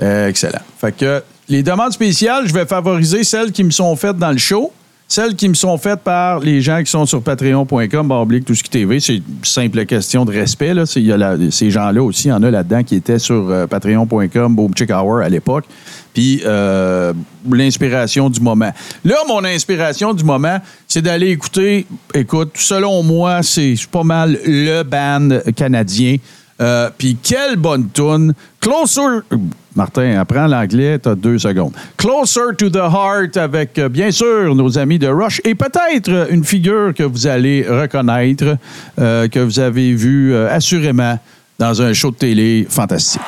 Excellent. 0.00 0.60
Fait 0.78 0.96
que 0.96 1.22
les 1.48 1.62
demandes 1.62 1.92
spéciales, 1.92 2.46
je 2.46 2.54
vais 2.54 2.66
favoriser 2.66 3.24
celles 3.24 3.50
qui 3.50 3.64
me 3.64 3.70
sont 3.70 3.94
faites 3.96 4.16
dans 4.16 4.30
le 4.30 4.38
show, 4.38 4.72
celles 5.10 5.34
qui 5.34 5.48
me 5.48 5.54
sont 5.54 5.76
faites 5.76 6.00
par 6.00 6.38
les 6.38 6.60
gens 6.60 6.78
qui 6.84 6.90
sont 6.90 7.04
sur 7.04 7.20
patreon.com, 7.20 8.06
barre 8.06 8.20
oblique, 8.20 8.44
tout 8.44 8.54
ce 8.54 8.62
qui 8.62 8.70
TV. 8.70 9.00
C'est 9.00 9.20
simple 9.42 9.84
question 9.84 10.24
de 10.24 10.30
respect. 10.30 10.72
Là. 10.72 10.84
Y 10.94 11.10
a 11.10 11.36
ces 11.50 11.68
gens-là 11.72 12.00
aussi, 12.00 12.28
il 12.28 12.30
y 12.30 12.32
en 12.32 12.42
a 12.44 12.50
là-dedans 12.50 12.84
qui 12.84 12.94
étaient 12.94 13.18
sur 13.18 13.50
euh, 13.50 13.66
patreon.com, 13.66 14.54
Boom 14.54 14.70
Chick 14.72 14.88
Hour 14.90 15.18
à 15.18 15.28
l'époque. 15.28 15.64
Puis 16.14 16.42
euh, 16.44 17.12
l'inspiration 17.50 18.30
du 18.30 18.40
moment. 18.40 18.72
Là, 19.04 19.16
mon 19.26 19.44
inspiration 19.44 20.14
du 20.14 20.22
moment, 20.22 20.58
c'est 20.86 21.02
d'aller 21.02 21.30
écouter, 21.30 21.88
écoute, 22.14 22.52
selon 22.54 23.02
moi, 23.02 23.42
c'est 23.42 23.74
pas 23.90 24.04
mal 24.04 24.38
le 24.46 24.84
band 24.84 25.40
canadien. 25.56 26.18
Euh, 26.60 26.88
Puis 26.96 27.16
quelle 27.20 27.56
bonne 27.56 27.88
tune. 27.92 28.32
Closer. 28.60 29.22
Martin, 29.76 30.18
apprends 30.18 30.46
l'anglais, 30.46 30.98
t'as 30.98 31.14
deux 31.14 31.38
secondes. 31.38 31.72
Closer 31.96 32.54
to 32.58 32.68
the 32.70 32.76
Heart 32.76 33.36
avec, 33.36 33.78
euh, 33.78 33.88
bien 33.88 34.10
sûr, 34.10 34.54
nos 34.54 34.78
amis 34.78 34.98
de 34.98 35.06
Rush 35.06 35.40
et 35.44 35.54
peut-être 35.54 36.08
euh, 36.08 36.26
une 36.30 36.44
figure 36.44 36.92
que 36.94 37.04
vous 37.04 37.26
allez 37.26 37.64
reconnaître, 37.68 38.56
euh, 38.98 39.28
que 39.28 39.38
vous 39.38 39.60
avez 39.60 39.94
vu 39.94 40.34
euh, 40.34 40.52
assurément 40.52 41.18
dans 41.58 41.82
un 41.82 41.92
show 41.92 42.10
de 42.10 42.16
télé 42.16 42.66
fantastique. 42.68 43.20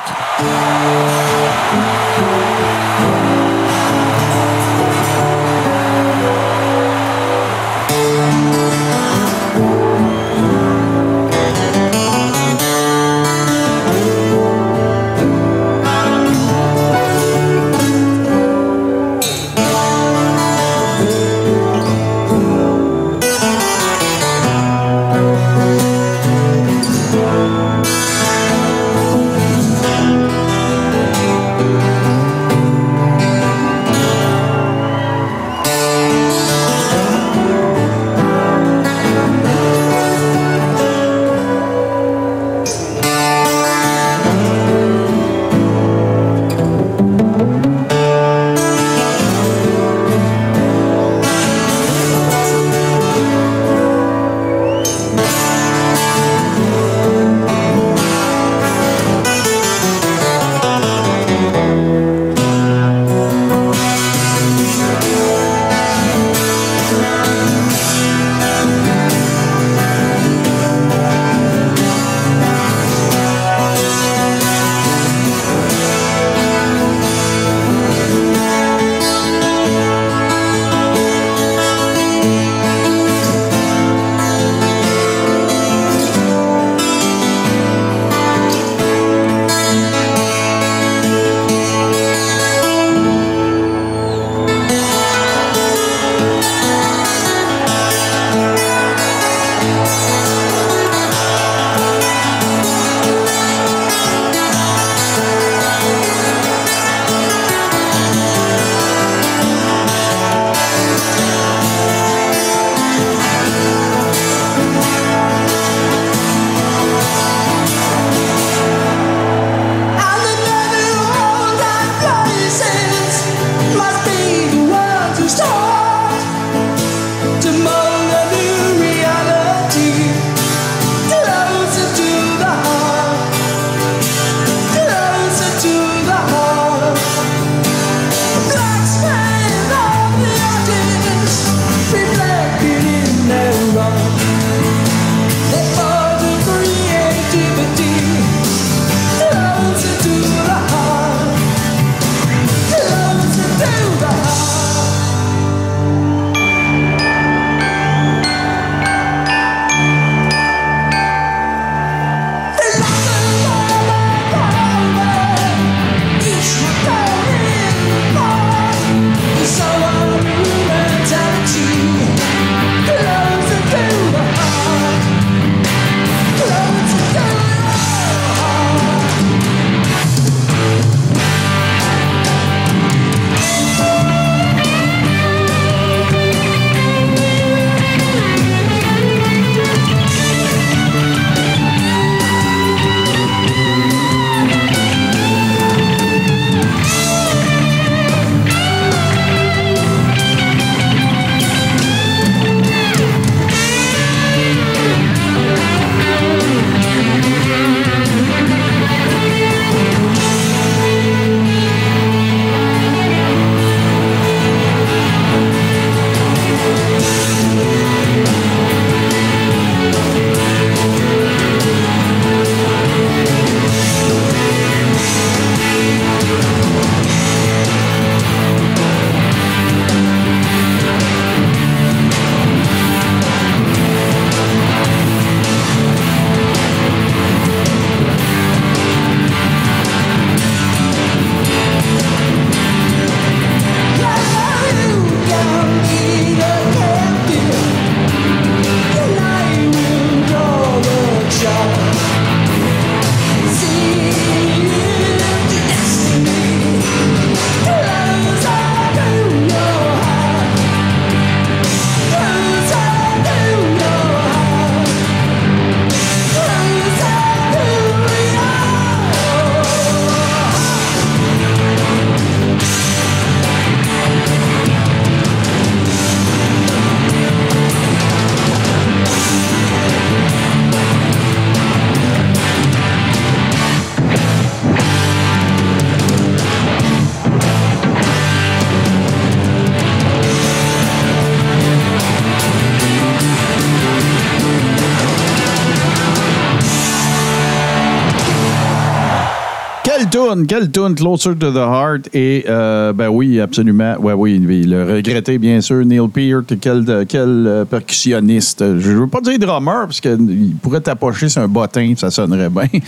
Tune, 300.13 300.45
quelle 300.45 300.69
tune, 300.69 300.93
Closer 300.93 301.35
to 301.35 301.51
the 301.51 301.57
Heart. 301.57 302.09
Et, 302.13 302.45
euh, 302.47 302.93
ben 302.93 303.09
oui, 303.09 303.39
absolument. 303.39 303.95
Ouais, 303.99 304.13
oui, 304.13 304.39
oui, 304.45 304.63
le 304.63 304.83
regretté, 304.83 305.39
bien 305.39 305.59
sûr, 305.59 305.83
Neil 305.83 306.07
Peart, 306.07 306.59
quel, 306.61 307.05
quel 307.09 307.47
euh, 307.47 307.65
percussionniste. 307.65 308.77
Je 308.77 308.91
veux 308.91 309.07
pas 309.07 309.21
dire 309.21 309.39
drummer, 309.39 309.87
parce 309.87 309.99
qu'il 309.99 310.55
pourrait 310.61 310.81
t'approcher 310.81 311.29
sur 311.29 311.41
un 311.41 311.47
bottin, 311.47 311.93
ça 311.97 312.11
sonnerait 312.11 312.51
bien. 312.51 312.67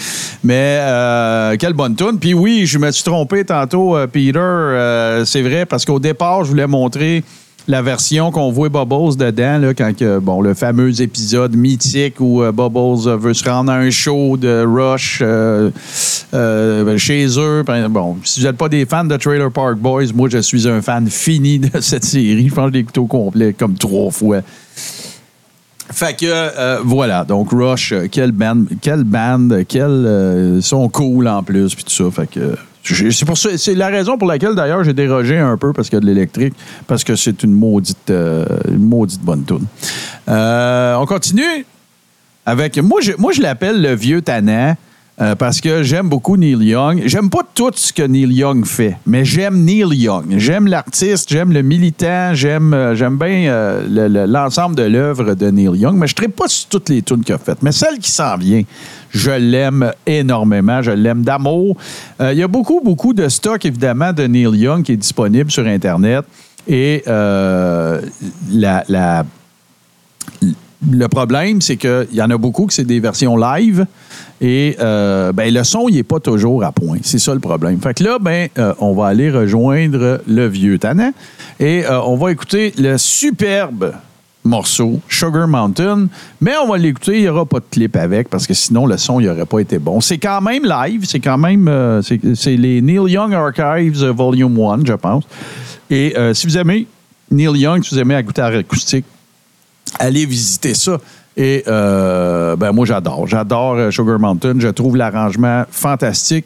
Mais, 0.44 0.78
euh, 0.82 1.56
quelle 1.58 1.74
bonne 1.74 1.96
tune. 1.96 2.20
Puis 2.20 2.36
oui, 2.36 2.68
je 2.68 2.78
me 2.78 2.92
suis 2.92 3.04
trompé 3.04 3.44
tantôt, 3.44 3.98
euh, 3.98 4.06
Peter. 4.06 4.38
euh, 4.38 5.26
c'est 5.26 5.42
vrai, 5.42 5.66
parce 5.66 5.84
qu'au 5.84 6.00
départ, 6.00 6.44
je 6.44 6.50
voulais 6.52 6.68
montrer 6.68 7.24
la 7.68 7.82
version 7.82 8.32
qu'on 8.32 8.52
voit 8.52 8.70
Bubbles 8.70 9.16
dedans, 9.18 9.72
quand 9.76 9.92
bon, 10.22 10.42
le 10.42 10.54
fameux 10.54 11.02
épisode 11.02 11.56
mythique 11.56 12.20
où 12.20 12.44
euh, 12.44 12.52
Bubbles 12.52 13.08
euh, 13.08 13.18
veut 13.18 13.34
se 13.34 13.48
rendre 13.50 13.72
à 13.72 13.76
un 13.76 13.90
show 13.90 14.38
de 14.38 14.64
Rush 14.66 15.22
euh, 15.24 15.72
chez 16.98 17.28
eux. 17.40 17.64
Bon, 17.90 18.18
si 18.24 18.40
vous 18.40 18.46
n'êtes 18.46 18.58
pas 18.58 18.70
des 18.70 18.86
fans 18.86 19.06
de 19.06 19.18
Trailer 19.18 19.52
Park 19.52 19.78
Boys, 19.78 20.14
moi, 20.14 20.30
je 20.30 20.38
suis 20.40 20.68
un 20.68 20.82
fan 20.82 21.10
fini 21.10 21.60
de 21.60 21.70
cette 21.82 22.06
série. 22.06 22.48
Je 22.48 22.54
pense 22.54 22.72
que 22.72 22.78
je 22.78 22.84
l'ai 22.84 23.00
au 23.00 23.08
complet 23.08 23.54
comme 23.54 23.76
trois 23.76 24.12
fois. 24.12 24.42
Fait 25.92 26.18
que 26.20 26.82
voilà, 26.84 27.24
donc 27.26 27.52
Rush, 27.52 27.94
quelle 28.12 28.32
band, 28.32 28.66
quelle 28.82 29.04
band, 29.04 29.50
quelle 29.68 30.60
sont 30.62 30.90
cool 30.90 31.28
en 31.28 31.44
plus 31.44 31.76
puis 31.76 31.84
tout 31.84 31.92
ça. 31.92 32.12
Fait 32.12 32.28
que 32.28 32.56
c'est 32.86 33.26
pour 33.26 33.38
ça, 33.38 33.50
c'est 33.58 33.76
la 33.76 33.88
raison 33.88 34.18
pour 34.18 34.28
laquelle 34.28 34.54
d'ailleurs 34.56 34.84
j'ai 34.84 34.94
dérogé 34.94 35.38
un 35.38 35.58
peu 35.58 35.74
parce 35.74 35.90
qu'il 35.90 35.98
y 35.98 35.98
a 35.98 36.02
de 36.02 36.06
l'électrique 36.06 36.54
parce 36.88 37.04
que 37.04 37.16
c'est 37.16 37.44
une 37.44 37.54
maudite, 37.54 38.10
euh, 38.10 38.46
maudite 38.78 39.22
bonne 39.22 39.44
tune. 39.44 39.66
Euh, 40.30 40.96
on 40.96 41.06
continue 41.06 41.66
avec 42.46 42.78
moi. 42.78 43.02
Je, 43.02 43.14
moi 43.18 43.32
je 43.32 43.42
l'appelle 43.42 43.82
le 43.82 43.96
vieux 43.96 44.22
tannant. 44.22 44.76
euh, 45.22 45.34
parce 45.34 45.62
que 45.62 45.82
j'aime 45.82 46.10
beaucoup 46.10 46.36
Neil 46.36 46.58
Young. 46.62 47.04
J'aime 47.06 47.30
pas 47.30 47.40
tout 47.56 47.72
ce 47.74 47.94
que 47.94 48.04
Neil 48.04 48.34
Young 48.34 48.66
fait, 48.66 48.98
mais 49.06 49.24
j'aime 49.24 49.64
Neil 49.64 49.88
Young. 49.94 50.26
J'aime 50.38 50.68
l'artiste, 50.68 51.30
j'aime 51.32 51.54
le 51.54 51.62
militant, 51.62 52.34
j'aime 52.34 52.92
j'aime 52.96 53.18
bien 53.18 53.82
le- 53.90 54.10
le- 54.10 54.26
l'ensemble 54.26 54.76
de 54.76 54.84
l'œuvre 54.84 55.34
de 55.34 55.50
Neil 55.50 55.72
Young, 55.80 55.96
mais 55.96 56.08
je 56.08 56.16
ne 56.22 56.28
pas 56.28 56.50
sur 56.50 56.68
toutes 56.68 56.90
les 56.90 57.02
tunes 57.02 57.24
qu'il 57.24 57.34
a 57.34 57.38
faites. 57.38 57.64
Mais 57.64 57.72
celle 57.72 57.98
qui 58.00 58.12
s'en 58.12 58.36
vient, 58.38 58.62
je 59.16 59.32
l'aime 59.32 59.94
énormément, 60.06 60.82
je 60.82 60.92
l'aime 60.92 61.24
d'amour. 61.24 61.78
Euh, 62.20 62.34
Il 62.34 62.40
y 62.40 62.44
a 62.44 62.48
beaucoup, 62.48 62.82
beaucoup 62.84 63.14
de 63.14 63.30
stock, 63.30 63.66
évidemment, 63.66 64.12
de 64.12 64.24
Neil 64.24 64.56
Young 64.58 64.84
qui 64.84 64.92
est 64.92 64.98
disponible 64.98 65.50
sur 65.50 65.66
Internet. 65.66 66.26
Et 66.68 67.02
euh, 67.08 68.02
le 70.92 71.08
problème, 71.08 71.62
c'est 71.62 71.78
qu'il 71.78 72.08
y 72.12 72.22
en 72.22 72.30
a 72.30 72.38
beaucoup 72.38 72.66
que 72.66 72.74
c'est 72.74 72.84
des 72.84 73.00
versions 73.00 73.38
live 73.38 73.86
et 74.42 74.76
euh, 74.82 75.32
ben, 75.32 75.54
le 75.54 75.64
son, 75.64 75.88
il 75.88 75.96
n'est 75.96 76.04
pas 76.04 76.20
toujours 76.20 76.64
à 76.66 76.74
point. 76.74 76.98
C'est 77.02 77.20
ça 77.20 77.34
le 77.34 77.40
problème. 77.40 77.80
Fait 77.80 77.94
que 77.94 78.04
là, 78.04 78.18
ben, 78.20 78.50
on 78.80 78.94
va 78.94 79.08
aller 79.08 79.32
rejoindre 79.32 80.22
le 80.28 80.48
vieux 80.48 80.78
Tannant 80.78 81.14
et 81.60 81.84
on 81.90 82.18
va 82.18 82.32
écouter 82.32 82.74
le 82.78 82.98
superbe 82.98 83.94
morceau 84.46 85.00
Sugar 85.10 85.48
Mountain, 85.48 86.08
mais 86.40 86.54
on 86.64 86.70
va 86.70 86.78
l'écouter, 86.78 87.18
il 87.18 87.22
n'y 87.22 87.28
aura 87.28 87.46
pas 87.46 87.60
de 87.60 87.66
clip 87.70 87.96
avec 87.96 88.30
parce 88.30 88.48
que 88.48 88.54
sinon 88.54 88.86
le 88.86 88.98
son 88.98 89.20
n'aurait 89.20 89.46
pas 89.46 89.60
été 89.60 89.80
bon. 89.80 90.00
C'est 90.00 90.18
quand 90.18 90.42
même 90.42 90.64
live, 90.64 91.06
c'est 91.06 91.20
quand 91.20 91.38
même 91.38 91.68
euh, 91.68 92.02
c'est 92.02 92.56
les 92.56 92.82
Neil 92.82 93.12
Young 93.12 93.34
Archives 93.34 94.04
euh, 94.04 94.12
Volume 94.12 94.58
1, 94.60 94.86
je 94.86 94.94
pense. 94.94 95.24
Et 95.90 96.18
euh, 96.18 96.34
si 96.34 96.48
vous 96.48 96.58
aimez 96.58 96.88
Neil 97.32 97.58
Young, 97.58 97.84
si 97.84 97.96
vous 97.96 98.00
aimez 98.00 98.14
la 98.14 98.24
guitare 98.24 98.54
acoustique, 98.54 99.06
allez 100.00 100.26
visiter 100.26 100.74
ça. 100.74 101.00
Et 101.38 101.64
ben 101.68 102.72
moi, 102.72 102.86
j'adore. 102.86 103.28
J'adore 103.28 103.92
Sugar 103.92 104.18
Mountain. 104.18 104.56
Je 104.60 104.70
trouve 104.70 104.96
l'arrangement 104.96 105.66
fantastique. 105.70 106.46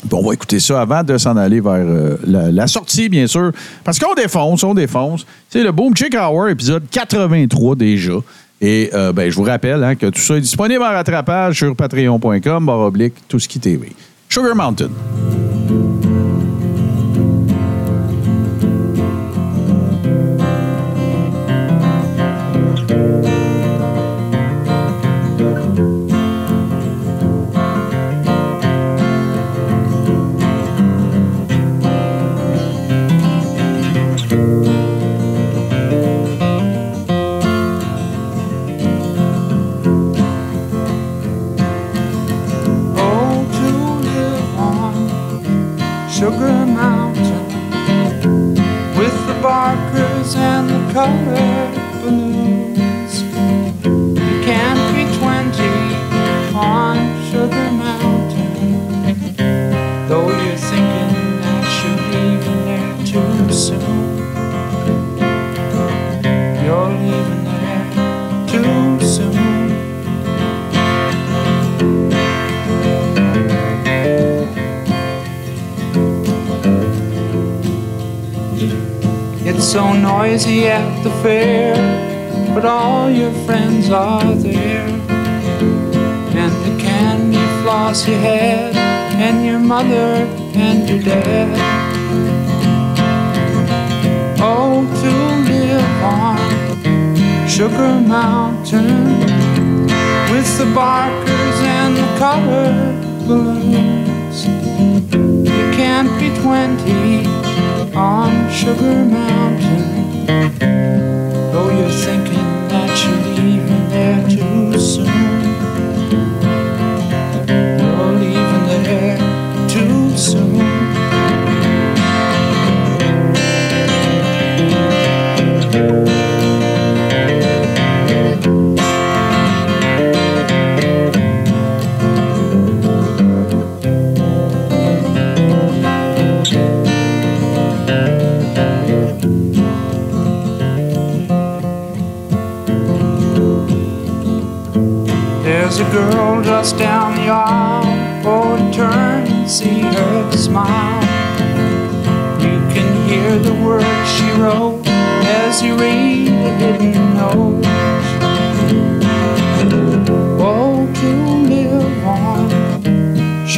Puis 0.00 0.10
on 0.12 0.26
va 0.26 0.34
écouter 0.34 0.60
ça 0.60 0.80
avant 0.80 1.02
de 1.02 1.18
s'en 1.18 1.36
aller 1.36 1.60
vers 1.60 1.74
euh, 1.74 2.16
la, 2.24 2.66
sortie, 2.66 3.08
bien 3.08 3.26
sûr. 3.26 3.52
Parce 3.84 3.98
qu'on 3.98 4.14
défonce, 4.14 4.62
on 4.62 4.74
défonce. 4.74 5.26
C'est 5.48 5.62
le 5.62 5.72
Boom 5.72 5.96
Chick 5.96 6.14
Hour, 6.14 6.48
épisode 6.48 6.84
83 6.90 7.76
déjà. 7.76 8.12
Et 8.60 8.90
euh, 8.94 9.12
ben, 9.12 9.30
je 9.30 9.36
vous 9.36 9.44
rappelle 9.44 9.82
hein, 9.84 9.94
que 9.94 10.06
tout 10.06 10.20
ça 10.20 10.36
est 10.36 10.40
disponible 10.40 10.82
en 10.82 10.90
rattrapage 10.90 11.58
sur 11.58 11.74
patreon.com, 11.76 12.68
oblique, 12.68 13.14
tout 13.28 13.38
ce 13.38 13.48
qui 13.48 13.60
TV. 13.60 13.92
Sugar 14.28 14.54
Mountain. 14.54 14.90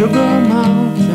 Sugar 0.00 0.40
Mountain 0.48 1.09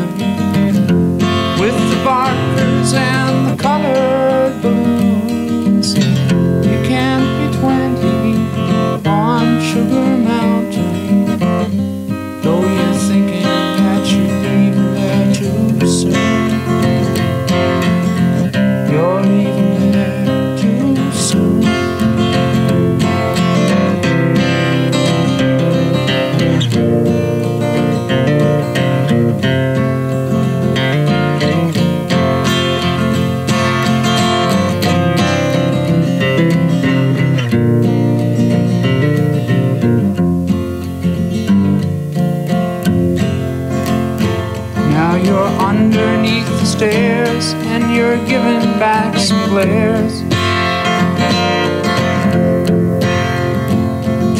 giving 48.76 48.80
back 48.80 49.16
some 49.18 49.48
glares. 49.48 50.20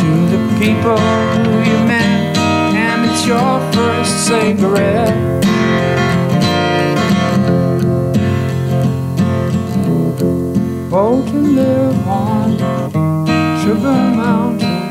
To 0.01 0.09
the 0.33 0.41
people 0.59 0.99
who 0.99 1.51
you 1.71 1.79
met, 1.87 2.37
and 2.75 3.11
it's 3.11 3.27
your 3.27 3.61
first 3.73 4.27
cigarette. 4.27 5.15
Oh, 10.93 11.25
to 11.31 11.39
live 11.39 12.09
on 12.09 12.59
Sugar 13.63 13.99
Mountain 14.23 14.83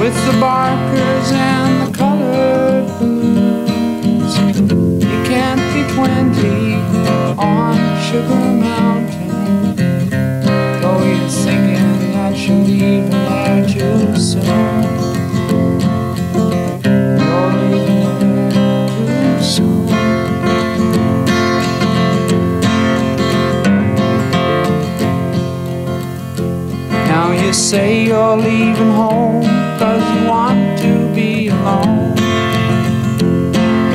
with 0.00 0.16
the 0.26 0.36
barkers 0.40 1.32
and 1.32 1.72
the 1.82 1.98
colored. 1.98 2.88
You 5.02 5.22
can't 5.24 5.60
be 5.74 5.82
20 5.94 6.22
on 6.48 6.61
Sugar 8.12 8.28
Mountain. 8.28 9.30
Oh, 10.84 11.02
you're 11.02 11.28
thinking 11.30 12.12
that 12.12 12.36
too 13.66 14.16
soon. 14.20 14.44
You're 17.22 17.52
leaving 17.70 18.50
too 18.52 19.42
soon. 19.42 19.86
Now 27.08 27.32
you 27.32 27.50
say 27.54 28.04
you're 28.04 28.36
leaving 28.36 28.92
home 28.92 29.44
cause 29.78 30.04
you 30.14 30.28
want 30.28 30.78
to 30.80 31.14
be 31.14 31.48
alone. 31.48 32.12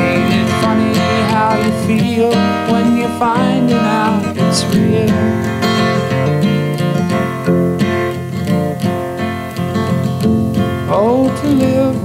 Ain't 0.08 0.34
it 0.40 0.50
funny 0.64 0.94
how 1.34 1.52
you 1.64 1.72
feel 1.86 2.32
when 2.72 2.98
you're 2.98 3.20
finding 3.20 3.78
out 3.78 3.97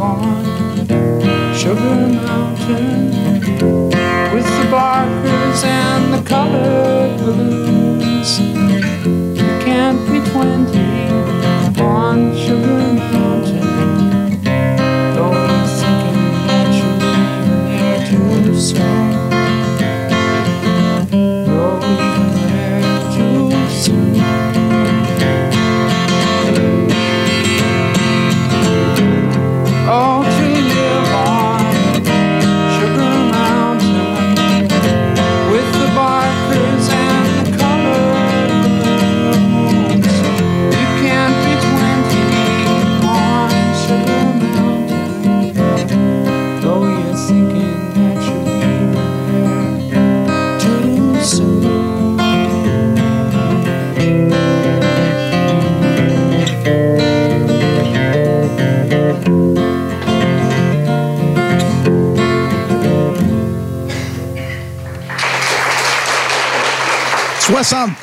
Sugar 0.02 1.96
Mountain 2.26 3.10
with 4.34 4.44
the 4.44 4.68
barkers 4.68 5.62
and 5.62 6.12
the 6.12 6.22
colored 6.28 6.91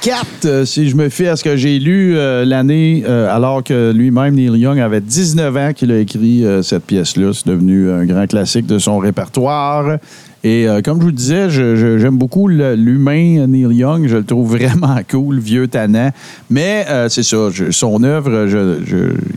64, 0.02 0.46
euh, 0.46 0.66
si 0.66 0.88
je 0.88 0.96
me 0.96 1.10
fie 1.10 1.28
à 1.28 1.36
ce 1.36 1.44
que 1.44 1.58
j'ai 1.58 1.78
lu 1.78 2.16
euh, 2.16 2.46
l'année, 2.46 3.04
euh, 3.06 3.36
alors 3.36 3.64
que 3.64 3.92
lui-même, 3.92 4.36
Neil 4.36 4.58
Young, 4.58 4.80
avait 4.80 5.02
19 5.02 5.58
ans 5.58 5.74
qu'il 5.74 5.92
a 5.92 6.00
écrit 6.00 6.46
cette 6.64 6.86
pièce-là. 6.86 7.32
C'est 7.34 7.48
devenu 7.48 7.92
un 7.92 8.06
grand 8.06 8.26
classique 8.26 8.66
de 8.66 8.80
son 8.80 8.98
répertoire. 8.98 9.98
Et 10.44 10.68
comme 10.86 11.00
je 11.02 11.06
vous 11.06 11.12
disais, 11.12 11.50
j'aime 11.50 12.18
beaucoup 12.18 12.48
l'humain 12.48 13.46
Neil 13.48 13.76
Young. 13.76 14.08
Je 14.08 14.18
le 14.18 14.24
trouve 14.24 14.56
vraiment 14.58 14.98
cool, 15.10 15.40
vieux 15.40 15.68
tannant. 15.68 16.12
Mais 16.50 16.86
c'est 17.10 17.24
ça, 17.24 17.50
son 17.72 18.04
œuvre, 18.04 18.48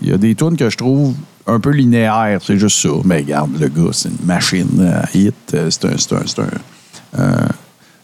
il 0.03 0.09
y 0.09 0.13
a 0.13 0.19
des 0.19 0.35
tunes 0.35 0.57
que 0.57 0.71
je 0.71 0.77
trouve 0.77 1.15
un 1.47 1.59
peu 1.59 1.71
linéaires. 1.71 2.39
C'est 2.41 2.59
juste 2.59 2.81
ça. 2.81 2.91
Mais 3.05 3.17
regarde, 3.17 3.51
le 3.61 3.69
gars, 3.69 3.91
c'est 3.93 4.11
une 4.11 4.27
machine 4.27 4.93
à 4.95 5.09
hit. 5.17 5.57
C'est 5.71 5.85
un... 5.85 5.97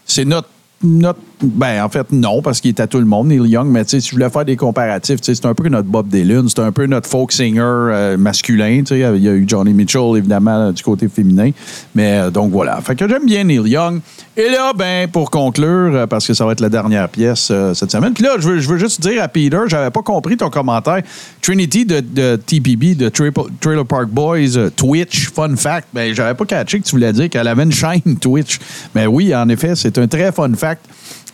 C'est 0.05 0.21
un, 0.21 0.25
notre, 0.25 0.49
notre. 0.83 1.19
Ben, 1.41 1.81
en 1.81 1.87
fait, 1.87 2.11
non, 2.11 2.41
parce 2.41 2.59
qu'il 2.59 2.67
est 2.69 2.81
à 2.81 2.87
tout 2.87 2.97
le 2.99 3.05
monde, 3.05 3.27
Neil 3.29 3.49
Young, 3.49 3.67
mais 3.69 3.83
si 3.87 4.01
je 4.01 4.11
voulais 4.11 4.29
faire 4.29 4.43
des 4.43 4.57
comparatifs, 4.57 5.19
c'est 5.21 5.45
un 5.45 5.53
peu 5.53 5.69
notre 5.69 5.87
Bob 5.87 6.09
Dylan, 6.09 6.49
c'est 6.49 6.59
un 6.59 6.73
peu 6.73 6.85
notre 6.85 7.07
folk 7.09 7.31
singer 7.31 7.61
euh, 7.61 8.17
masculin. 8.17 8.83
Il 8.91 8.97
y 8.97 9.03
a 9.05 9.13
eu 9.15 9.45
Johnny 9.47 9.73
Mitchell, 9.73 10.17
évidemment, 10.17 10.73
du 10.73 10.83
côté 10.83 11.07
féminin. 11.07 11.51
Mais 11.95 12.17
euh, 12.19 12.29
donc 12.29 12.51
voilà. 12.51 12.81
Fait 12.81 12.93
que 12.93 13.07
j'aime 13.07 13.25
bien 13.25 13.45
Neil 13.45 13.61
Young. 13.69 14.01
Et 14.35 14.49
là, 14.49 14.73
ben, 14.75 15.07
pour 15.07 15.31
conclure, 15.31 15.95
euh, 15.95 16.07
parce 16.07 16.27
que 16.27 16.33
ça 16.33 16.45
va 16.45 16.51
être 16.51 16.59
la 16.59 16.67
dernière 16.67 17.07
pièce 17.07 17.47
euh, 17.51 17.73
cette 17.73 17.91
semaine. 17.91 18.13
Puis 18.13 18.23
là, 18.25 18.31
je 18.37 18.45
veux, 18.49 18.59
je 18.59 18.67
veux 18.67 18.77
juste 18.77 18.99
dire 19.01 19.23
à 19.23 19.29
Peter, 19.29 19.59
j'avais 19.67 19.91
pas 19.91 20.01
compris 20.01 20.35
ton 20.35 20.49
commentaire. 20.49 21.01
Trinity 21.41 21.85
de, 21.85 22.01
de 22.01 22.35
TPB, 22.35 22.95
de 22.95 23.07
Triple- 23.07 23.49
Trailer 23.61 23.85
Park 23.85 24.09
Boys, 24.09 24.69
Twitch, 24.75 25.29
fun 25.29 25.55
fact. 25.55 25.87
Ben, 25.93 26.13
j'avais 26.13 26.33
pas 26.33 26.45
catché 26.45 26.79
que 26.81 26.85
tu 26.85 26.91
voulais 26.91 27.13
dire 27.13 27.29
qu'elle 27.29 27.47
avait 27.47 27.63
une 27.63 27.71
chaîne 27.71 28.01
Twitch. 28.21 28.59
Mais 28.93 29.07
oui, 29.07 29.33
en 29.33 29.47
effet, 29.47 29.77
c'est 29.77 29.97
un 29.97 30.07
très 30.07 30.33
fun 30.33 30.51
fact. 30.53 30.85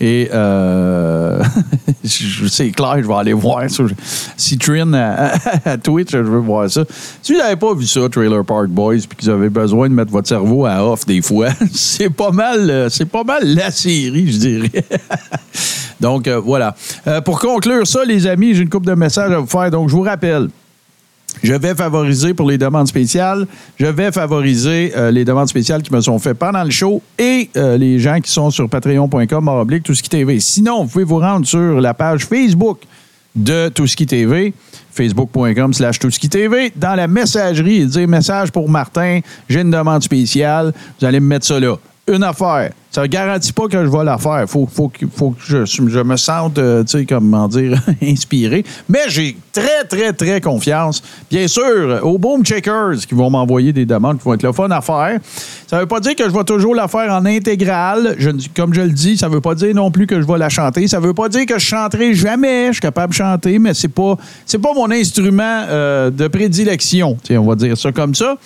Et 0.01 0.29
euh, 0.33 1.41
c'est 2.03 2.71
clair, 2.71 2.97
je 3.01 3.07
vais 3.07 3.13
aller 3.13 3.33
voir 3.33 3.69
ça. 3.69 3.83
Si 4.35 4.57
Trin 4.57 4.93
à, 4.93 5.33
à 5.65 5.77
Twitch, 5.77 6.11
je 6.11 6.17
veux 6.17 6.39
voir 6.39 6.69
ça. 6.69 6.83
Si 7.21 7.33
vous 7.33 7.39
n'avez 7.39 7.55
pas 7.55 7.73
vu 7.73 7.85
ça, 7.85 8.01
Trailer 8.09 8.43
Park 8.43 8.67
Boys, 8.67 8.97
puis 9.07 9.17
que 9.17 9.23
vous 9.23 9.29
avez 9.29 9.49
besoin 9.49 9.89
de 9.89 9.93
mettre 9.93 10.11
votre 10.11 10.27
cerveau 10.27 10.65
à 10.65 10.83
off 10.83 11.05
des 11.05 11.21
fois, 11.21 11.49
c'est 11.73 12.09
pas 12.09 12.31
mal, 12.31 12.69
euh, 12.69 12.89
c'est 12.89 13.05
pas 13.05 13.23
mal 13.23 13.43
la 13.43 13.71
série, 13.71 14.31
je 14.31 14.37
dirais. 14.37 14.83
Donc 15.99 16.27
euh, 16.27 16.39
voilà. 16.39 16.75
Euh, 17.07 17.21
pour 17.21 17.39
conclure 17.39 17.87
ça, 17.87 18.03
les 18.03 18.27
amis, 18.27 18.53
j'ai 18.53 18.63
une 18.63 18.69
couple 18.69 18.87
de 18.87 18.95
messages 18.95 19.31
à 19.31 19.39
vous 19.39 19.47
faire. 19.47 19.71
Donc 19.71 19.89
je 19.89 19.95
vous 19.95 20.01
rappelle. 20.01 20.49
Je 21.43 21.53
vais 21.53 21.75
favoriser 21.75 22.33
pour 22.33 22.49
les 22.49 22.57
demandes 22.57 22.87
spéciales. 22.87 23.47
Je 23.77 23.85
vais 23.85 24.11
favoriser 24.11 24.93
euh, 24.95 25.11
les 25.11 25.25
demandes 25.25 25.47
spéciales 25.47 25.81
qui 25.81 25.93
me 25.93 26.01
sont 26.01 26.19
faites 26.19 26.37
pendant 26.37 26.63
le 26.63 26.71
show 26.71 27.01
et 27.17 27.49
euh, 27.57 27.77
les 27.77 27.99
gens 27.99 28.19
qui 28.19 28.31
sont 28.31 28.49
sur 28.51 28.69
patreon.com 28.69 29.47
oblique 29.47 29.83
tout 29.83 29.93
ce 29.93 30.01
qui. 30.01 30.41
Sinon, 30.41 30.83
vous 30.83 30.89
pouvez 30.89 31.03
vous 31.03 31.19
rendre 31.19 31.45
sur 31.45 31.81
la 31.81 31.93
page 31.93 32.25
Facebook 32.25 32.79
de 33.35 33.69
Tout 33.69 33.85
ce 33.85 33.95
qui 33.95 34.05
TV, 34.05 34.53
facebook.com 34.93 35.73
slash 35.73 35.99
Tout 35.99 36.09
TV. 36.09 36.71
Dans 36.75 36.95
la 36.95 37.07
messagerie, 37.07 37.77
il 37.81 37.89
dit 37.89 38.07
message 38.07 38.51
pour 38.51 38.69
Martin, 38.69 39.19
j'ai 39.49 39.61
une 39.61 39.71
demande 39.71 40.03
spéciale. 40.03 40.73
Vous 40.99 41.05
allez 41.05 41.19
me 41.19 41.27
mettre 41.27 41.45
ça 41.45 41.59
là. 41.59 41.75
Une 42.07 42.23
affaire. 42.23 42.71
Ça 42.95 43.01
ne 43.01 43.07
garantit 43.07 43.51
pas 43.51 43.67
que 43.67 43.83
je 43.83 43.89
vais 43.89 44.05
la 44.05 44.17
faire. 44.17 44.43
Il 44.43 44.47
faut, 44.47 44.69
faut, 44.71 44.87
que- 44.87 45.05
je, 45.65 46.01
me 46.01 46.15
sente, 46.15 46.57
euh, 46.57 46.81
tu 46.85 46.99
sais, 46.99 47.05
comment 47.05 47.45
dire, 47.49 47.77
inspiré. 48.01 48.63
Mais 48.87 49.09
j'ai 49.09 49.35
très, 49.51 49.83
très, 49.83 50.13
très 50.13 50.39
confiance. 50.39 51.03
Bien 51.29 51.45
sûr, 51.49 51.99
aux 52.03 52.17
Boom 52.17 52.45
Checkers 52.45 53.05
qui 53.05 53.13
vont 53.13 53.29
m'envoyer 53.29 53.73
des 53.73 53.85
demandes 53.85 54.19
qui 54.19 54.23
vont 54.23 54.35
être 54.35 54.43
le 54.43 54.53
fun 54.53 54.71
à 54.71 54.79
faire. 54.79 55.19
Ça 55.67 55.75
ne 55.75 55.81
veut 55.81 55.87
pas 55.87 55.99
dire 55.99 56.15
que 56.15 56.23
je 56.23 56.29
vais 56.29 56.43
toujours 56.45 56.73
la 56.73 56.87
faire 56.87 57.11
en 57.11 57.25
intégrale. 57.25 58.15
Comme 58.55 58.73
je 58.73 58.79
le 58.79 58.91
dis, 58.91 59.17
ça 59.17 59.27
ne 59.27 59.33
veut 59.33 59.41
pas 59.41 59.55
dire 59.55 59.75
non 59.75 59.91
plus 59.91 60.07
que 60.07 60.21
je 60.21 60.25
vais 60.25 60.37
la 60.37 60.47
chanter. 60.47 60.87
Ça 60.87 61.01
ne 61.01 61.05
veut 61.05 61.13
pas 61.13 61.27
dire 61.27 61.45
que 61.45 61.59
je 61.59 61.65
chanterai 61.65 62.13
jamais. 62.13 62.67
Je 62.67 62.73
suis 62.73 62.81
capable 62.81 63.11
de 63.11 63.17
chanter, 63.17 63.59
mais 63.59 63.73
c'est 63.73 63.89
pas, 63.89 64.15
pas 64.15 64.73
mon 64.73 64.89
instrument 64.89 65.65
euh, 65.67 66.11
de 66.11 66.29
prédilection. 66.29 67.17
On 67.29 67.41
va 67.45 67.55
dire 67.55 67.77
ça 67.77 67.91
comme 67.91 68.15
ça. 68.15 68.37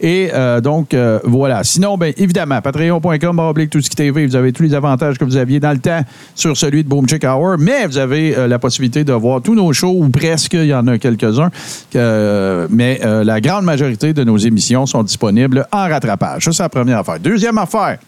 Et 0.00 0.30
euh, 0.32 0.62
donc, 0.62 0.96
voilà. 1.24 1.62
Sinon, 1.62 1.98
bien 1.98 2.12
évidemment, 2.16 2.62
patreon.com, 2.62 3.52
tout 3.70 3.82
ce 3.82 3.90
qui 3.90 3.97
Vous 4.00 4.36
avez 4.36 4.52
tous 4.52 4.62
les 4.62 4.74
avantages 4.74 5.18
que 5.18 5.24
vous 5.24 5.36
aviez 5.36 5.60
dans 5.60 5.72
le 5.72 5.78
temps 5.78 6.02
sur 6.34 6.56
celui 6.56 6.84
de 6.84 6.88
Boom 6.88 7.08
Chick 7.08 7.24
Hour, 7.24 7.56
mais 7.58 7.86
vous 7.86 7.98
avez 7.98 8.36
euh, 8.36 8.46
la 8.46 8.58
possibilité 8.58 9.02
de 9.02 9.12
voir 9.12 9.42
tous 9.42 9.54
nos 9.54 9.72
shows, 9.72 9.96
ou 9.98 10.08
presque, 10.08 10.54
il 10.54 10.66
y 10.66 10.74
en 10.74 10.86
a 10.86 10.98
quelques-uns, 10.98 11.50
mais 12.70 13.00
euh, 13.04 13.24
la 13.24 13.40
grande 13.40 13.64
majorité 13.64 14.12
de 14.12 14.22
nos 14.24 14.36
émissions 14.36 14.86
sont 14.86 15.02
disponibles 15.02 15.66
en 15.72 15.88
rattrapage. 15.88 16.44
Ça, 16.44 16.52
c'est 16.52 16.62
la 16.62 16.68
première 16.68 16.98
affaire. 16.98 17.18
Deuxième 17.18 17.58
affaire, 17.58 17.98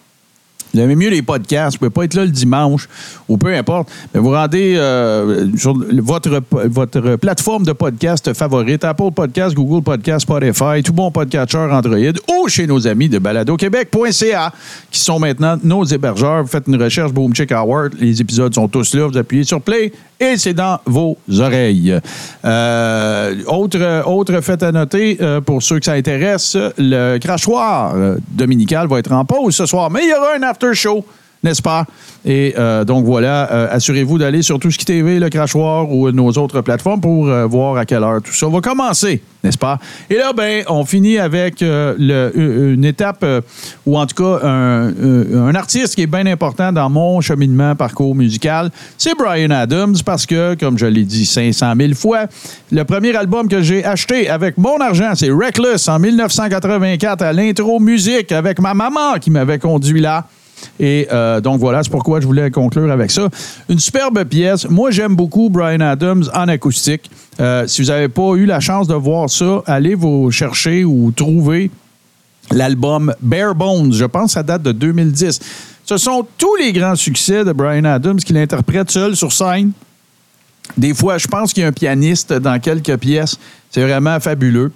Vous 0.73 0.81
aimez 0.81 0.97
mieux 0.97 1.11
les 1.11 1.23
podcasts, 1.23 1.75
vous 1.75 1.79
pouvez 1.79 1.91
pas 1.91 2.05
être 2.05 2.15
là 2.15 2.25
le 2.25 2.31
dimanche 2.31 2.89
ou 3.29 3.37
peu 3.37 3.55
importe, 3.55 3.91
mais 4.15 4.21
vous 4.21 4.31
rendez 4.31 4.75
euh, 4.77 5.49
sur 5.57 5.75
votre, 5.75 6.43
votre 6.51 7.17
plateforme 7.17 7.65
de 7.65 7.73
podcast 7.73 8.33
favorite, 8.35 8.85
Apple 8.85 9.11
Podcast, 9.15 9.55
Google 9.55 9.83
Podcast, 9.83 10.23
Spotify, 10.23 10.83
tout 10.85 10.93
bon 10.93 11.11
podcatcher 11.11 11.59
Android 11.59 11.97
ou 11.97 12.49
chez 12.49 12.67
nos 12.67 12.87
amis 12.87 13.09
de 13.09 13.19
baladoquebec.ca 13.19 14.53
qui 14.91 15.01
sont 15.01 15.19
maintenant 15.19 15.59
nos 15.63 15.85
hébergeurs. 15.85 16.43
Vous 16.43 16.49
faites 16.49 16.67
une 16.67 16.81
recherche 16.81 17.13
Boom 17.13 17.35
Chick 17.35 17.53
Hour, 17.53 17.89
les 17.99 18.21
épisodes 18.21 18.55
sont 18.55 18.69
tous 18.69 18.95
là, 18.95 19.07
vous 19.07 19.19
appuyez 19.19 19.45
sur 19.45 19.61
Play 19.61 19.93
et 20.21 20.37
c'est 20.37 20.55
dans 20.55 20.79
vos 20.87 21.17
oreilles. 21.39 21.99
Euh, 22.45 23.35
autre, 23.47 24.07
autre 24.07 24.41
fait 24.41 24.63
à 24.63 24.71
noter, 24.71 25.17
euh, 25.21 25.41
pour 25.41 25.63
ceux 25.63 25.79
que 25.79 25.87
ça 25.87 25.93
intéresse, 25.93 26.57
le 26.79 27.19
crachoir 27.19 27.95
dominical 28.31 28.87
va 28.87 28.99
être 28.99 29.13
en 29.13 29.25
pause 29.25 29.57
ce 29.57 29.67
soir, 29.67 29.91
mais 29.91 30.05
il 30.05 30.11
y 30.11 30.15
aura 30.15 30.35
un 30.37 30.43
after 30.43 30.75
show 30.75 31.05
n'est-ce 31.43 31.63
pas? 31.63 31.87
Et 32.25 32.55
euh, 32.59 32.85
donc 32.85 33.05
voilà, 33.07 33.51
euh, 33.51 33.69
assurez-vous 33.71 34.19
d'aller 34.19 34.43
sur 34.43 34.59
qui 34.59 34.85
TV, 34.85 35.19
le 35.19 35.29
crachoir 35.31 35.91
ou 35.91 36.11
nos 36.11 36.31
autres 36.33 36.61
plateformes 36.61 37.01
pour 37.01 37.29
euh, 37.29 37.47
voir 37.47 37.77
à 37.79 37.85
quelle 37.87 38.03
heure 38.03 38.21
tout 38.23 38.33
ça 38.35 38.47
va 38.49 38.61
commencer, 38.61 39.23
n'est-ce 39.43 39.57
pas? 39.57 39.79
Et 40.11 40.17
là, 40.17 40.33
ben, 40.37 40.63
on 40.69 40.85
finit 40.85 41.19
avec 41.19 41.63
une 41.63 42.85
étape, 42.85 43.25
ou 43.87 43.97
en 43.99 44.05
tout 44.07 44.23
cas 44.23 44.47
un- 44.47 44.93
un 45.49 45.55
artiste 45.55 45.95
qui 45.95 46.03
est 46.03 46.07
bien 46.07 46.27
important 46.27 46.73
dans 46.73 46.91
mon 46.91 47.21
cheminement, 47.23 47.75
parcours 47.75 48.15
musical. 48.15 48.71
C'est 48.99 49.15
Brian 49.17 49.51
Adams 49.51 49.97
parce 50.05 50.27
que, 50.27 50.55
comme 50.57 50.77
je 50.79 50.87
l'ai 50.87 51.05
dit 51.05 51.25
500 51.25 51.73
000 51.79 51.95
fois, 51.95 52.27
le 52.71 52.85
premier 52.85 53.17
album 53.17 53.49
que 53.49 53.63
j'ai 53.63 53.83
acheté 53.85 54.29
avec 54.29 54.59
mon 54.59 54.77
argent, 54.79 55.13
c'est 55.15 55.31
Reckless 55.31 55.89
en 55.89 55.99
1984 55.99 57.23
à 57.23 57.33
l'intro 57.33 57.81
musique 57.81 58.31
avec 58.33 58.61
ma 58.61 58.75
maman 58.75 59.15
qui 59.21 59.31
m'avait 59.31 59.59
conduit 59.59 60.01
là. 60.01 60.27
Et 60.79 61.07
euh, 61.13 61.41
donc 61.41 61.61
voilà, 61.61 61.83
c'est 61.83 61.91
pourquoi 61.91 62.21
je 62.21 62.27
voulais 62.27 62.51
conclure 62.51 62.91
avec 62.91 63.11
ça. 63.11 63.29
Une 63.69 63.79
superbe 63.79 64.25
pièce. 64.25 64.69
Moi, 64.69 64.91
j'aime 64.91 65.15
beaucoup 65.15 65.49
Brian 65.51 65.81
Adams 65.81 66.25
en 66.35 66.49
acoustique. 66.49 67.11
Euh, 67.41 67.67
si 67.67 67.83
vous 67.83 67.89
n'avez 67.89 68.09
pas 68.09 68.35
eu 68.35 68.47
la 68.47 68.61
chance 68.61 68.87
de 68.87 68.95
voir 68.95 69.29
ça, 69.31 69.63
allez 69.67 69.95
vous 69.95 70.31
chercher 70.31 70.85
ou 70.85 71.13
trouver 71.13 71.71
l'album 72.51 73.15
Bare 73.21 73.55
Bones. 73.55 73.93
Je 73.93 74.05
pense 74.05 74.27
que 74.27 74.33
ça 74.33 74.43
date 74.43 74.63
de 74.63 74.73
2010. 74.73 75.41
Ce 75.85 75.97
sont 75.97 76.27
tous 76.39 76.55
les 76.57 76.73
grands 76.73 76.97
succès 76.97 77.45
de 77.45 77.53
Brian 77.53 77.85
Adams 77.85 78.19
qu'il 78.19 78.37
interprète 78.37 78.91
seul 78.91 79.17
sur 79.17 79.33
scène. 79.33 79.73
Des 80.77 80.95
fois, 80.95 81.19
je 81.19 81.27
pense 81.27 81.53
qu'il 81.53 81.63
y 81.63 81.67
a 81.67 81.69
un 81.69 81.73
pianiste 81.73 82.33
dans 82.33 82.59
quelques 82.61 82.97
pièces. 82.97 83.37
C'est 83.71 83.83
vraiment 83.83 84.19
fabuleux. 84.21 84.73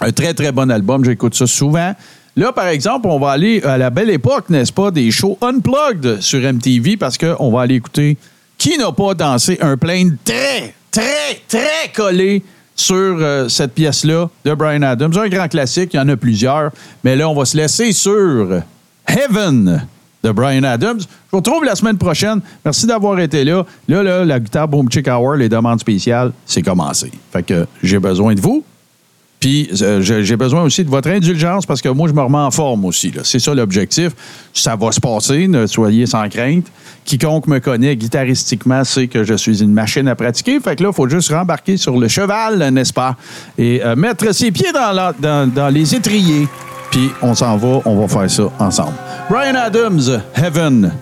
Un 0.00 0.12
très, 0.12 0.34
très 0.34 0.52
bon 0.52 0.70
album. 0.70 1.04
J'écoute 1.04 1.34
ça 1.34 1.46
souvent. 1.46 1.94
Là, 2.38 2.52
par 2.52 2.68
exemple, 2.68 3.08
on 3.08 3.18
va 3.18 3.32
aller 3.32 3.60
à 3.64 3.76
la 3.78 3.90
belle 3.90 4.10
époque, 4.10 4.48
n'est-ce 4.48 4.72
pas, 4.72 4.92
des 4.92 5.10
shows 5.10 5.36
unplugged 5.42 6.20
sur 6.20 6.38
MTV 6.40 6.96
parce 6.96 7.18
qu'on 7.18 7.50
va 7.50 7.62
aller 7.62 7.74
écouter 7.74 8.16
qui 8.56 8.78
n'a 8.78 8.92
pas 8.92 9.14
dansé 9.14 9.58
un 9.60 9.76
plane 9.76 10.16
très, 10.24 10.72
très, 10.92 11.40
très 11.48 11.90
collé 11.92 12.44
sur 12.76 12.94
euh, 12.94 13.48
cette 13.48 13.74
pièce-là 13.74 14.30
de 14.44 14.54
Brian 14.54 14.82
Adams. 14.82 15.12
Un 15.18 15.28
grand 15.28 15.48
classique, 15.48 15.94
il 15.94 15.96
y 15.96 16.00
en 16.00 16.08
a 16.08 16.16
plusieurs. 16.16 16.70
Mais 17.02 17.16
là, 17.16 17.28
on 17.28 17.34
va 17.34 17.44
se 17.44 17.56
laisser 17.56 17.90
sur 17.90 18.62
Heaven 19.08 19.84
de 20.22 20.30
Brian 20.30 20.62
Adams. 20.62 21.00
Je 21.00 21.06
vous 21.32 21.38
retrouve 21.38 21.64
la 21.64 21.74
semaine 21.74 21.98
prochaine. 21.98 22.40
Merci 22.64 22.86
d'avoir 22.86 23.18
été 23.18 23.42
là. 23.42 23.66
Là, 23.88 24.04
là, 24.04 24.24
la 24.24 24.38
guitare 24.38 24.68
Boom 24.68 24.88
Chick 24.88 25.08
Hour, 25.08 25.34
les 25.34 25.48
demandes 25.48 25.80
spéciales, 25.80 26.30
c'est 26.46 26.62
commencé. 26.62 27.10
Fait 27.32 27.42
que 27.42 27.66
j'ai 27.82 27.98
besoin 27.98 28.36
de 28.36 28.40
vous. 28.40 28.62
Puis 29.40 29.70
euh, 29.82 30.00
j'ai 30.02 30.36
besoin 30.36 30.62
aussi 30.62 30.84
de 30.84 30.90
votre 30.90 31.08
indulgence 31.10 31.64
parce 31.64 31.80
que 31.80 31.88
moi, 31.88 32.08
je 32.08 32.12
me 32.12 32.20
remets 32.22 32.38
en 32.38 32.50
forme 32.50 32.84
aussi. 32.84 33.12
C'est 33.22 33.38
ça 33.38 33.54
l'objectif. 33.54 34.10
Ça 34.52 34.74
va 34.74 34.90
se 34.90 35.00
passer, 35.00 35.46
ne 35.46 35.66
soyez 35.66 36.06
sans 36.06 36.28
crainte. 36.28 36.66
Quiconque 37.04 37.46
me 37.46 37.58
connaît 37.60 37.94
guitaristiquement 37.96 38.82
sait 38.84 39.06
que 39.06 39.22
je 39.24 39.34
suis 39.34 39.62
une 39.62 39.72
machine 39.72 40.08
à 40.08 40.14
pratiquer. 40.16 40.58
Fait 40.60 40.74
que 40.76 40.82
là, 40.82 40.90
il 40.92 40.94
faut 40.94 41.08
juste 41.08 41.30
rembarquer 41.30 41.76
sur 41.76 41.98
le 41.98 42.08
cheval, 42.08 42.58
n'est-ce 42.72 42.92
pas? 42.92 43.16
Et 43.56 43.80
euh, 43.84 43.94
mettre 43.96 44.34
ses 44.34 44.50
pieds 44.50 44.72
dans- 44.72 45.48
dans 45.54 45.68
les 45.72 45.94
étriers. 45.94 46.48
Puis 46.90 47.10
on 47.22 47.34
s'en 47.34 47.56
va, 47.56 47.80
on 47.84 48.00
va 48.00 48.08
faire 48.08 48.30
ça 48.30 48.50
ensemble. 48.58 48.94
Brian 49.30 49.54
Adams, 49.54 50.20
Heaven. 50.34 50.92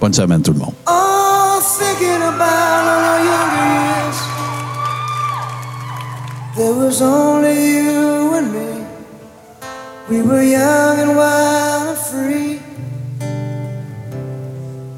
Bonne 0.00 0.12
semaine 0.14 0.42
tout 0.42 0.52
le 0.52 0.58
monde. 0.60 0.74
Oh, 0.86 1.58
There 6.54 6.74
was 6.74 7.00
only 7.00 7.76
you 7.76 8.34
and 8.34 8.52
me. 8.52 8.86
We 10.10 10.20
were 10.20 10.42
young 10.42 10.98
and 10.98 11.16
wild 11.16 11.88
and 11.88 11.98
free. 11.98 12.60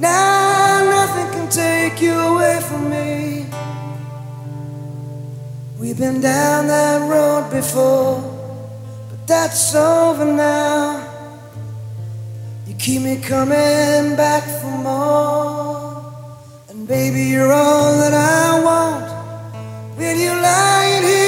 Now 0.00 0.82
nothing 0.82 1.30
can 1.30 1.48
take 1.48 2.02
you 2.02 2.12
away 2.12 2.60
from 2.60 2.90
me. 2.90 3.46
We've 5.78 5.96
been 5.96 6.20
down 6.20 6.66
that 6.66 7.08
road 7.08 7.48
before, 7.52 8.18
but 9.08 9.24
that's 9.28 9.76
over 9.76 10.24
now. 10.24 11.06
You 12.66 12.74
keep 12.74 13.02
me 13.02 13.20
coming 13.20 14.16
back 14.16 14.42
for 14.60 14.76
more. 14.90 16.02
And 16.68 16.88
baby, 16.88 17.26
you're 17.26 17.52
all 17.52 17.96
that 17.98 18.12
I 18.12 18.58
want. 18.58 19.06
When 19.96 20.18
you're 20.18 20.42
lying 20.42 21.04
here 21.04 21.23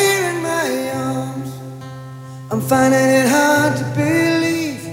I'm 2.48 2.60
finding 2.60 3.00
it 3.00 3.28
hard 3.28 3.76
to 3.76 3.84
believe 3.96 4.86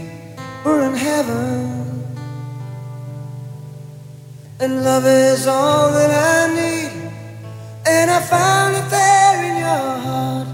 we're 0.65 0.81
in 0.87 0.95
heaven. 0.95 2.03
And 4.59 4.83
love 4.83 5.05
is 5.05 5.45
all 5.45 5.91
that 5.91 6.09
I 6.09 6.53
need. 6.55 7.11
And 7.85 8.09
I 8.09 8.21
found 8.21 8.75
it 8.75 8.89
there 8.89 9.43
in 9.43 9.57
your 9.59 9.97
heart. 10.07 10.47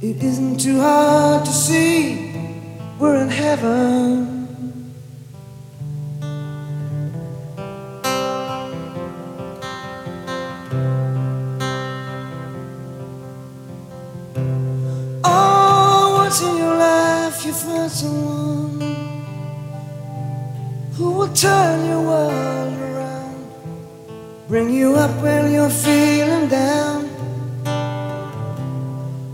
It 0.00 0.22
isn't 0.22 0.60
too 0.60 0.80
hard 0.80 1.44
to 1.44 1.50
see. 1.52 2.32
We're 3.00 3.16
in 3.16 3.28
heaven. 3.28 4.37
You 17.48 17.54
find 17.54 17.90
someone 17.90 18.78
who 20.92 21.12
will 21.12 21.32
turn 21.32 21.86
your 21.88 22.02
world 22.02 22.74
around, 22.88 23.46
bring 24.48 24.68
you 24.68 24.94
up 24.96 25.10
when 25.22 25.50
you're 25.50 25.70
feeling 25.70 26.46
down. 26.48 27.08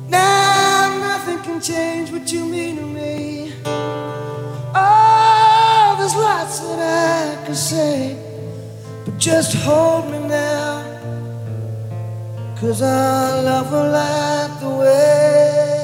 Now 0.09 0.97
nothing 1.09 1.41
can 1.43 1.61
change 1.61 2.13
what 2.13 2.31
you 2.31 2.45
mean 2.45 2.77
to 2.77 2.87
me. 2.87 3.53
Oh, 4.77 5.97
there's 5.99 6.15
lots 6.15 6.61
that 6.61 6.79
I 6.79 7.47
could 7.47 7.57
say, 7.57 8.17
but 9.05 9.19
just 9.19 9.57
hold 9.57 10.09
me 10.13 10.21
now. 10.21 10.85
Cause 12.61 12.81
I 12.81 13.41
love 13.41 13.67
her 13.71 13.87
like 13.91 14.61
the 14.61 14.71
way. 14.71 15.84